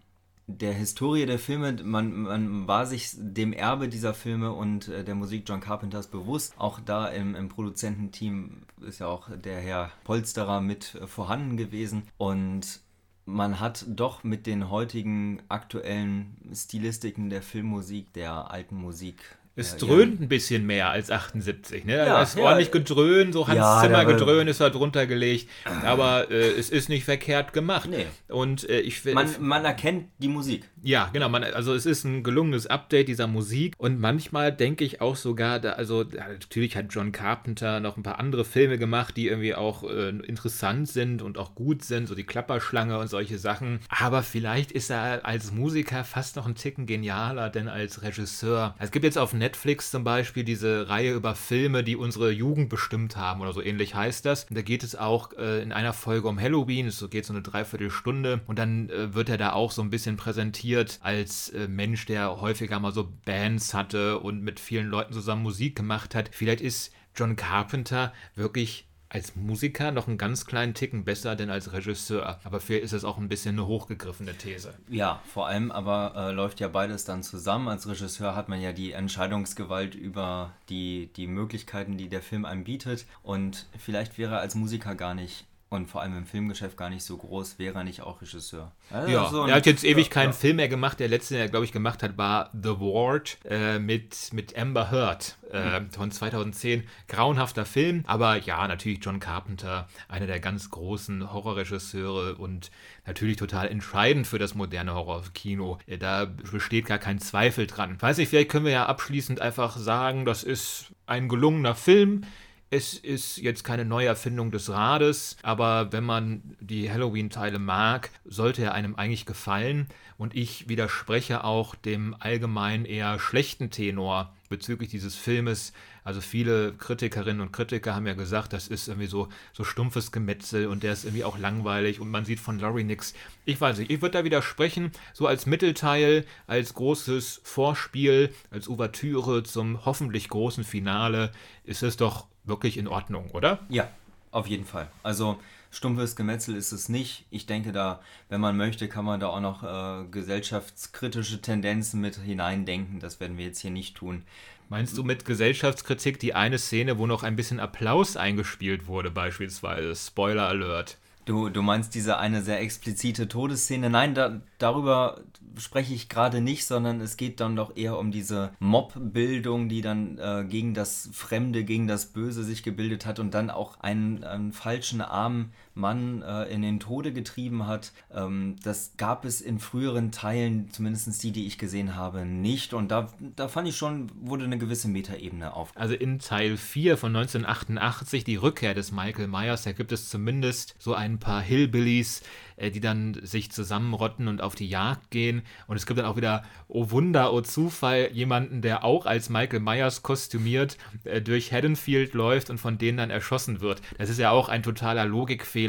der 0.58 0.72
Historie 0.72 1.26
der 1.26 1.38
Filme. 1.38 1.72
Man, 1.82 2.22
man 2.22 2.68
war 2.68 2.86
sich 2.86 3.10
dem 3.16 3.52
Erbe 3.52 3.88
dieser 3.88 4.14
Filme 4.14 4.52
und 4.52 4.88
äh, 4.88 5.04
der 5.04 5.14
Musik 5.14 5.44
John 5.46 5.60
Carpenters 5.60 6.08
bewusst. 6.08 6.54
Auch 6.58 6.80
da 6.80 7.06
im, 7.08 7.34
im 7.34 7.48
Produzententeam 7.48 8.62
ist 8.80 9.00
ja 9.00 9.06
auch 9.06 9.28
der 9.36 9.60
Herr 9.60 9.90
Polsterer 10.04 10.60
mit 10.60 10.94
äh, 10.94 11.06
vorhanden 11.06 11.56
gewesen. 11.56 12.02
Und 12.18 12.80
man 13.26 13.60
hat 13.60 13.84
doch 13.88 14.24
mit 14.24 14.46
den 14.46 14.70
heutigen 14.70 15.42
aktuellen 15.48 16.36
Stilistiken 16.52 17.30
der 17.30 17.42
Filmmusik, 17.42 18.12
der 18.12 18.50
alten 18.50 18.76
Musik 18.76 19.38
Es 19.56 19.72
ja, 19.72 19.78
dröhnt 19.78 20.20
ja. 20.20 20.24
ein 20.24 20.28
bisschen 20.28 20.64
mehr 20.64 20.90
als 20.90 21.10
78. 21.10 21.84
Ne? 21.84 21.96
Ja, 21.96 22.22
es 22.22 22.30
ist 22.34 22.40
ordentlich 22.40 22.70
gedröhnt, 22.70 23.34
so 23.34 23.48
Hans 23.48 23.82
Zimmer 23.82 24.04
gedröhnt 24.04 24.48
ist 24.48 24.60
da 24.60 24.70
drunter 24.70 25.06
gelegt. 25.06 25.48
Aber 25.84 26.30
äh, 26.30 26.50
es 26.50 26.70
ist 26.70 26.88
nicht 26.88 27.04
verkehrt 27.04 27.52
gemacht. 27.52 27.88
Nee. 27.90 28.06
Und 28.28 28.68
äh, 28.68 28.80
ich. 28.80 29.04
Man, 29.04 29.28
man 29.40 29.64
erkennt 29.64 30.06
die 30.18 30.28
Musik. 30.28 30.68
Ja, 30.82 31.10
genau. 31.12 31.28
Man, 31.28 31.44
also 31.44 31.74
es 31.74 31.84
ist 31.84 32.04
ein 32.04 32.22
gelungenes 32.22 32.66
Update 32.66 33.08
dieser 33.08 33.26
Musik 33.26 33.74
und 33.76 34.00
manchmal 34.00 34.52
denke 34.52 34.84
ich 34.84 35.00
auch 35.00 35.16
sogar, 35.16 35.58
da, 35.58 35.72
also 35.72 36.04
natürlich 36.04 36.76
hat 36.76 36.86
John 36.90 37.12
Carpenter 37.12 37.80
noch 37.80 37.96
ein 37.96 38.02
paar 38.02 38.18
andere 38.18 38.44
Filme 38.44 38.78
gemacht, 38.78 39.16
die 39.16 39.28
irgendwie 39.28 39.54
auch 39.54 39.82
äh, 39.82 40.10
interessant 40.10 40.88
sind 40.88 41.22
und 41.22 41.38
auch 41.38 41.54
gut 41.54 41.84
sind, 41.84 42.06
so 42.06 42.14
die 42.14 42.24
Klapperschlange 42.24 42.98
und 42.98 43.08
solche 43.08 43.38
Sachen. 43.38 43.80
Aber 43.88 44.22
vielleicht 44.22 44.72
ist 44.72 44.90
er 44.90 45.26
als 45.26 45.52
Musiker 45.52 46.04
fast 46.04 46.36
noch 46.36 46.46
ein 46.46 46.54
Ticken 46.54 46.86
genialer 46.86 47.50
denn 47.50 47.68
als 47.68 48.02
Regisseur. 48.02 48.74
Es 48.78 48.90
gibt 48.90 49.04
jetzt 49.04 49.18
auf 49.18 49.34
Netflix 49.40 49.90
zum 49.90 50.04
Beispiel 50.04 50.44
diese 50.44 50.88
Reihe 50.88 51.12
über 51.12 51.34
Filme, 51.34 51.82
die 51.82 51.96
unsere 51.96 52.30
Jugend 52.30 52.68
bestimmt 52.68 53.16
haben 53.16 53.40
oder 53.40 53.52
so 53.52 53.60
ähnlich 53.60 53.94
heißt 53.94 54.24
das. 54.24 54.46
Da 54.50 54.62
geht 54.62 54.84
es 54.84 54.94
auch 54.94 55.32
äh, 55.32 55.62
in 55.62 55.72
einer 55.72 55.92
Folge 55.92 56.28
um 56.28 56.38
Halloween, 56.38 56.86
es 56.86 57.04
geht 57.10 57.24
so 57.24 57.32
eine 57.32 57.42
Dreiviertelstunde 57.42 58.42
und 58.46 58.58
dann 58.58 58.88
äh, 58.90 59.14
wird 59.14 59.28
er 59.28 59.38
da 59.38 59.52
auch 59.52 59.72
so 59.72 59.82
ein 59.82 59.90
bisschen 59.90 60.16
präsentiert 60.16 61.00
als 61.02 61.48
äh, 61.48 61.66
Mensch, 61.66 62.06
der 62.06 62.40
häufiger 62.40 62.78
mal 62.78 62.92
so 62.92 63.12
Bands 63.24 63.74
hatte 63.74 64.20
und 64.20 64.42
mit 64.42 64.60
vielen 64.60 64.86
Leuten 64.86 65.12
zusammen 65.12 65.42
Musik 65.42 65.74
gemacht 65.74 66.14
hat. 66.14 66.30
Vielleicht 66.32 66.60
ist 66.60 66.92
John 67.16 67.34
Carpenter 67.34 68.12
wirklich 68.34 68.89
als 69.10 69.34
Musiker 69.34 69.90
noch 69.90 70.06
einen 70.06 70.18
ganz 70.18 70.46
kleinen 70.46 70.72
Ticken 70.72 71.04
besser 71.04 71.34
denn 71.34 71.50
als 71.50 71.72
Regisseur. 71.72 72.38
Aber 72.44 72.60
vielleicht 72.60 72.84
ist 72.84 72.92
es 72.92 73.04
auch 73.04 73.18
ein 73.18 73.28
bisschen 73.28 73.56
eine 73.56 73.66
hochgegriffene 73.66 74.34
These. 74.34 74.72
Ja, 74.88 75.20
vor 75.26 75.48
allem 75.48 75.72
aber 75.72 76.14
äh, 76.16 76.32
läuft 76.32 76.60
ja 76.60 76.68
beides 76.68 77.04
dann 77.04 77.24
zusammen. 77.24 77.68
Als 77.68 77.88
Regisseur 77.88 78.36
hat 78.36 78.48
man 78.48 78.62
ja 78.62 78.72
die 78.72 78.92
Entscheidungsgewalt 78.92 79.96
über 79.96 80.52
die, 80.68 81.10
die 81.16 81.26
Möglichkeiten, 81.26 81.98
die 81.98 82.08
der 82.08 82.22
Film 82.22 82.44
einem 82.44 82.62
bietet. 82.62 83.04
Und 83.24 83.66
vielleicht 83.78 84.16
wäre 84.16 84.36
er 84.36 84.40
als 84.40 84.54
Musiker 84.54 84.94
gar 84.94 85.14
nicht 85.14 85.44
und 85.70 85.86
vor 85.86 86.02
allem 86.02 86.18
im 86.18 86.26
Filmgeschäft 86.26 86.76
gar 86.76 86.90
nicht 86.90 87.04
so 87.04 87.16
groß, 87.16 87.60
wäre 87.60 87.78
er 87.78 87.84
nicht 87.84 88.02
auch 88.02 88.20
Regisseur. 88.20 88.72
Also 88.90 89.08
Ja, 89.10 89.28
so 89.28 89.46
er 89.46 89.54
hat 89.54 89.66
jetzt 89.66 89.84
ewig 89.84 90.06
ja, 90.06 90.12
keinen 90.12 90.30
ja. 90.30 90.32
Film 90.32 90.56
mehr 90.56 90.68
gemacht. 90.68 90.98
Der 90.98 91.06
letzte, 91.06 91.34
den 91.34 91.42
er, 91.42 91.48
glaube 91.48 91.64
ich, 91.64 91.70
gemacht 91.70 92.02
hat, 92.02 92.18
war 92.18 92.50
The 92.52 92.80
Ward 92.80 93.38
äh, 93.44 93.78
mit, 93.78 94.32
mit 94.32 94.58
Amber 94.58 94.90
Heard 94.90 95.38
äh, 95.52 95.82
von 95.92 96.10
2010. 96.10 96.82
Grauenhafter 97.06 97.64
Film, 97.64 98.02
aber 98.08 98.36
ja, 98.38 98.66
natürlich 98.66 98.98
John 99.00 99.20
Carpenter, 99.20 99.88
einer 100.08 100.26
der 100.26 100.40
ganz 100.40 100.70
großen 100.70 101.32
Horrorregisseure 101.32 102.34
und 102.34 102.72
natürlich 103.06 103.36
total 103.36 103.68
entscheidend 103.68 104.26
für 104.26 104.40
das 104.40 104.56
moderne 104.56 104.94
Horrorkino. 104.94 105.78
Äh, 105.86 105.98
Da 105.98 106.24
besteht 106.24 106.86
gar 106.86 106.98
kein 106.98 107.20
Zweifel 107.20 107.68
dran. 107.68 107.96
Weiß 108.02 108.18
nicht, 108.18 108.30
vielleicht 108.30 108.50
können 108.50 108.64
wir 108.64 108.72
ja 108.72 108.86
abschließend 108.86 109.40
einfach 109.40 109.76
sagen, 109.76 110.24
das 110.24 110.42
ist 110.42 110.86
ein 111.06 111.28
gelungener 111.28 111.76
Film. 111.76 112.24
Es 112.72 112.94
ist 112.94 113.38
jetzt 113.38 113.64
keine 113.64 113.84
Neuerfindung 113.84 114.52
des 114.52 114.70
Rades, 114.70 115.36
aber 115.42 115.90
wenn 115.90 116.04
man 116.04 116.56
die 116.60 116.88
Halloween-Teile 116.88 117.58
mag, 117.58 118.10
sollte 118.24 118.62
er 118.62 118.74
einem 118.74 118.94
eigentlich 118.94 119.26
gefallen. 119.26 119.88
Und 120.18 120.36
ich 120.36 120.68
widerspreche 120.68 121.42
auch 121.42 121.74
dem 121.74 122.14
allgemein 122.20 122.84
eher 122.84 123.18
schlechten 123.18 123.70
Tenor 123.70 124.32
bezüglich 124.48 124.88
dieses 124.88 125.16
Filmes. 125.16 125.72
Also 126.04 126.20
viele 126.20 126.72
Kritikerinnen 126.74 127.40
und 127.40 127.52
Kritiker 127.52 127.96
haben 127.96 128.06
ja 128.06 128.14
gesagt, 128.14 128.52
das 128.52 128.68
ist 128.68 128.86
irgendwie 128.86 129.08
so, 129.08 129.28
so 129.52 129.64
stumpfes 129.64 130.12
Gemetzel 130.12 130.68
und 130.68 130.84
der 130.84 130.92
ist 130.92 131.04
irgendwie 131.04 131.24
auch 131.24 131.38
langweilig 131.38 131.98
und 131.98 132.08
man 132.08 132.24
sieht 132.24 132.38
von 132.38 132.60
Laurie 132.60 132.84
nix. 132.84 133.14
Ich 133.46 133.60
weiß 133.60 133.78
nicht, 133.78 133.90
ich 133.90 134.00
würde 134.00 134.18
da 134.18 134.24
widersprechen, 134.24 134.92
so 135.12 135.26
als 135.26 135.46
Mittelteil, 135.46 136.24
als 136.46 136.74
großes 136.74 137.40
Vorspiel, 137.42 138.32
als 138.50 138.68
Ouvertüre 138.68 139.42
zum 139.42 139.84
hoffentlich 139.84 140.28
großen 140.28 140.62
Finale 140.62 141.32
ist 141.64 141.82
es 141.82 141.96
doch 141.96 142.26
wirklich 142.50 142.76
in 142.76 142.86
Ordnung, 142.86 143.30
oder? 143.30 143.60
Ja, 143.70 143.88
auf 144.30 144.46
jeden 144.46 144.66
Fall. 144.66 144.88
Also 145.02 145.38
stumpfes 145.70 146.16
Gemetzel 146.16 146.54
ist 146.54 146.72
es 146.72 146.90
nicht. 146.90 147.24
Ich 147.30 147.46
denke 147.46 147.72
da, 147.72 148.00
wenn 148.28 148.42
man 148.42 148.58
möchte, 148.58 148.88
kann 148.88 149.06
man 149.06 149.20
da 149.20 149.28
auch 149.28 149.40
noch 149.40 149.62
äh, 149.62 150.04
gesellschaftskritische 150.10 151.40
Tendenzen 151.40 152.02
mit 152.02 152.16
hineindenken. 152.16 153.00
Das 153.00 153.20
werden 153.20 153.38
wir 153.38 153.46
jetzt 153.46 153.60
hier 153.60 153.70
nicht 153.70 153.96
tun. 153.96 154.24
Meinst 154.68 154.96
du 154.96 155.02
mit 155.02 155.24
Gesellschaftskritik 155.24 156.20
die 156.20 156.34
eine 156.34 156.58
Szene, 156.58 156.98
wo 156.98 157.06
noch 157.06 157.24
ein 157.24 157.34
bisschen 157.34 157.58
Applaus 157.58 158.16
eingespielt 158.16 158.86
wurde, 158.86 159.10
beispielsweise? 159.10 159.96
Spoiler 159.96 160.46
Alert. 160.46 160.96
Du, 161.24 161.48
du 161.48 161.60
meinst 161.60 161.94
diese 161.94 162.18
eine 162.18 162.42
sehr 162.42 162.60
explizite 162.60 163.26
Todesszene? 163.26 163.90
Nein, 163.90 164.14
da, 164.14 164.40
darüber 164.58 165.20
spreche 165.56 165.94
ich 165.94 166.08
gerade 166.08 166.40
nicht, 166.40 166.66
sondern 166.66 167.00
es 167.00 167.16
geht 167.16 167.40
dann 167.40 167.56
doch 167.56 167.76
eher 167.76 167.98
um 167.98 168.10
diese 168.10 168.52
Mobbildung, 168.58 169.68
die 169.68 169.80
dann 169.80 170.18
äh, 170.18 170.44
gegen 170.48 170.74
das 170.74 171.08
Fremde, 171.12 171.64
gegen 171.64 171.86
das 171.86 172.06
Böse 172.06 172.44
sich 172.44 172.62
gebildet 172.62 173.06
hat 173.06 173.18
und 173.18 173.32
dann 173.32 173.50
auch 173.50 173.80
einen, 173.80 174.24
einen 174.24 174.52
falschen 174.52 175.00
armen 175.00 175.52
Mann 175.74 176.22
äh, 176.22 176.44
in 176.44 176.62
den 176.62 176.80
Tode 176.80 177.12
getrieben 177.12 177.66
hat. 177.66 177.92
Ähm, 178.12 178.56
das 178.62 178.92
gab 178.96 179.24
es 179.24 179.40
in 179.40 179.58
früheren 179.58 180.12
Teilen, 180.12 180.70
zumindest 180.72 181.22
die, 181.22 181.32
die 181.32 181.46
ich 181.46 181.58
gesehen 181.58 181.96
habe, 181.96 182.24
nicht. 182.24 182.74
Und 182.74 182.90
da, 182.90 183.08
da 183.36 183.48
fand 183.48 183.68
ich 183.68 183.76
schon, 183.76 184.10
wurde 184.20 184.44
eine 184.44 184.58
gewisse 184.58 184.88
Metaebene 184.88 185.54
auf. 185.54 185.72
Also 185.74 185.94
in 185.94 186.18
Teil 186.18 186.56
4 186.56 186.96
von 186.96 187.14
1988, 187.14 188.24
die 188.24 188.36
Rückkehr 188.36 188.74
des 188.74 188.92
Michael 188.92 189.28
Myers, 189.28 189.64
da 189.64 189.72
gibt 189.72 189.92
es 189.92 190.08
zumindest 190.08 190.74
so 190.78 190.94
ein 190.94 191.18
paar 191.18 191.40
Hillbillies, 191.40 192.22
äh, 192.60 192.70
die 192.70 192.80
dann 192.80 193.18
sich 193.22 193.50
zusammenrotten 193.50 194.28
und 194.28 194.42
auf 194.42 194.54
die 194.54 194.68
Jagd 194.68 195.10
gehen. 195.10 195.42
Und 195.66 195.76
es 195.76 195.86
gibt 195.86 195.98
dann 195.98 196.06
auch 196.06 196.16
wieder, 196.16 196.42
oh 196.68 196.90
Wunder, 196.90 197.32
oh 197.32 197.40
Zufall, 197.40 198.10
jemanden, 198.12 198.60
der 198.60 198.84
auch 198.84 199.06
als 199.06 199.30
Michael 199.30 199.60
Myers 199.60 200.02
kostümiert 200.02 200.76
äh, 201.04 201.22
durch 201.22 201.52
Haddonfield 201.52 202.14
läuft 202.14 202.50
und 202.50 202.58
von 202.58 202.76
denen 202.76 202.98
dann 202.98 203.10
erschossen 203.10 203.60
wird. 203.60 203.80
Das 203.98 204.10
ist 204.10 204.18
ja 204.18 204.30
auch 204.30 204.48
ein 204.48 204.62
totaler 204.62 205.06
Logikfehler, 205.06 205.59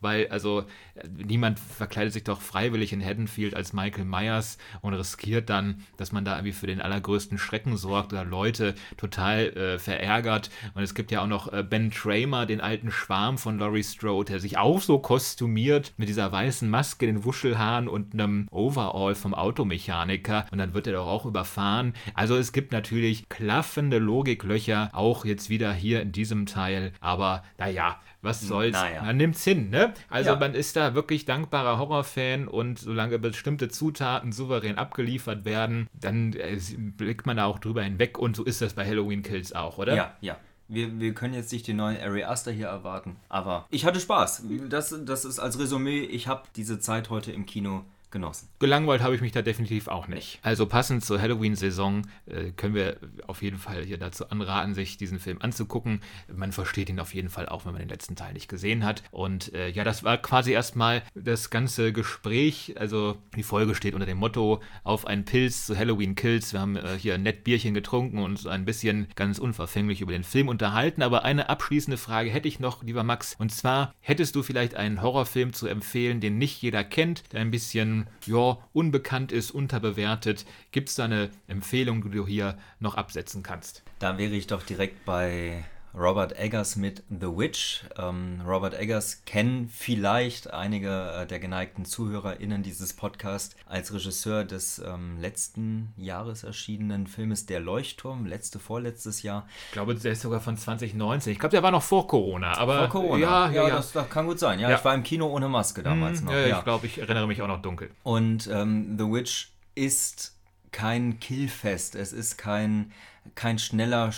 weil 0.00 0.28
also 0.28 0.60
äh, 0.94 1.08
niemand 1.08 1.58
verkleidet 1.58 2.12
sich 2.12 2.24
doch 2.24 2.40
freiwillig 2.40 2.92
in 2.92 3.04
Haddonfield 3.04 3.54
als 3.54 3.72
Michael 3.72 4.04
Myers 4.04 4.58
und 4.80 4.94
riskiert 4.94 5.50
dann, 5.50 5.82
dass 5.96 6.12
man 6.12 6.24
da 6.24 6.36
irgendwie 6.36 6.52
für 6.52 6.66
den 6.66 6.80
allergrößten 6.80 7.38
Schrecken 7.38 7.76
sorgt 7.76 8.12
oder 8.12 8.24
Leute 8.24 8.74
total 8.96 9.48
äh, 9.48 9.78
verärgert. 9.78 10.50
Und 10.74 10.82
es 10.82 10.94
gibt 10.94 11.10
ja 11.10 11.22
auch 11.22 11.26
noch 11.26 11.52
äh, 11.52 11.62
Ben 11.62 11.90
Tramer, 11.90 12.46
den 12.46 12.60
alten 12.60 12.90
Schwarm 12.90 13.38
von 13.38 13.58
Laurie 13.58 13.82
Strode, 13.82 14.32
der 14.32 14.40
sich 14.40 14.58
auch 14.58 14.80
so 14.80 14.98
kostümiert 14.98 15.92
mit 15.96 16.08
dieser 16.08 16.30
weißen 16.30 16.68
Maske, 16.68 17.06
den 17.06 17.24
Wuschelhaaren 17.24 17.88
und 17.88 18.14
einem 18.14 18.46
Overall 18.50 19.14
vom 19.14 19.34
Automechaniker. 19.34 20.46
Und 20.50 20.58
dann 20.58 20.74
wird 20.74 20.86
er 20.86 20.94
doch 20.94 21.06
auch 21.06 21.26
überfahren. 21.26 21.94
Also 22.14 22.36
es 22.36 22.52
gibt 22.52 22.72
natürlich 22.72 23.28
klaffende 23.28 23.98
Logiklöcher, 23.98 24.90
auch 24.92 25.24
jetzt 25.24 25.50
wieder 25.50 25.72
hier 25.72 26.02
in 26.02 26.12
diesem 26.12 26.46
Teil. 26.46 26.92
Aber 27.00 27.42
naja, 27.58 28.00
was 28.24 28.40
soll's? 28.40 28.72
naja. 28.72 29.02
Man 29.02 29.16
nimmt's 29.16 29.44
hin, 29.44 29.70
ne? 29.70 29.94
Also 30.10 30.30
Ja. 30.30 30.36
man 30.38 30.54
ist 30.54 30.76
da 30.76 30.94
wirklich 30.94 31.24
dankbarer 31.26 31.78
Horrorfan 31.78 32.48
und 32.48 32.78
solange 32.78 33.18
bestimmte 33.18 33.68
Zutaten 33.68 34.32
souverän 34.32 34.78
abgeliefert 34.78 35.44
werden, 35.44 35.86
dann 35.92 36.32
äh, 36.32 36.58
blickt 36.96 37.26
man 37.26 37.36
da 37.36 37.44
auch 37.44 37.58
drüber 37.58 37.82
hinweg 37.82 38.18
und 38.18 38.34
so 38.36 38.44
ist 38.44 38.60
das 38.60 38.72
bei 38.74 38.86
Halloween 38.86 39.22
Kills 39.22 39.52
auch, 39.52 39.78
oder? 39.78 39.94
Ja, 39.94 40.14
ja. 40.20 40.36
Wir, 40.66 40.98
wir 40.98 41.12
können 41.12 41.34
jetzt 41.34 41.52
nicht 41.52 41.68
den 41.68 41.76
neuen 41.76 42.00
Ari 42.00 42.24
Aster 42.24 42.50
hier 42.50 42.68
erwarten. 42.68 43.16
Aber 43.28 43.66
ich 43.70 43.84
hatte 43.84 44.00
Spaß. 44.00 44.44
Das, 44.70 44.94
das 45.04 45.26
ist 45.26 45.38
als 45.38 45.58
Resümee, 45.58 46.00
ich 46.00 46.26
habe 46.26 46.44
diese 46.56 46.78
Zeit 46.80 47.10
heute 47.10 47.32
im 47.32 47.44
Kino 47.44 47.84
genossen. 48.14 48.48
Gelangweilt 48.58 49.02
habe 49.02 49.14
ich 49.14 49.20
mich 49.20 49.32
da 49.32 49.42
definitiv 49.42 49.88
auch 49.88 50.08
nicht. 50.08 50.38
Also 50.40 50.64
passend 50.64 51.04
zur 51.04 51.20
Halloween-Saison 51.20 52.06
äh, 52.24 52.52
können 52.52 52.74
wir 52.74 52.96
auf 53.26 53.42
jeden 53.42 53.58
Fall 53.58 53.84
hier 53.84 53.98
dazu 53.98 54.30
anraten, 54.30 54.72
sich 54.72 54.96
diesen 54.96 55.18
Film 55.18 55.38
anzugucken. 55.42 56.00
Man 56.34 56.52
versteht 56.52 56.88
ihn 56.88 57.00
auf 57.00 57.12
jeden 57.12 57.28
Fall 57.28 57.46
auch, 57.46 57.66
wenn 57.66 57.72
man 57.72 57.82
den 57.82 57.90
letzten 57.90 58.16
Teil 58.16 58.32
nicht 58.32 58.48
gesehen 58.48 58.84
hat. 58.84 59.02
Und 59.10 59.52
äh, 59.52 59.68
ja, 59.68 59.84
das 59.84 60.02
war 60.04 60.16
quasi 60.16 60.52
erstmal 60.52 61.02
das 61.14 61.50
ganze 61.50 61.92
Gespräch. 61.92 62.74
Also 62.78 63.18
die 63.36 63.42
Folge 63.42 63.74
steht 63.74 63.94
unter 63.94 64.06
dem 64.06 64.18
Motto 64.18 64.62
auf 64.84 65.06
einen 65.06 65.24
Pilz 65.24 65.66
zu 65.66 65.76
Halloween 65.76 66.14
Kills. 66.14 66.54
Wir 66.54 66.60
haben 66.60 66.76
äh, 66.76 66.96
hier 66.98 67.18
nett 67.18 67.44
Bierchen 67.44 67.74
getrunken 67.74 68.20
und 68.20 68.46
ein 68.46 68.64
bisschen 68.64 69.08
ganz 69.16 69.38
unverfänglich 69.38 70.00
über 70.00 70.12
den 70.12 70.24
Film 70.24 70.48
unterhalten. 70.48 71.02
Aber 71.02 71.24
eine 71.24 71.48
abschließende 71.50 71.98
Frage 71.98 72.30
hätte 72.30 72.48
ich 72.48 72.60
noch, 72.60 72.82
lieber 72.82 73.02
Max. 73.02 73.34
Und 73.38 73.50
zwar, 73.50 73.92
hättest 74.00 74.36
du 74.36 74.42
vielleicht 74.42 74.76
einen 74.76 75.02
Horrorfilm 75.02 75.52
zu 75.52 75.66
empfehlen, 75.66 76.20
den 76.20 76.38
nicht 76.38 76.62
jeder 76.62 76.84
kennt, 76.84 77.32
der 77.32 77.40
ein 77.40 77.50
bisschen, 77.50 78.03
ja, 78.26 78.58
unbekannt 78.72 79.32
ist, 79.32 79.50
unterbewertet? 79.50 80.44
Gibt 80.70 80.88
es 80.88 80.94
da 80.94 81.04
eine 81.04 81.30
Empfehlung, 81.46 82.02
die 82.02 82.10
du 82.10 82.26
hier 82.26 82.56
noch 82.80 82.94
absetzen 82.96 83.42
kannst? 83.42 83.82
Da 83.98 84.18
wäre 84.18 84.34
ich 84.34 84.46
doch 84.46 84.62
direkt 84.62 85.04
bei 85.04 85.64
Robert 85.96 86.36
Eggers 86.38 86.74
mit 86.76 87.04
The 87.08 87.26
Witch. 87.28 87.84
Ähm, 87.96 88.40
Robert 88.44 88.74
Eggers 88.78 89.22
kennen 89.26 89.68
vielleicht 89.68 90.52
einige 90.52 91.12
äh, 91.12 91.26
der 91.26 91.38
geneigten 91.38 91.84
ZuhörerInnen 91.84 92.62
dieses 92.64 92.92
Podcasts 92.94 93.54
als 93.66 93.92
Regisseur 93.94 94.44
des 94.44 94.80
ähm, 94.80 95.18
letzten 95.20 95.92
Jahres 95.96 96.42
erschienenen 96.42 97.06
Filmes 97.06 97.46
Der 97.46 97.60
Leuchtturm, 97.60 98.26
letzte, 98.26 98.58
vorletztes 98.58 99.22
Jahr. 99.22 99.46
Ich 99.66 99.72
glaube, 99.72 99.94
der 99.94 100.12
ist 100.12 100.22
sogar 100.22 100.40
von 100.40 100.56
2019. 100.56 101.32
Ich 101.32 101.38
glaube, 101.38 101.52
der 101.52 101.62
war 101.62 101.70
noch 101.70 101.82
vor 101.82 102.08
Corona. 102.08 102.56
Aber 102.58 102.78
Vor 102.78 102.88
Corona. 102.88 103.18
Ja, 103.22 103.50
ja, 103.50 103.68
ja. 103.68 103.76
Das, 103.76 103.92
das 103.92 104.10
kann 104.10 104.26
gut 104.26 104.40
sein. 104.40 104.58
Ja, 104.58 104.70
Ja. 104.70 104.76
ich 104.78 104.84
war 104.84 104.94
im 104.94 105.04
Kino 105.04 105.28
ohne 105.28 105.48
Maske 105.48 105.82
damals 105.84 106.18
Hm, 106.18 106.24
noch. 106.26 106.32
ja, 106.32 106.46
ja. 106.46 106.58
Ich 106.58 106.64
glaube, 106.64 106.86
ich 106.86 106.98
erinnere 106.98 107.28
mich 107.28 107.40
auch 107.40 107.48
noch 107.48 107.62
dunkel. 107.62 107.90
Und 108.02 108.48
ähm, 108.52 108.96
The 108.98 109.04
Witch 109.04 109.52
ist 109.76 110.34
kein 110.72 111.20
Killfest, 111.20 111.94
es 111.94 112.12
ist 112.12 112.36
kein, 112.36 112.90
kein 113.36 113.60
schneller, 113.60 114.10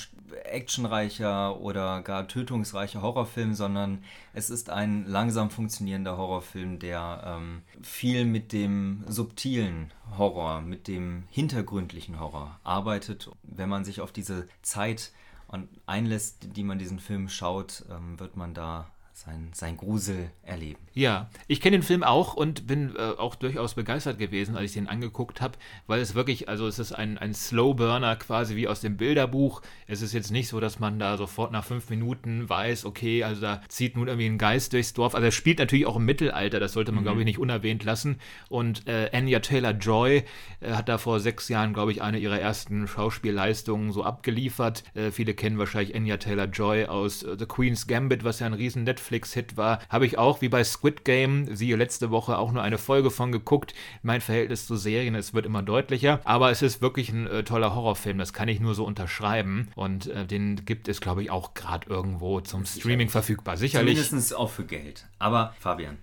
actionreicher 0.45 1.61
oder 1.61 2.03
gar 2.03 2.29
tötungsreicher 2.29 3.03
Horrorfilm, 3.03 3.55
sondern 3.55 4.03
es 4.33 4.51
ist 4.51 4.71
ein 4.71 5.07
langsam 5.07 5.51
funktionierender 5.51 6.17
Horrorfilm, 6.17 6.79
der 6.79 7.23
ähm, 7.25 7.63
viel 7.83 8.25
mit 8.25 8.53
dem 8.53 9.05
subtilen 9.07 9.93
Horror, 10.17 10.61
mit 10.61 10.89
dem 10.89 11.25
hintergründlichen 11.31 12.21
Horror 12.21 12.59
arbeitet. 12.65 13.31
Wenn 13.43 13.69
man 13.69 13.85
sich 13.85 14.01
auf 14.01 14.13
diese 14.13 14.49
Zeit 14.63 15.13
einlässt, 15.87 16.57
die 16.57 16.65
man 16.65 16.79
diesen 16.79 16.99
Film 16.99 17.29
schaut, 17.29 17.85
ähm, 17.91 18.19
wird 18.19 18.37
man 18.37 18.53
da 18.53 18.91
sein, 19.17 19.49
sein 19.55 19.79
Grusel 19.79 20.31
erleben. 20.43 20.79
Ja, 20.93 21.31
ich 21.49 21.63
kenne 21.63 21.79
den 21.79 21.83
Film 21.83 22.03
auch 22.03 22.35
und 22.35 22.67
bin 22.67 22.95
äh, 22.97 23.01
auch 23.01 23.35
durchaus 23.35 23.75
begeistert 23.75 24.19
gewesen, 24.19 24.57
als 24.57 24.67
ich 24.67 24.73
den 24.75 24.89
angeguckt 24.89 25.41
habe, 25.41 25.57
weil 25.87 26.01
es 26.03 26.15
wirklich, 26.15 26.51
also 26.51 26.67
es 26.67 26.79
ist 26.79 26.93
ein, 26.93 27.17
ein 27.17 27.33
Slow-Burner 27.33 28.17
quasi 28.17 28.57
wie 28.57 28.69
aus 28.69 28.83
dem 28.83 28.99
Bilderbuch. 28.99 29.63
Es 29.87 30.03
ist 30.03 30.13
jetzt 30.13 30.31
nicht 30.31 30.49
so, 30.49 30.61
dass 30.61 30.81
man 30.81 30.99
da 30.99 31.17
sofort 31.17 31.51
nach 31.51 31.65
fünf 31.65 31.89
Minuten 31.89 32.47
weiß, 32.49 32.85
okay, 32.85 33.25
also 33.25 33.41
da 33.41 33.63
zieht 33.69 33.97
nun 33.97 34.07
irgendwie 34.07 34.27
ein 34.27 34.37
Geist 34.37 34.75
durchs 34.75 34.93
Dorf. 34.93 35.15
Also 35.15 35.25
er 35.25 35.33
spielt 35.33 35.61
natürlich 35.61 35.87
auch 35.87 35.97
im 35.97 36.05
Mittelalter, 36.05 36.61
das 36.61 36.75
sollte 36.75 36.93
man, 36.93 37.01
mhm. 37.01 37.07
glaube 37.07 37.21
ich, 37.21 37.25
nicht 37.25 37.39
unerwähnt 37.39 37.85
lassen. 37.85 38.19
Und 38.51 38.87
äh, 38.87 39.09
Anya 39.15 39.41
Taylor-Joy 39.41 40.25
äh, 40.61 40.73
hat 40.73 40.91
da 40.91 40.99
vor 40.99 41.21
sechs 41.21 41.49
Jahren, 41.49 41.73
glaube 41.73 41.91
ich, 41.91 42.03
eine 42.03 42.19
ihrer 42.19 42.39
ersten 42.39 42.87
Schauspielleistungen 42.87 43.93
so 43.93 44.05
abgeliefert. 44.05 44.85
Äh, 44.95 45.11
viele 45.11 45.33
kennen 45.33 45.59
wahrscheinlich 45.59 45.97
Anya 45.97 46.19
Taylor-Joy 46.19 46.85
aus 46.85 47.23
äh, 47.23 47.37
The 47.39 47.47
Queen's 47.47 47.87
Gambit, 47.87 48.23
was 48.23 48.41
ja 48.41 48.47
ein 48.47 48.53
riesen 48.53 48.85
Netflix 48.85 49.06
Netflix-Hit 49.07 49.57
war, 49.57 49.79
habe 49.89 50.07
ich 50.07 50.19
auch 50.19 50.41
wie 50.41 50.49
bei 50.49 50.65
Squid 50.65 51.05
Game, 51.05 51.55
siehe 51.55 51.77
letzte 51.77 52.11
Woche 52.11 52.39
auch 52.39 52.53
nur 52.53 52.63
eine 52.63 52.79
Folge 52.79 53.11
von 53.11 53.33
geguckt. 53.33 53.75
Mein 54.03 54.21
Verhältnis 54.21 54.67
zu 54.67 54.77
Serien, 54.77 55.15
es 55.15 55.35
wird 55.35 55.47
immer 55.47 55.63
deutlicher, 55.63 56.21
aber 56.25 56.51
es 56.51 56.63
ist 56.63 56.83
wirklich 56.83 57.11
ein 57.11 57.27
äh, 57.27 57.45
toller 57.45 57.75
Horrorfilm, 57.75 58.19
das 58.19 58.33
kann 58.33 58.49
ich 58.49 58.61
nur 58.61 58.75
so 58.75 58.85
unterschreiben 58.85 59.69
und 59.75 60.09
äh, 60.09 60.27
den 60.27 60.65
gibt 60.65 60.89
es, 60.89 61.01
glaube 61.01 61.23
ich, 61.23 61.31
auch 61.31 61.55
gerade 61.55 61.89
irgendwo 61.89 62.41
zum 62.41 62.67
Streaming 62.67 63.09
verfügbar. 63.09 63.57
Sicherlich. 63.57 64.03
Zumindest 64.03 64.37
auch 64.37 64.51
für 64.51 64.65
Geld. 64.65 65.07
Aber 65.19 65.55
Fabian, 65.61 65.99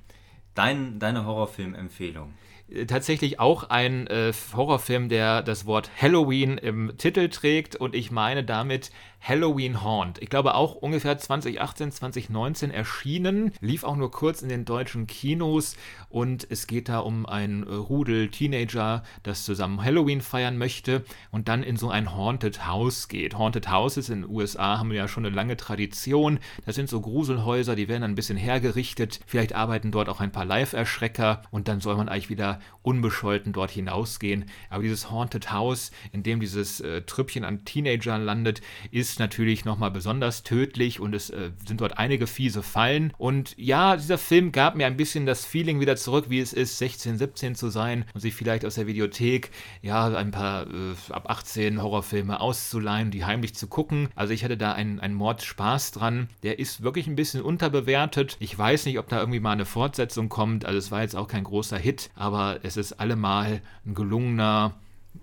dein, 0.55 0.99
deine 0.99 1.25
Horrorfilm-Empfehlung 1.25 2.33
äh, 2.69 2.85
tatsächlich 2.85 3.39
auch 3.39 3.69
ein 3.69 4.07
äh, 4.07 4.31
Horrorfilm, 4.55 5.09
der 5.09 5.41
das 5.41 5.65
Wort 5.65 5.91
Halloween 6.01 6.57
im 6.57 6.97
Titel 6.97 7.29
trägt 7.29 7.75
und 7.75 7.95
ich 7.95 8.11
meine 8.11 8.43
damit 8.43 8.91
Halloween 9.23 9.81
Haunt. 9.81 10.21
Ich 10.21 10.29
glaube 10.29 10.53
auch 10.53 10.75
ungefähr 10.75 11.17
2018, 11.17 11.93
2019 11.93 12.71
erschienen, 12.71 13.53
lief 13.61 13.85
auch 13.85 13.95
nur 13.95 14.11
kurz 14.11 14.41
in 14.41 14.49
den 14.49 14.65
deutschen 14.65 15.07
Kinos 15.07 15.77
und 16.09 16.45
es 16.49 16.67
geht 16.67 16.89
da 16.89 16.99
um 16.99 17.25
ein 17.25 17.65
äh, 17.65 17.73
Rudel 17.73 18.27
Teenager, 18.27 19.01
das 19.23 19.45
zusammen 19.45 19.81
Halloween 19.81 20.19
feiern 20.19 20.57
möchte 20.57 21.05
und 21.31 21.47
dann 21.47 21.63
in 21.63 21.77
so 21.77 21.89
ein 21.89 22.13
Haunted 22.13 22.67
House 22.67 23.07
geht. 23.07 23.37
Haunted 23.37 23.71
Houses 23.71 24.09
in 24.09 24.23
den 24.23 24.29
USA 24.29 24.77
haben 24.77 24.91
ja 24.91 25.07
schon 25.07 25.25
eine 25.25 25.33
lange 25.33 25.55
Tradition. 25.55 26.39
Das 26.65 26.75
sind 26.75 26.89
so 26.89 26.99
Gruselhäuser, 26.99 27.77
die 27.77 27.87
werden 27.87 28.03
ein 28.03 28.15
bisschen 28.15 28.37
hergerichtet. 28.37 29.21
Vielleicht 29.25 29.55
arbeiten 29.55 29.91
dort 29.91 30.09
auch 30.09 30.19
ein 30.19 30.33
paar 30.33 30.43
Live-Erschrecker 30.43 31.43
und 31.49 31.69
dann 31.69 31.79
soll 31.79 31.95
man 31.95 32.09
eigentlich 32.09 32.29
wieder 32.29 32.59
unbescholten 32.81 33.53
dort 33.53 33.71
hinausgehen. 33.71 34.45
Aber 34.69 34.83
dieses 34.83 35.09
Haunted 35.09 35.53
House, 35.53 35.91
in 36.11 36.23
dem 36.23 36.41
dieses 36.41 36.81
äh, 36.81 37.03
Trüppchen 37.03 37.45
an 37.45 37.63
Teenagern 37.63 38.25
landet, 38.25 38.59
ist 38.91 39.12
ist 39.13 39.19
natürlich 39.19 39.63
nochmal 39.63 39.91
besonders 39.91 40.41
tödlich 40.41 40.99
und 40.99 41.13
es 41.13 41.29
äh, 41.29 41.51
sind 41.67 41.81
dort 41.81 41.99
einige 41.99 42.25
fiese 42.25 42.63
Fallen. 42.63 43.13
Und 43.19 43.53
ja, 43.59 43.95
dieser 43.95 44.17
Film 44.17 44.51
gab 44.51 44.75
mir 44.75 44.87
ein 44.87 44.97
bisschen 44.97 45.27
das 45.27 45.45
Feeling 45.45 45.79
wieder 45.79 45.95
zurück, 45.97 46.25
wie 46.29 46.39
es 46.39 46.51
ist, 46.51 46.79
16, 46.79 47.19
17 47.19 47.53
zu 47.53 47.69
sein 47.69 48.05
und 48.15 48.21
sich 48.21 48.33
vielleicht 48.33 48.65
aus 48.65 48.73
der 48.73 48.87
Videothek 48.87 49.51
ja 49.83 50.07
ein 50.07 50.31
paar 50.31 50.65
äh, 50.65 50.95
ab 51.11 51.29
18 51.29 51.79
Horrorfilme 51.79 52.41
auszuleihen, 52.41 53.11
die 53.11 53.23
heimlich 53.23 53.53
zu 53.53 53.67
gucken. 53.67 54.09
Also 54.15 54.33
ich 54.33 54.43
hatte 54.43 54.57
da 54.57 54.73
einen, 54.73 54.99
einen 54.99 55.13
Mordspaß 55.13 55.91
dran. 55.91 56.27
Der 56.41 56.57
ist 56.57 56.81
wirklich 56.81 57.05
ein 57.05 57.15
bisschen 57.15 57.43
unterbewertet. 57.43 58.37
Ich 58.39 58.57
weiß 58.57 58.87
nicht, 58.87 58.97
ob 58.97 59.09
da 59.09 59.19
irgendwie 59.19 59.39
mal 59.39 59.51
eine 59.51 59.65
Fortsetzung 59.65 60.27
kommt. 60.29 60.65
Also 60.65 60.79
es 60.79 60.89
war 60.89 61.03
jetzt 61.03 61.15
auch 61.15 61.27
kein 61.27 61.43
großer 61.43 61.77
Hit, 61.77 62.09
aber 62.15 62.61
es 62.63 62.77
ist 62.77 62.93
allemal 62.93 63.61
ein 63.85 63.93
gelungener 63.93 64.73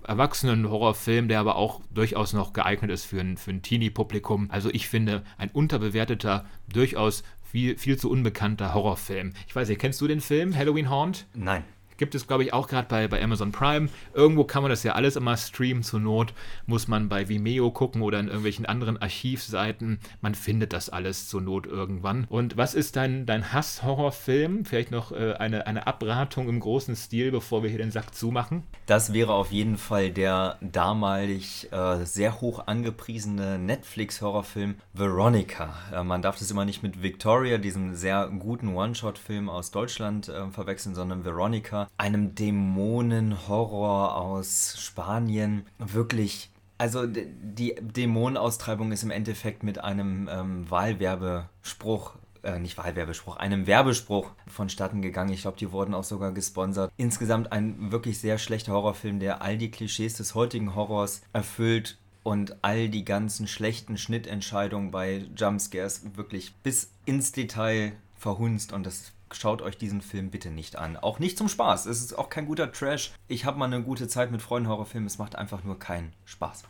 Erwachsenen-Horrorfilm, 0.04 1.28
der 1.28 1.40
aber 1.40 1.56
auch 1.56 1.80
durchaus 1.92 2.32
noch 2.32 2.52
geeignet 2.52 2.90
ist 2.90 3.04
für 3.04 3.20
ein, 3.20 3.36
für 3.36 3.50
ein 3.50 3.62
Teenie-Publikum. 3.62 4.50
Also 4.50 4.70
ich 4.70 4.88
finde, 4.88 5.22
ein 5.38 5.50
unterbewerteter, 5.50 6.46
durchaus 6.72 7.22
viel, 7.42 7.76
viel 7.76 7.98
zu 7.98 8.10
unbekannter 8.10 8.74
Horrorfilm. 8.74 9.32
Ich 9.46 9.54
weiß 9.54 9.68
nicht, 9.68 9.80
kennst 9.80 10.00
du 10.00 10.06
den 10.06 10.20
Film 10.20 10.56
Halloween 10.56 10.90
Haunt? 10.90 11.26
Nein. 11.34 11.64
Gibt 12.00 12.14
es, 12.14 12.26
glaube 12.26 12.44
ich, 12.44 12.54
auch 12.54 12.66
gerade 12.66 12.88
bei, 12.88 13.08
bei 13.08 13.22
Amazon 13.22 13.52
Prime. 13.52 13.90
Irgendwo 14.14 14.44
kann 14.44 14.62
man 14.62 14.70
das 14.70 14.84
ja 14.84 14.92
alles 14.94 15.16
immer 15.16 15.36
streamen. 15.36 15.82
Zur 15.82 16.00
Not 16.00 16.32
muss 16.64 16.88
man 16.88 17.10
bei 17.10 17.28
Vimeo 17.28 17.70
gucken 17.70 18.00
oder 18.00 18.18
in 18.18 18.28
irgendwelchen 18.28 18.64
anderen 18.64 18.96
Archivseiten. 18.96 20.00
Man 20.22 20.34
findet 20.34 20.72
das 20.72 20.88
alles 20.88 21.28
zur 21.28 21.42
Not 21.42 21.66
irgendwann. 21.66 22.24
Und 22.30 22.56
was 22.56 22.72
ist 22.72 22.96
dein, 22.96 23.26
dein 23.26 23.52
Hass-Horrorfilm? 23.52 24.64
Vielleicht 24.64 24.90
noch 24.90 25.12
äh, 25.12 25.34
eine, 25.34 25.66
eine 25.66 25.86
Abratung 25.86 26.48
im 26.48 26.60
großen 26.60 26.96
Stil, 26.96 27.32
bevor 27.32 27.62
wir 27.62 27.68
hier 27.68 27.80
den 27.80 27.90
Sack 27.90 28.14
zumachen? 28.14 28.62
Das 28.86 29.12
wäre 29.12 29.34
auf 29.34 29.52
jeden 29.52 29.76
Fall 29.76 30.10
der 30.10 30.56
damalig 30.62 31.70
äh, 31.70 32.06
sehr 32.06 32.40
hoch 32.40 32.66
angepriesene 32.66 33.58
Netflix-Horrorfilm 33.58 34.76
Veronica. 34.94 35.74
Äh, 35.92 36.02
man 36.02 36.22
darf 36.22 36.38
das 36.38 36.50
immer 36.50 36.64
nicht 36.64 36.82
mit 36.82 37.02
Victoria, 37.02 37.58
diesem 37.58 37.94
sehr 37.94 38.26
guten 38.28 38.74
One-Shot-Film 38.74 39.50
aus 39.50 39.70
Deutschland, 39.70 40.30
äh, 40.30 40.48
verwechseln, 40.48 40.94
sondern 40.94 41.26
Veronica 41.26 41.89
einem 41.98 42.34
Dämonenhorror 42.34 44.16
aus 44.16 44.76
Spanien. 44.78 45.66
Wirklich 45.78 46.50
also 46.80 47.06
die 47.06 47.74
Dämonenaustreibung 47.78 48.90
ist 48.90 49.02
im 49.02 49.10
Endeffekt 49.10 49.62
mit 49.62 49.84
einem 49.84 50.30
ähm, 50.32 50.70
Wahlwerbespruch, 50.70 52.14
äh, 52.42 52.58
nicht 52.58 52.78
Wahlwerbespruch, 52.78 53.36
einem 53.36 53.66
Werbespruch 53.66 54.30
vonstatten 54.46 55.02
gegangen. 55.02 55.30
Ich 55.30 55.42
glaube, 55.42 55.58
die 55.58 55.72
wurden 55.72 55.92
auch 55.92 56.04
sogar 56.04 56.32
gesponsert. 56.32 56.90
Insgesamt 56.96 57.52
ein 57.52 57.92
wirklich 57.92 58.18
sehr 58.18 58.38
schlechter 58.38 58.72
Horrorfilm, 58.72 59.20
der 59.20 59.42
all 59.42 59.58
die 59.58 59.70
Klischees 59.70 60.14
des 60.14 60.34
heutigen 60.34 60.74
Horrors 60.74 61.20
erfüllt 61.34 61.98
und 62.22 62.56
all 62.64 62.88
die 62.88 63.04
ganzen 63.04 63.46
schlechten 63.46 63.98
Schnittentscheidungen 63.98 64.90
bei 64.90 65.26
Jumpscares 65.36 66.16
wirklich 66.16 66.54
bis 66.62 66.92
ins 67.04 67.32
Detail 67.32 67.92
verhunzt 68.16 68.72
und 68.72 68.86
das 68.86 69.12
schaut 69.32 69.62
euch 69.62 69.78
diesen 69.78 70.00
Film 70.00 70.30
bitte 70.30 70.50
nicht 70.50 70.76
an. 70.76 70.96
Auch 70.96 71.18
nicht 71.18 71.38
zum 71.38 71.48
Spaß. 71.48 71.86
Es 71.86 72.00
ist 72.00 72.18
auch 72.18 72.28
kein 72.28 72.46
guter 72.46 72.72
Trash. 72.72 73.12
Ich 73.28 73.44
habe 73.44 73.58
mal 73.58 73.66
eine 73.66 73.82
gute 73.82 74.08
Zeit 74.08 74.30
mit 74.30 74.42
Freunden 74.42 74.68
Horrorfilmen. 74.68 75.06
Es 75.06 75.18
macht 75.18 75.36
einfach 75.36 75.64
nur 75.64 75.78
keinen 75.78 76.12
Spaß. 76.24 76.64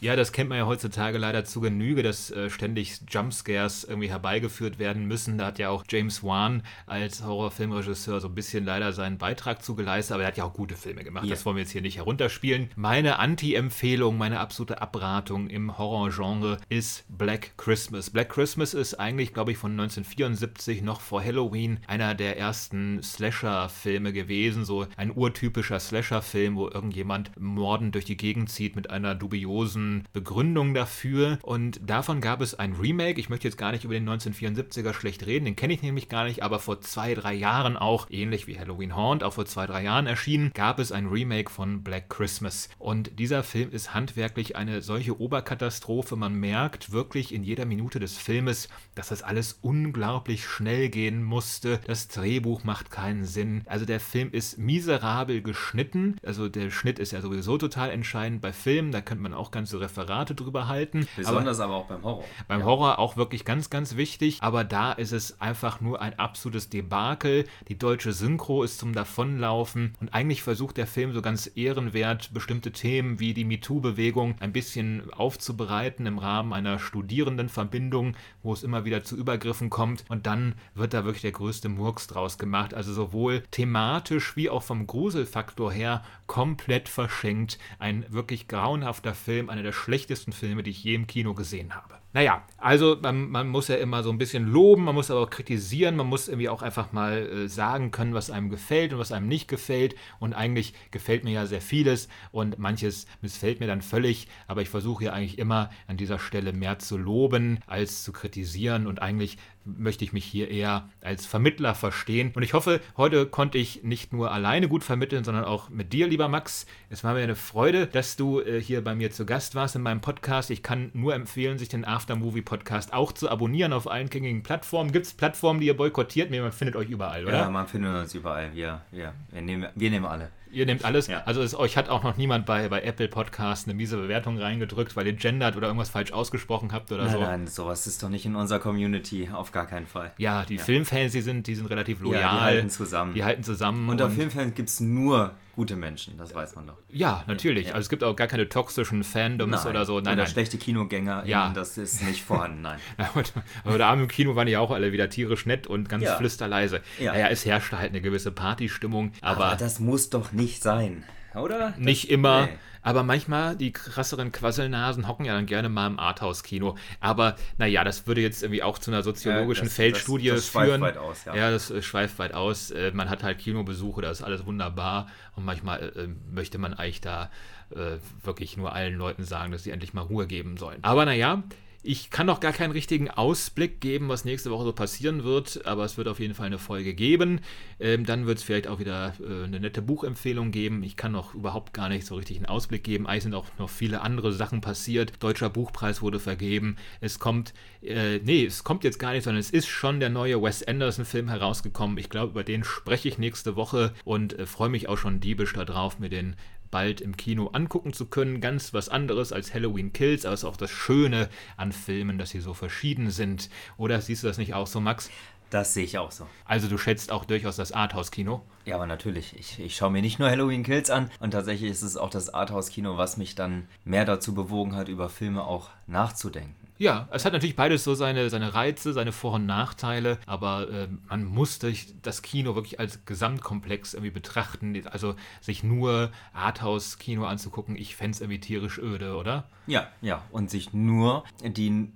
Ja, 0.00 0.14
das 0.14 0.32
kennt 0.32 0.50
man 0.50 0.58
ja 0.58 0.66
heutzutage 0.66 1.16
leider 1.16 1.44
zu 1.44 1.60
Genüge, 1.60 2.02
dass 2.02 2.30
äh, 2.30 2.50
ständig 2.50 3.00
Jumpscares 3.08 3.84
irgendwie 3.84 4.10
herbeigeführt 4.10 4.78
werden 4.78 5.06
müssen. 5.06 5.38
Da 5.38 5.46
hat 5.46 5.58
ja 5.58 5.70
auch 5.70 5.84
James 5.88 6.22
Wan 6.22 6.62
als 6.86 7.24
Horrorfilmregisseur 7.24 8.20
so 8.20 8.28
ein 8.28 8.34
bisschen 8.34 8.64
leider 8.64 8.92
seinen 8.92 9.18
Beitrag 9.18 9.62
zugeleistet, 9.62 10.14
aber 10.14 10.24
er 10.24 10.28
hat 10.28 10.36
ja 10.36 10.44
auch 10.44 10.52
gute 10.52 10.76
Filme 10.76 11.02
gemacht. 11.02 11.24
Ja. 11.24 11.30
Das 11.30 11.46
wollen 11.46 11.56
wir 11.56 11.62
jetzt 11.62 11.72
hier 11.72 11.82
nicht 11.82 11.96
herunterspielen. 11.96 12.70
Meine 12.76 13.18
Anti-Empfehlung, 13.18 14.18
meine 14.18 14.40
absolute 14.40 14.82
Abratung 14.82 15.48
im 15.48 15.78
Horrorgenre 15.78 16.58
ist 16.68 17.04
Black 17.08 17.56
Christmas. 17.56 18.10
Black 18.10 18.28
Christmas 18.28 18.74
ist 18.74 18.94
eigentlich, 18.94 19.32
glaube 19.32 19.52
ich, 19.52 19.58
von 19.58 19.72
1974 19.72 20.82
noch 20.82 21.00
vor 21.00 21.24
Halloween 21.24 21.80
einer 21.86 22.14
der 22.14 22.38
ersten 22.38 23.02
Slasher-Filme 23.02 24.12
gewesen. 24.12 24.64
So 24.64 24.86
ein 24.96 25.10
urtypischer 25.10 25.80
Slasher-Film, 25.80 26.56
wo 26.56 26.68
irgendjemand 26.68 27.30
mordend 27.40 27.94
durch 27.94 28.04
die 28.04 28.16
Gegend 28.16 28.50
zieht 28.50 28.76
mit 28.76 28.90
einer 28.90 29.14
dubiosen 29.14 29.85
Begründung 30.12 30.74
dafür. 30.74 31.38
Und 31.42 31.80
davon 31.88 32.20
gab 32.20 32.40
es 32.40 32.54
ein 32.54 32.74
Remake. 32.74 33.20
Ich 33.20 33.28
möchte 33.28 33.48
jetzt 33.48 33.58
gar 33.58 33.72
nicht 33.72 33.84
über 33.84 33.94
den 33.94 34.08
1974er 34.08 34.92
schlecht 34.92 35.26
reden, 35.26 35.44
den 35.44 35.56
kenne 35.56 35.74
ich 35.74 35.82
nämlich 35.82 36.08
gar 36.08 36.24
nicht, 36.24 36.42
aber 36.42 36.58
vor 36.58 36.80
zwei, 36.80 37.14
drei 37.14 37.34
Jahren 37.34 37.76
auch, 37.76 38.08
ähnlich 38.10 38.46
wie 38.46 38.58
Halloween 38.58 38.94
Haunt, 38.94 39.22
auch 39.22 39.34
vor 39.34 39.46
zwei, 39.46 39.66
drei 39.66 39.82
Jahren 39.82 40.06
erschienen, 40.06 40.50
gab 40.54 40.78
es 40.78 40.92
ein 40.92 41.06
Remake 41.06 41.50
von 41.50 41.82
Black 41.82 42.08
Christmas. 42.08 42.68
Und 42.78 43.18
dieser 43.18 43.42
Film 43.42 43.70
ist 43.70 43.94
handwerklich 43.94 44.56
eine 44.56 44.82
solche 44.82 45.20
Oberkatastrophe. 45.20 46.16
Man 46.16 46.34
merkt 46.34 46.92
wirklich 46.92 47.32
in 47.32 47.42
jeder 47.42 47.64
Minute 47.64 48.00
des 48.00 48.16
Filmes, 48.18 48.68
dass 48.94 49.08
das 49.08 49.22
alles 49.22 49.58
unglaublich 49.62 50.46
schnell 50.46 50.88
gehen 50.88 51.22
musste. 51.22 51.80
Das 51.86 52.08
Drehbuch 52.08 52.64
macht 52.64 52.90
keinen 52.90 53.24
Sinn. 53.24 53.62
Also 53.66 53.84
der 53.84 54.00
Film 54.00 54.30
ist 54.32 54.58
miserabel 54.58 55.42
geschnitten. 55.42 56.16
Also 56.24 56.48
der 56.48 56.70
Schnitt 56.70 56.98
ist 56.98 57.12
ja 57.12 57.20
sowieso 57.20 57.58
total 57.58 57.90
entscheidend 57.90 58.40
bei 58.40 58.52
Filmen. 58.52 58.92
Da 58.92 59.00
könnte 59.00 59.22
man 59.22 59.34
auch 59.34 59.50
ganze 59.50 59.75
so 59.76 59.82
Referate 59.82 60.34
drüber 60.34 60.68
halten. 60.68 61.06
Besonders 61.16 61.60
aber, 61.60 61.74
aber 61.74 61.82
auch 61.82 61.86
beim 61.86 62.02
Horror. 62.02 62.24
Beim 62.48 62.60
ja. 62.60 62.66
Horror 62.66 62.98
auch 62.98 63.16
wirklich 63.16 63.44
ganz, 63.44 63.70
ganz 63.70 63.96
wichtig. 63.96 64.38
Aber 64.40 64.64
da 64.64 64.92
ist 64.92 65.12
es 65.12 65.40
einfach 65.40 65.80
nur 65.80 66.00
ein 66.00 66.18
absolutes 66.18 66.68
Debakel. 66.68 67.44
Die 67.68 67.78
deutsche 67.78 68.12
Synchro 68.12 68.62
ist 68.62 68.78
zum 68.78 68.92
Davonlaufen. 68.92 69.94
Und 70.00 70.14
eigentlich 70.14 70.42
versucht 70.42 70.76
der 70.76 70.86
Film 70.86 71.12
so 71.12 71.22
ganz 71.22 71.50
ehrenwert, 71.54 72.32
bestimmte 72.32 72.72
Themen 72.72 73.20
wie 73.20 73.34
die 73.34 73.44
MeToo-Bewegung 73.44 74.36
ein 74.40 74.52
bisschen 74.52 75.12
aufzubereiten 75.12 76.06
im 76.06 76.18
Rahmen 76.18 76.52
einer 76.52 76.78
Studierendenverbindung, 76.78 78.16
wo 78.42 78.52
es 78.52 78.62
immer 78.62 78.84
wieder 78.84 79.04
zu 79.04 79.16
Übergriffen 79.16 79.70
kommt. 79.70 80.04
Und 80.08 80.26
dann 80.26 80.54
wird 80.74 80.94
da 80.94 81.04
wirklich 81.04 81.22
der 81.22 81.32
größte 81.32 81.68
Murks 81.68 82.06
draus 82.06 82.38
gemacht. 82.38 82.74
Also 82.74 82.92
sowohl 82.92 83.42
thematisch 83.50 84.36
wie 84.36 84.48
auch 84.50 84.62
vom 84.62 84.86
Gruselfaktor 84.86 85.72
her 85.72 86.02
komplett 86.26 86.88
verschenkt. 86.88 87.58
Ein 87.78 88.04
wirklich 88.08 88.48
grauenhafter 88.48 89.14
Film, 89.14 89.50
einer 89.50 89.62
der 89.66 89.72
schlechtesten 89.72 90.32
Filme, 90.32 90.62
die 90.62 90.70
ich 90.70 90.82
je 90.82 90.94
im 90.94 91.06
Kino 91.06 91.34
gesehen 91.34 91.74
habe. 91.74 91.96
Naja, 92.12 92.42
also 92.56 92.96
man, 93.02 93.28
man, 93.28 93.46
muss 93.46 93.68
ja 93.68 93.76
immer 93.76 94.02
so 94.02 94.08
ein 94.08 94.16
bisschen 94.16 94.46
loben, 94.46 94.84
man 94.84 94.94
muss 94.94 95.10
aber 95.10 95.20
auch 95.20 95.28
kritisieren, 95.28 95.96
man 95.96 96.06
muss 96.06 96.28
irgendwie 96.28 96.48
auch 96.48 96.62
einfach 96.62 96.92
mal 96.92 97.26
äh, 97.26 97.48
sagen 97.48 97.90
können, 97.90 98.14
was 98.14 98.30
einem 98.30 98.48
gefällt 98.48 98.94
und 98.94 98.98
was 98.98 99.12
einem 99.12 99.28
nicht 99.28 99.48
gefällt. 99.48 99.94
Und 100.18 100.32
eigentlich 100.32 100.72
gefällt 100.92 101.24
mir 101.24 101.32
ja 101.32 101.44
sehr 101.44 101.60
vieles 101.60 102.08
und 102.32 102.58
manches 102.58 103.06
missfällt 103.20 103.60
mir 103.60 103.66
dann 103.66 103.82
völlig, 103.82 104.28
aber 104.46 104.62
ich 104.62 104.70
versuche 104.70 105.04
ja 105.04 105.12
eigentlich 105.12 105.38
immer 105.38 105.68
an 105.88 105.98
dieser 105.98 106.18
Stelle 106.18 106.54
mehr 106.54 106.78
zu 106.78 106.96
loben 106.96 107.58
als 107.66 108.02
zu 108.02 108.12
kritisieren 108.12 108.86
und 108.86 109.02
eigentlich 109.02 109.36
möchte 109.66 110.04
ich 110.04 110.12
mich 110.12 110.24
hier 110.24 110.50
eher 110.50 110.88
als 111.02 111.26
Vermittler 111.26 111.74
verstehen. 111.74 112.32
Und 112.34 112.42
ich 112.42 112.54
hoffe, 112.54 112.80
heute 112.96 113.26
konnte 113.26 113.58
ich 113.58 113.82
nicht 113.82 114.12
nur 114.12 114.30
alleine 114.30 114.68
gut 114.68 114.84
vermitteln, 114.84 115.24
sondern 115.24 115.44
auch 115.44 115.68
mit 115.68 115.92
dir, 115.92 116.06
lieber 116.06 116.28
Max. 116.28 116.66
Es 116.90 117.04
war 117.04 117.14
mir 117.14 117.22
eine 117.22 117.36
Freude, 117.36 117.86
dass 117.86 118.16
du 118.16 118.40
äh, 118.40 118.60
hier 118.60 118.82
bei 118.82 118.94
mir 118.94 119.10
zu 119.10 119.26
Gast 119.26 119.54
warst 119.54 119.76
in 119.76 119.82
meinem 119.82 120.00
Podcast. 120.00 120.50
Ich 120.50 120.62
kann 120.62 120.90
nur 120.94 121.14
empfehlen, 121.14 121.58
sich 121.58 121.68
den 121.68 121.84
Aftermovie 121.84 122.42
Podcast 122.42 122.92
auch 122.92 123.12
zu 123.12 123.30
abonnieren 123.30 123.72
auf 123.72 123.90
allen 123.90 124.08
gängigen 124.08 124.42
Plattformen. 124.42 124.92
Gibt 124.92 125.06
es 125.06 125.14
Plattformen, 125.14 125.60
die 125.60 125.66
ihr 125.66 125.76
boykottiert? 125.76 126.30
Man 126.30 126.52
findet 126.52 126.76
euch 126.76 126.88
überall, 126.88 127.24
oder? 127.24 127.38
Ja, 127.38 127.50
man 127.50 127.66
findet 127.66 127.94
uns 127.94 128.14
überall. 128.14 128.54
Wir, 128.54 128.82
wir, 128.90 129.12
wir, 129.30 129.42
nehmen, 129.42 129.66
wir 129.74 129.90
nehmen 129.90 130.06
alle. 130.06 130.30
Ihr 130.56 130.64
nehmt 130.64 130.86
alles. 130.86 131.06
Ja. 131.06 131.22
Also 131.26 131.42
es, 131.42 131.54
euch 131.54 131.76
hat 131.76 131.90
auch 131.90 132.02
noch 132.02 132.16
niemand 132.16 132.46
bei, 132.46 132.70
bei 132.70 132.80
Apple 132.80 133.08
Podcast 133.08 133.66
eine 133.66 133.74
miese 133.74 133.98
Bewertung 133.98 134.38
reingedrückt, 134.38 134.96
weil 134.96 135.06
ihr 135.06 135.12
gendert 135.12 135.54
oder 135.54 135.66
irgendwas 135.66 135.90
falsch 135.90 136.12
ausgesprochen 136.12 136.72
habt 136.72 136.90
oder 136.90 137.04
nein, 137.04 137.12
so. 137.12 137.20
Nein, 137.20 137.46
sowas 137.46 137.86
ist 137.86 138.02
doch 138.02 138.08
nicht 138.08 138.24
in 138.24 138.34
unserer 138.36 138.58
Community, 138.58 139.28
auf 139.30 139.52
gar 139.52 139.66
keinen 139.66 139.86
Fall. 139.86 140.14
Ja, 140.16 140.46
die 140.46 140.56
ja. 140.56 140.62
Filmfans, 140.62 141.12
die 141.12 141.20
sind, 141.20 141.46
die 141.46 141.54
sind 141.54 141.66
relativ 141.66 142.00
loyal. 142.00 142.22
Ja, 142.22 142.32
die 142.32 142.40
halten 142.40 142.70
zusammen. 142.70 143.12
Die 143.12 143.22
halten 143.22 143.42
zusammen. 143.42 143.86
Unter 143.90 144.08
Filmfans 144.08 144.54
gibt 144.54 144.70
es 144.70 144.80
nur 144.80 145.34
gute 145.56 145.74
Menschen, 145.74 146.16
das 146.18 146.34
weiß 146.34 146.54
man 146.54 146.68
doch. 146.68 146.76
Ja, 146.88 147.24
natürlich. 147.26 147.68
Ja. 147.68 147.74
Also 147.74 147.86
es 147.86 147.88
gibt 147.88 148.04
auch 148.04 148.14
gar 148.14 148.28
keine 148.28 148.48
toxischen 148.48 149.02
Fandoms 149.02 149.64
nein. 149.64 149.70
oder 149.70 149.84
so. 149.84 149.94
Nein, 149.94 150.12
oder 150.12 150.16
nein. 150.22 150.26
schlechte 150.26 150.58
Kinogänger, 150.58 151.24
ja. 151.26 151.50
das 151.52 151.78
ist 151.78 152.02
nicht 152.02 152.22
vorhanden, 152.22 152.62
nein. 152.62 152.78
aber 153.64 153.78
da 153.78 153.92
im 153.92 154.06
Kino 154.06 154.36
waren 154.36 154.46
ja 154.46 154.60
auch 154.60 154.70
alle 154.70 154.92
wieder 154.92 155.08
tierisch 155.08 155.46
nett 155.46 155.66
und 155.66 155.88
ganz 155.88 156.04
ja. 156.04 156.16
flüsterleise. 156.16 156.82
Ja. 157.00 157.12
Naja, 157.12 157.28
es 157.28 157.44
herrschte 157.44 157.78
halt 157.78 157.90
eine 157.90 158.00
gewisse 158.00 158.30
Partystimmung. 158.30 159.12
Aber, 159.20 159.46
aber 159.46 159.56
das 159.56 159.80
muss 159.80 160.10
doch 160.10 160.32
nicht 160.32 160.62
sein 160.62 161.04
oder? 161.36 161.74
Nicht 161.78 162.04
das, 162.04 162.10
immer. 162.10 162.46
Nee. 162.46 162.58
Aber 162.86 163.02
manchmal, 163.02 163.56
die 163.56 163.72
krasseren 163.72 164.30
Quasselnasen 164.30 165.08
hocken 165.08 165.24
ja 165.24 165.34
dann 165.34 165.46
gerne 165.46 165.68
mal 165.68 165.88
im 165.88 165.98
Arthouse-Kino. 165.98 166.76
Aber 167.00 167.34
naja, 167.58 167.82
das 167.82 168.06
würde 168.06 168.20
jetzt 168.20 168.44
irgendwie 168.44 168.62
auch 168.62 168.78
zu 168.78 168.92
einer 168.92 169.02
soziologischen 169.02 169.64
ja, 169.64 169.68
das, 169.68 169.74
Feldstudie 169.74 170.28
das, 170.28 170.52
das 170.52 170.62
führen. 170.62 170.80
Weit 170.82 170.96
aus, 170.96 171.24
ja. 171.24 171.34
ja, 171.34 171.50
das 171.50 171.72
äh, 171.72 171.82
schweift 171.82 172.20
weit 172.20 172.32
aus. 172.32 172.70
Äh, 172.70 172.92
man 172.94 173.10
hat 173.10 173.24
halt 173.24 173.38
Kinobesuche, 173.38 174.02
da 174.02 174.10
ist 174.12 174.22
alles 174.22 174.46
wunderbar. 174.46 175.08
Und 175.34 175.44
manchmal 175.44 175.80
äh, 175.96 176.06
möchte 176.32 176.58
man 176.58 176.74
eigentlich 176.74 177.00
da 177.00 177.28
äh, 177.70 177.96
wirklich 178.22 178.56
nur 178.56 178.72
allen 178.72 178.94
Leuten 178.94 179.24
sagen, 179.24 179.50
dass 179.50 179.64
sie 179.64 179.72
endlich 179.72 179.92
mal 179.92 180.02
Ruhe 180.02 180.28
geben 180.28 180.56
sollen. 180.56 180.78
Aber 180.82 181.04
naja, 181.06 181.42
ich 181.86 182.10
kann 182.10 182.26
noch 182.26 182.40
gar 182.40 182.52
keinen 182.52 182.72
richtigen 182.72 183.10
Ausblick 183.10 183.80
geben, 183.80 184.08
was 184.08 184.24
nächste 184.24 184.50
Woche 184.50 184.64
so 184.64 184.72
passieren 184.72 185.22
wird, 185.22 185.64
aber 185.66 185.84
es 185.84 185.96
wird 185.96 186.08
auf 186.08 186.18
jeden 186.18 186.34
Fall 186.34 186.46
eine 186.46 186.58
Folge 186.58 186.94
geben. 186.94 187.40
Ähm, 187.78 188.04
dann 188.04 188.26
wird 188.26 188.38
es 188.38 188.44
vielleicht 188.44 188.66
auch 188.66 188.80
wieder 188.80 189.14
äh, 189.20 189.44
eine 189.44 189.60
nette 189.60 189.82
Buchempfehlung 189.82 190.50
geben. 190.50 190.82
Ich 190.82 190.96
kann 190.96 191.12
noch 191.12 191.34
überhaupt 191.34 191.72
gar 191.72 191.88
nicht 191.88 192.04
so 192.04 192.16
richtig 192.16 192.38
einen 192.38 192.46
Ausblick 192.46 192.82
geben. 192.82 193.06
Eigentlich 193.06 193.22
sind 193.22 193.34
auch 193.34 193.46
noch 193.58 193.70
viele 193.70 194.00
andere 194.00 194.32
Sachen 194.32 194.60
passiert. 194.60 195.12
Deutscher 195.20 195.48
Buchpreis 195.48 196.02
wurde 196.02 196.18
vergeben. 196.18 196.76
Es 197.00 197.20
kommt, 197.20 197.54
äh, 197.82 198.18
nee, 198.18 198.44
es 198.44 198.64
kommt 198.64 198.82
jetzt 198.82 198.98
gar 198.98 199.12
nicht, 199.12 199.22
sondern 199.22 199.40
es 199.40 199.50
ist 199.50 199.68
schon 199.68 200.00
der 200.00 200.10
neue 200.10 200.42
Wes 200.42 200.66
Anderson-Film 200.66 201.28
herausgekommen. 201.28 201.98
Ich 201.98 202.10
glaube, 202.10 202.32
über 202.32 202.44
den 202.44 202.64
spreche 202.64 203.08
ich 203.08 203.18
nächste 203.18 203.54
Woche 203.54 203.94
und 204.04 204.36
äh, 204.38 204.46
freue 204.46 204.70
mich 204.70 204.88
auch 204.88 204.98
schon 204.98 205.20
diebisch 205.20 205.52
darauf, 205.52 206.00
mir 206.00 206.08
den 206.08 206.34
bald 206.70 207.00
im 207.00 207.16
Kino 207.16 207.48
angucken 207.48 207.92
zu 207.92 208.06
können. 208.06 208.40
Ganz 208.40 208.74
was 208.74 208.88
anderes 208.88 209.32
als 209.32 209.54
Halloween 209.54 209.92
Kills, 209.92 210.24
aber 210.24 210.34
es 210.34 210.40
ist 210.40 210.48
auch 210.48 210.56
das 210.56 210.70
Schöne 210.70 211.28
an 211.56 211.72
Filmen, 211.72 212.18
dass 212.18 212.30
sie 212.30 212.40
so 212.40 212.54
verschieden 212.54 213.10
sind. 213.10 213.50
Oder 213.76 214.00
siehst 214.00 214.22
du 214.22 214.26
das 214.26 214.38
nicht 214.38 214.54
auch 214.54 214.66
so, 214.66 214.80
Max? 214.80 215.10
Das 215.50 215.74
sehe 215.74 215.84
ich 215.84 215.96
auch 215.98 216.10
so. 216.10 216.26
Also 216.44 216.68
du 216.68 216.76
schätzt 216.76 217.12
auch 217.12 217.24
durchaus 217.24 217.56
das 217.56 217.70
Arthouse-Kino? 217.70 218.42
Ja, 218.64 218.74
aber 218.74 218.86
natürlich. 218.86 219.36
Ich, 219.38 219.60
ich 219.60 219.76
schaue 219.76 219.92
mir 219.92 220.02
nicht 220.02 220.18
nur 220.18 220.28
Halloween 220.28 220.64
Kills 220.64 220.90
an 220.90 221.10
und 221.20 221.30
tatsächlich 221.30 221.70
ist 221.70 221.82
es 221.82 221.96
auch 221.96 222.10
das 222.10 222.34
Arthouse-Kino, 222.34 222.98
was 222.98 223.16
mich 223.16 223.36
dann 223.36 223.68
mehr 223.84 224.04
dazu 224.04 224.34
bewogen 224.34 224.74
hat, 224.74 224.88
über 224.88 225.08
Filme 225.08 225.44
auch 225.44 225.70
nachzudenken. 225.86 226.65
Ja, 226.78 227.08
es 227.10 227.24
hat 227.24 227.32
natürlich 227.32 227.56
beides 227.56 227.84
so 227.84 227.94
seine, 227.94 228.28
seine 228.30 228.54
Reize, 228.54 228.92
seine 228.92 229.12
Vor- 229.12 229.34
und 229.34 229.46
Nachteile, 229.46 230.18
aber 230.26 230.68
äh, 230.70 230.88
man 231.08 231.24
musste 231.24 231.72
das 232.02 232.22
Kino 232.22 232.54
wirklich 232.54 232.78
als 232.78 233.04
Gesamtkomplex 233.04 233.94
irgendwie 233.94 234.10
betrachten. 234.10 234.82
Also 234.86 235.14
sich 235.40 235.62
nur 235.62 236.10
Arthouse-Kino 236.34 237.24
anzugucken, 237.24 237.76
ich 237.76 237.96
fände 237.96 238.14
es 238.14 238.20
irgendwie 238.20 238.40
tierisch 238.40 238.78
öde, 238.78 239.16
oder? 239.16 239.48
Ja, 239.66 239.88
ja. 240.00 240.22
Und 240.30 240.50
sich 240.50 240.72
nur 240.72 241.24
die 241.42 241.68
äh, 241.68 241.88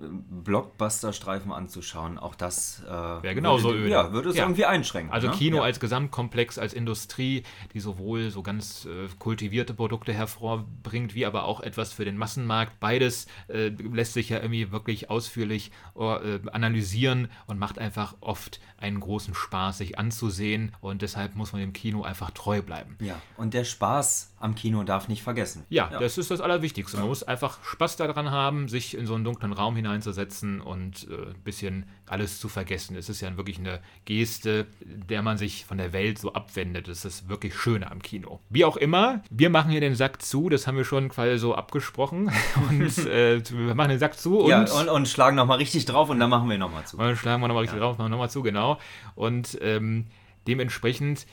Blockbuster-Streifen 0.44 1.52
anzuschauen, 1.52 2.18
auch 2.18 2.34
das 2.34 2.82
äh, 2.84 2.90
wäre 2.90 3.34
genauso 3.34 3.68
würde, 3.68 3.80
öde. 3.80 3.90
Ja, 3.90 4.12
würde 4.12 4.30
es 4.30 4.36
ja. 4.36 4.44
irgendwie 4.44 4.64
einschränken. 4.64 5.12
Also 5.12 5.28
ne? 5.28 5.34
Kino 5.34 5.58
ja. 5.58 5.62
als 5.62 5.78
Gesamtkomplex, 5.78 6.58
als 6.58 6.74
Industrie, 6.74 7.44
die 7.72 7.80
sowohl 7.80 8.30
so 8.30 8.42
ganz 8.42 8.86
äh, 8.86 9.08
kultivierte 9.18 9.74
Produkte 9.74 10.12
hervorbringt, 10.12 11.14
wie 11.14 11.26
aber 11.26 11.44
auch 11.44 11.60
etwas 11.60 11.92
für 11.92 12.04
den 12.04 12.16
Massenmarkt. 12.16 12.80
Beides 12.80 13.26
äh, 13.48 13.68
lässt 13.68 14.14
sich 14.14 14.30
ja 14.30 14.38
irgendwie 14.38 14.69
wirklich 14.72 15.10
ausführlich 15.10 15.70
äh, 15.96 16.38
analysieren 16.52 17.28
und 17.46 17.58
macht 17.58 17.78
einfach 17.78 18.14
oft 18.20 18.60
einen 18.78 19.00
großen 19.00 19.34
Spaß, 19.34 19.78
sich 19.78 19.98
anzusehen. 19.98 20.72
Und 20.80 21.02
deshalb 21.02 21.36
muss 21.36 21.52
man 21.52 21.60
dem 21.60 21.72
Kino 21.72 22.02
einfach 22.02 22.30
treu 22.30 22.62
bleiben. 22.62 22.96
Ja, 23.00 23.20
und 23.36 23.54
der 23.54 23.64
Spaß 23.64 24.29
am 24.40 24.54
Kino 24.54 24.82
darf 24.84 25.06
nicht 25.08 25.22
vergessen. 25.22 25.64
Ja, 25.68 25.90
ja. 25.92 26.00
das 26.00 26.16
ist 26.16 26.30
das 26.30 26.40
Allerwichtigste. 26.40 26.96
Man 26.96 27.08
muss 27.08 27.22
einfach 27.22 27.62
Spaß 27.62 27.96
daran 27.96 28.30
haben, 28.30 28.68
sich 28.68 28.96
in 28.96 29.04
so 29.04 29.14
einen 29.14 29.22
dunklen 29.22 29.52
Raum 29.52 29.76
hineinzusetzen 29.76 30.62
und 30.62 31.06
äh, 31.10 31.28
ein 31.28 31.42
bisschen 31.44 31.84
alles 32.06 32.40
zu 32.40 32.48
vergessen. 32.48 32.96
Es 32.96 33.10
ist 33.10 33.20
ja 33.20 33.36
wirklich 33.36 33.58
eine 33.58 33.80
Geste, 34.06 34.66
der 34.80 35.20
man 35.20 35.36
sich 35.36 35.66
von 35.66 35.76
der 35.76 35.92
Welt 35.92 36.18
so 36.18 36.32
abwendet. 36.32 36.88
Das 36.88 37.04
ist 37.04 37.28
wirklich 37.28 37.54
schön 37.54 37.84
am 37.84 38.00
Kino. 38.00 38.40
Wie 38.48 38.64
auch 38.64 38.78
immer, 38.78 39.22
wir 39.30 39.50
machen 39.50 39.70
hier 39.70 39.80
den 39.80 39.94
Sack 39.94 40.22
zu. 40.22 40.48
Das 40.48 40.66
haben 40.66 40.78
wir 40.78 40.84
schon 40.84 41.10
quasi 41.10 41.38
so 41.38 41.54
abgesprochen. 41.54 42.32
Und 42.70 42.98
äh, 43.06 43.42
wir 43.50 43.74
machen 43.74 43.90
den 43.90 43.98
Sack 43.98 44.18
zu. 44.18 44.48
Ja, 44.48 44.60
und, 44.60 44.70
und, 44.72 44.88
und 44.88 45.08
schlagen 45.08 45.36
nochmal 45.36 45.58
richtig 45.58 45.84
drauf 45.84 46.08
und 46.08 46.18
dann 46.18 46.30
machen 46.30 46.48
wir 46.48 46.56
nochmal 46.56 46.84
zu. 46.84 46.96
Und 46.96 47.04
dann 47.04 47.16
schlagen 47.16 47.42
wir 47.42 47.48
nochmal 47.48 47.62
richtig 47.62 47.78
ja. 47.78 47.84
drauf, 47.84 47.98
machen 47.98 48.10
nochmal 48.10 48.30
zu, 48.30 48.42
genau. 48.42 48.78
Und 49.14 49.58
ähm, 49.60 50.06
dementsprechend, 50.46 51.26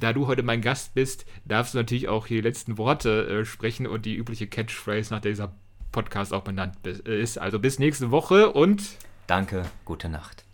da 0.00 0.12
du 0.12 0.26
heute 0.26 0.42
mein 0.42 0.60
Gast 0.60 0.94
bist, 0.94 1.24
darfst 1.44 1.74
du 1.74 1.78
natürlich 1.78 2.08
auch 2.08 2.26
hier 2.26 2.42
die 2.42 2.48
letzten 2.48 2.78
Worte 2.78 3.26
äh, 3.26 3.44
sprechen 3.44 3.86
und 3.86 4.06
die 4.06 4.16
übliche 4.16 4.46
Catchphrase, 4.46 5.12
nach 5.12 5.20
der 5.20 5.32
dieser 5.32 5.52
Podcast 5.92 6.32
auch 6.32 6.42
benannt 6.42 6.86
ist. 6.86 7.38
Also 7.38 7.58
bis 7.58 7.78
nächste 7.78 8.10
Woche 8.10 8.52
und 8.52 8.82
danke, 9.26 9.64
gute 9.84 10.08
Nacht. 10.08 10.44